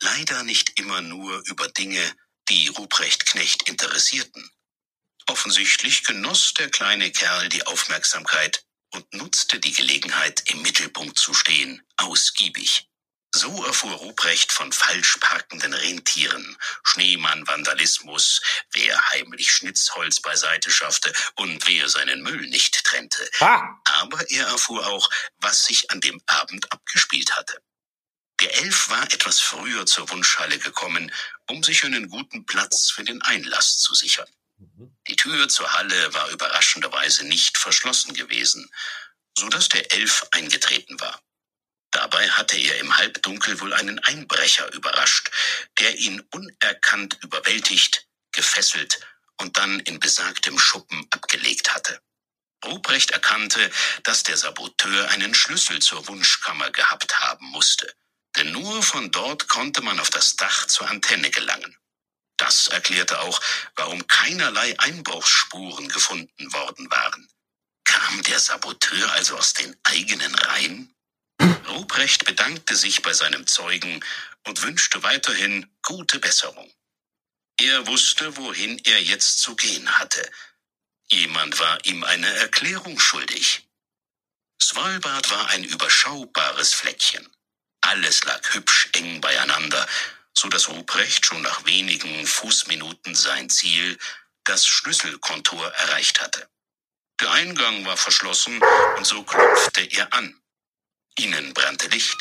leider 0.02 0.44
nicht 0.44 0.78
immer 0.78 1.00
nur 1.00 1.42
über 1.46 1.70
Dinge, 1.70 2.04
die 2.50 2.68
Ruprecht 2.68 3.26
Knecht 3.26 3.70
interessierten. 3.70 4.52
Offensichtlich 5.28 6.04
genoss 6.04 6.54
der 6.56 6.70
kleine 6.70 7.10
Kerl 7.14 7.48
die 7.48 7.66
Aufmerksamkeit 7.66 8.66
und 8.92 9.14
nutzte 9.14 9.60
die 9.60 9.74
Gelegenheit, 9.74 10.44
im 10.50 10.62
Mittelpunkt 10.62 11.18
zu 11.20 11.34
stehen, 11.34 11.84
ausgiebig. 11.98 12.88
So 13.34 13.64
erfuhr 13.66 13.94
Ruprecht 13.94 14.52
von 14.52 14.74
falsch 14.74 15.18
parkenden 15.22 15.74
Rentieren, 15.74 16.58
Schneemann-Vandalismus, 16.84 18.42
wer 18.72 19.10
heimlich 19.10 19.52
Schnitzholz 19.52 20.22
beiseite 20.22 20.72
schaffte 20.72 21.14
und 21.36 21.66
wer 21.68 21.88
seinen 21.90 22.24
Müll 22.24 22.48
nicht 22.50 22.84
trennte. 22.86 23.30
Aber 23.86 24.30
er 24.32 24.48
erfuhr 24.48 24.86
auch, 24.88 25.10
was 25.38 25.64
sich 25.66 25.92
an 25.92 26.02
dem 26.02 26.22
Abend 26.28 26.72
abgespielt 26.74 27.38
hatte. 27.38 27.62
Der 28.42 28.54
Elf 28.56 28.90
war 28.90 29.04
etwas 29.14 29.40
früher 29.40 29.86
zur 29.86 30.10
Wunschhalle 30.10 30.60
gekommen, 30.60 31.12
um 31.48 31.64
sich 31.64 31.86
einen 31.86 32.10
guten 32.10 32.46
Platz 32.46 32.92
für 32.92 33.04
den 33.04 33.22
Einlass 33.22 33.78
zu 33.80 33.94
sichern. 33.96 34.28
Die 35.08 35.16
Tür 35.16 35.50
zur 35.50 35.74
Halle 35.74 36.14
war 36.14 36.30
überraschenderweise 36.30 37.26
nicht 37.26 37.58
verschlossen 37.58 38.14
gewesen, 38.14 38.70
so 39.38 39.50
dass 39.50 39.70
der 39.70 39.92
Elf 39.92 40.28
eingetreten 40.32 41.00
war. 41.00 41.22
Dabei 41.92 42.30
hatte 42.30 42.58
er 42.58 42.80
im 42.80 42.98
Halbdunkel 42.98 43.60
wohl 43.60 43.74
einen 43.74 44.00
Einbrecher 44.00 44.72
überrascht, 44.74 45.32
der 45.80 45.98
ihn 45.98 46.22
unerkannt 46.32 47.18
überwältigt, 47.22 48.08
gefesselt 48.32 49.00
und 49.38 49.58
dann 49.58 49.80
in 49.82 50.00
besagtem 50.00 50.58
Schuppen 50.60 51.08
abgelegt 51.12 51.74
hatte. 51.74 52.02
Ruprecht 52.66 53.12
erkannte, 53.12 53.72
dass 54.04 54.24
der 54.24 54.38
Saboteur 54.38 55.10
einen 55.10 55.34
Schlüssel 55.34 55.82
zur 55.82 56.08
Wunschkammer 56.08 56.72
gehabt 56.72 57.20
haben 57.20 57.48
musste, 57.48 57.94
denn 58.38 58.52
nur 58.52 58.84
von 58.84 59.12
dort 59.12 59.50
konnte 59.50 59.82
man 59.82 60.00
auf 60.00 60.12
das 60.12 60.36
Dach 60.38 60.68
zur 60.68 60.90
Antenne 60.90 61.32
gelangen. 61.32 61.76
Das 62.42 62.70
erklärte 62.70 63.22
auch, 63.22 63.40
warum 63.76 64.08
keinerlei 64.08 64.78
Einbruchsspuren 64.80 65.88
gefunden 65.90 66.52
worden 66.54 66.90
waren. 66.90 67.30
Kam 67.84 68.24
der 68.24 68.40
Saboteur 68.40 69.12
also 69.12 69.38
aus 69.38 69.54
den 69.54 69.78
eigenen 69.84 70.34
Reihen? 70.34 70.92
Ruprecht 71.68 72.26
bedankte 72.26 72.76
sich 72.76 73.04
bei 73.04 73.14
seinem 73.14 73.46
Zeugen 73.46 74.04
und 74.48 74.64
wünschte 74.64 75.04
weiterhin 75.04 75.72
gute 75.84 76.18
Besserung. 76.18 76.74
Er 77.60 77.86
wusste, 77.86 78.36
wohin 78.38 78.80
er 78.86 79.04
jetzt 79.04 79.40
zu 79.42 79.56
gehen 79.56 80.00
hatte. 80.00 80.28
Jemand 81.12 81.60
war 81.60 81.86
ihm 81.86 82.04
eine 82.04 82.34
Erklärung 82.38 83.00
schuldig. 83.00 83.68
Svalbard 84.60 85.30
war 85.30 85.50
ein 85.50 85.64
überschaubares 85.64 86.74
Fleckchen. 86.74 87.30
Alles 87.82 88.24
lag 88.24 88.42
hübsch 88.56 88.90
eng 88.94 89.22
beieinander, 89.22 89.88
so 90.34 90.50
dass 90.50 90.70
Ruprecht 90.70 91.26
schon 91.26 91.42
nach 91.42 91.66
wenigen 91.66 92.26
Fußminuten 92.26 93.16
sein 93.16 93.50
Ziel, 93.50 93.98
das 94.44 94.66
Schlüsselkontor, 94.66 95.68
erreicht 95.74 96.22
hatte. 96.22 96.48
Der 97.20 97.32
Eingang 97.32 97.86
war 97.86 97.98
verschlossen 97.98 98.60
und 98.98 99.06
so 99.06 99.24
klopfte 99.24 99.82
er 99.82 100.12
an. 100.14 100.42
Innen 101.18 101.54
brannte 101.54 101.88
Licht. 101.90 102.18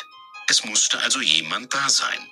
Es 0.47 0.63
musste 0.63 0.99
also 0.99 1.21
jemand 1.21 1.73
da 1.73 1.89
sein. 1.89 2.29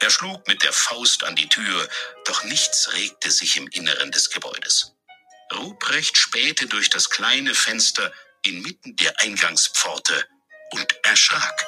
Er 0.00 0.10
schlug 0.10 0.46
mit 0.48 0.62
der 0.62 0.72
Faust 0.72 1.24
an 1.24 1.36
die 1.36 1.48
Tür, 1.48 1.88
doch 2.24 2.44
nichts 2.44 2.92
regte 2.92 3.30
sich 3.30 3.56
im 3.56 3.68
Inneren 3.68 4.12
des 4.12 4.30
Gebäudes. 4.30 4.92
Ruprecht 5.54 6.16
spähte 6.16 6.66
durch 6.66 6.88
das 6.90 7.10
kleine 7.10 7.54
Fenster 7.54 8.12
inmitten 8.44 8.96
der 8.96 9.20
Eingangspforte 9.20 10.26
und 10.70 10.94
erschrak. 11.04 11.66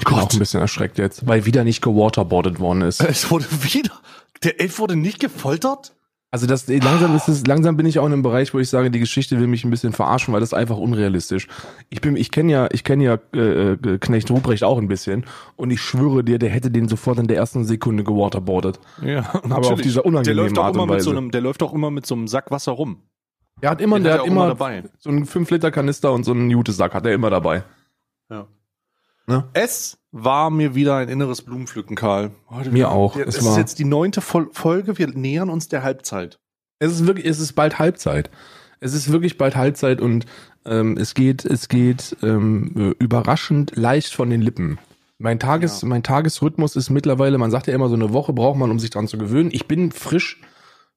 Ich 0.00 0.04
bin 0.04 0.14
auch 0.14 0.30
ein 0.32 0.38
bisschen 0.38 0.60
erschreckt 0.60 0.98
jetzt, 0.98 1.26
weil 1.26 1.44
wieder 1.46 1.64
nicht 1.64 1.82
gewaterboardet 1.82 2.60
worden 2.60 2.82
ist. 2.82 3.00
Es 3.00 3.30
wurde 3.30 3.46
wieder. 3.62 3.92
Der 4.42 4.60
Elf 4.60 4.78
wurde 4.78 4.96
nicht 4.96 5.20
gefoltert? 5.20 5.94
Also 6.30 6.46
das 6.46 6.68
langsam 6.68 7.16
ist 7.16 7.26
es, 7.28 7.46
langsam 7.46 7.78
bin 7.78 7.86
ich 7.86 7.98
auch 7.98 8.04
in 8.06 8.12
einem 8.12 8.22
Bereich, 8.22 8.52
wo 8.52 8.58
ich 8.58 8.68
sage, 8.68 8.90
die 8.90 8.98
Geschichte 8.98 9.40
will 9.40 9.46
mich 9.46 9.64
ein 9.64 9.70
bisschen 9.70 9.94
verarschen, 9.94 10.34
weil 10.34 10.40
das 10.40 10.50
ist 10.50 10.54
einfach 10.54 10.76
unrealistisch. 10.76 11.48
Ich 11.88 12.02
bin, 12.02 12.16
ich 12.16 12.30
kenne 12.30 12.52
ja, 12.52 12.68
ich 12.70 12.84
kenne 12.84 13.02
ja 13.04 13.18
äh, 13.34 13.72
äh, 13.72 13.98
Knecht 13.98 14.30
Ruprecht 14.30 14.62
auch 14.62 14.76
ein 14.76 14.88
bisschen 14.88 15.24
und 15.56 15.70
ich 15.70 15.80
schwöre 15.80 16.22
dir, 16.22 16.38
der 16.38 16.50
hätte 16.50 16.70
den 16.70 16.86
sofort 16.86 17.18
in 17.18 17.28
der 17.28 17.38
ersten 17.38 17.64
Sekunde 17.64 18.04
gewaterboardet. 18.04 18.78
Ja, 19.02 19.20
Aber 19.42 19.72
auf 19.72 19.80
dieser 19.80 20.02
der 20.02 20.06
unangenehmen 20.06 20.44
läuft, 20.44 20.58
auch 20.58 20.64
Art 20.64 20.74
immer 20.74 20.82
und 20.82 20.90
mit 20.90 21.00
so 21.00 21.10
Weise. 21.12 21.18
einem, 21.18 21.30
der 21.30 21.40
läuft 21.40 21.62
auch 21.62 21.72
immer 21.72 21.90
mit 21.90 22.04
so 22.04 22.14
einem 22.14 22.28
Sack 22.28 22.50
Wasser 22.50 22.72
rum. 22.72 23.02
Er 23.62 23.70
hat 23.70 23.80
immer, 23.80 23.96
Den 23.96 24.04
der 24.04 24.12
hat 24.12 24.20
hat 24.20 24.26
er 24.26 24.30
immer 24.30 24.44
immer 24.44 24.54
dabei. 24.54 24.84
so 24.98 25.08
einen 25.08 25.24
5 25.24 25.50
Liter 25.50 25.70
Kanister 25.70 26.12
und 26.12 26.24
so 26.24 26.32
einen 26.32 26.50
Jutesack 26.50 26.92
hat 26.92 27.06
er 27.06 27.14
immer 27.14 27.30
dabei. 27.30 27.64
Ja. 28.30 28.46
Ne? 29.28 29.44
Es 29.52 29.98
war 30.10 30.48
mir 30.48 30.74
wieder 30.74 30.96
ein 30.96 31.08
inneres 31.10 31.42
Blumenpflücken, 31.42 31.94
Karl. 31.96 32.30
Heute 32.48 32.70
Mir 32.70 32.90
auch. 32.90 33.14
Es 33.16 33.36
ist 33.36 33.44
war- 33.44 33.58
jetzt 33.58 33.78
die 33.78 33.84
neunte 33.84 34.22
Fol 34.22 34.48
Folge. 34.52 34.96
Wir 34.96 35.08
nähern 35.08 35.50
uns 35.50 35.68
der 35.68 35.82
Halbzeit. 35.82 36.40
Es 36.78 36.92
ist 36.92 37.06
wirklich, 37.06 37.26
es 37.26 37.38
ist 37.38 37.52
bald 37.52 37.78
Halbzeit. 37.78 38.30
Es 38.80 38.94
ist 38.94 39.12
wirklich 39.12 39.36
bald 39.36 39.54
Halbzeit 39.54 40.00
und 40.00 40.24
ähm, 40.64 40.96
es 40.96 41.12
geht, 41.12 41.44
es 41.44 41.68
geht 41.68 42.16
ähm, 42.22 42.72
äh, 42.98 43.04
überraschend 43.04 43.76
leicht 43.76 44.14
von 44.14 44.30
den 44.30 44.40
Lippen. 44.40 44.78
Mein 45.18 45.38
Tages, 45.40 45.82
mein 45.82 46.04
Tagesrhythmus 46.04 46.76
ist 46.76 46.88
mittlerweile, 46.90 47.36
man 47.38 47.50
sagt 47.50 47.66
ja 47.66 47.74
immer, 47.74 47.88
so 47.88 47.96
eine 47.96 48.12
Woche 48.12 48.32
braucht 48.32 48.56
man, 48.56 48.70
um 48.70 48.78
sich 48.78 48.90
dran 48.90 49.08
zu 49.08 49.18
gewöhnen. 49.18 49.50
Ich 49.52 49.66
bin 49.66 49.90
frisch, 49.92 50.40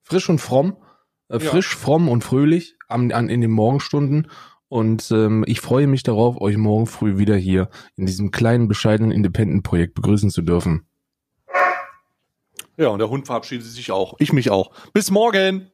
frisch 0.03 0.29
und 0.29 0.39
fromm, 0.39 0.77
äh, 1.29 1.33
Ja. 1.33 1.39
frisch, 1.39 1.75
fromm 1.75 2.07
und 2.07 2.23
fröhlich 2.23 2.75
am, 2.87 3.11
an, 3.11 3.27
in 3.29 3.41
den 3.41 3.51
Morgenstunden. 3.51 4.29
Und 4.71 5.11
ähm, 5.11 5.43
ich 5.47 5.59
freue 5.59 5.85
mich 5.85 6.01
darauf, 6.01 6.39
euch 6.39 6.55
morgen 6.55 6.87
früh 6.87 7.17
wieder 7.17 7.35
hier 7.35 7.69
in 7.97 8.05
diesem 8.05 8.31
kleinen, 8.31 8.69
bescheidenen 8.69 9.11
Independent-Projekt 9.11 9.95
begrüßen 9.95 10.29
zu 10.29 10.41
dürfen. 10.41 10.87
Ja, 12.77 12.87
und 12.87 12.99
der 12.99 13.09
Hund 13.09 13.25
verabschiedet 13.25 13.67
sich 13.67 13.91
auch. 13.91 14.15
Ich 14.19 14.31
mich 14.31 14.49
auch. 14.49 14.71
Bis 14.93 15.11
morgen. 15.11 15.69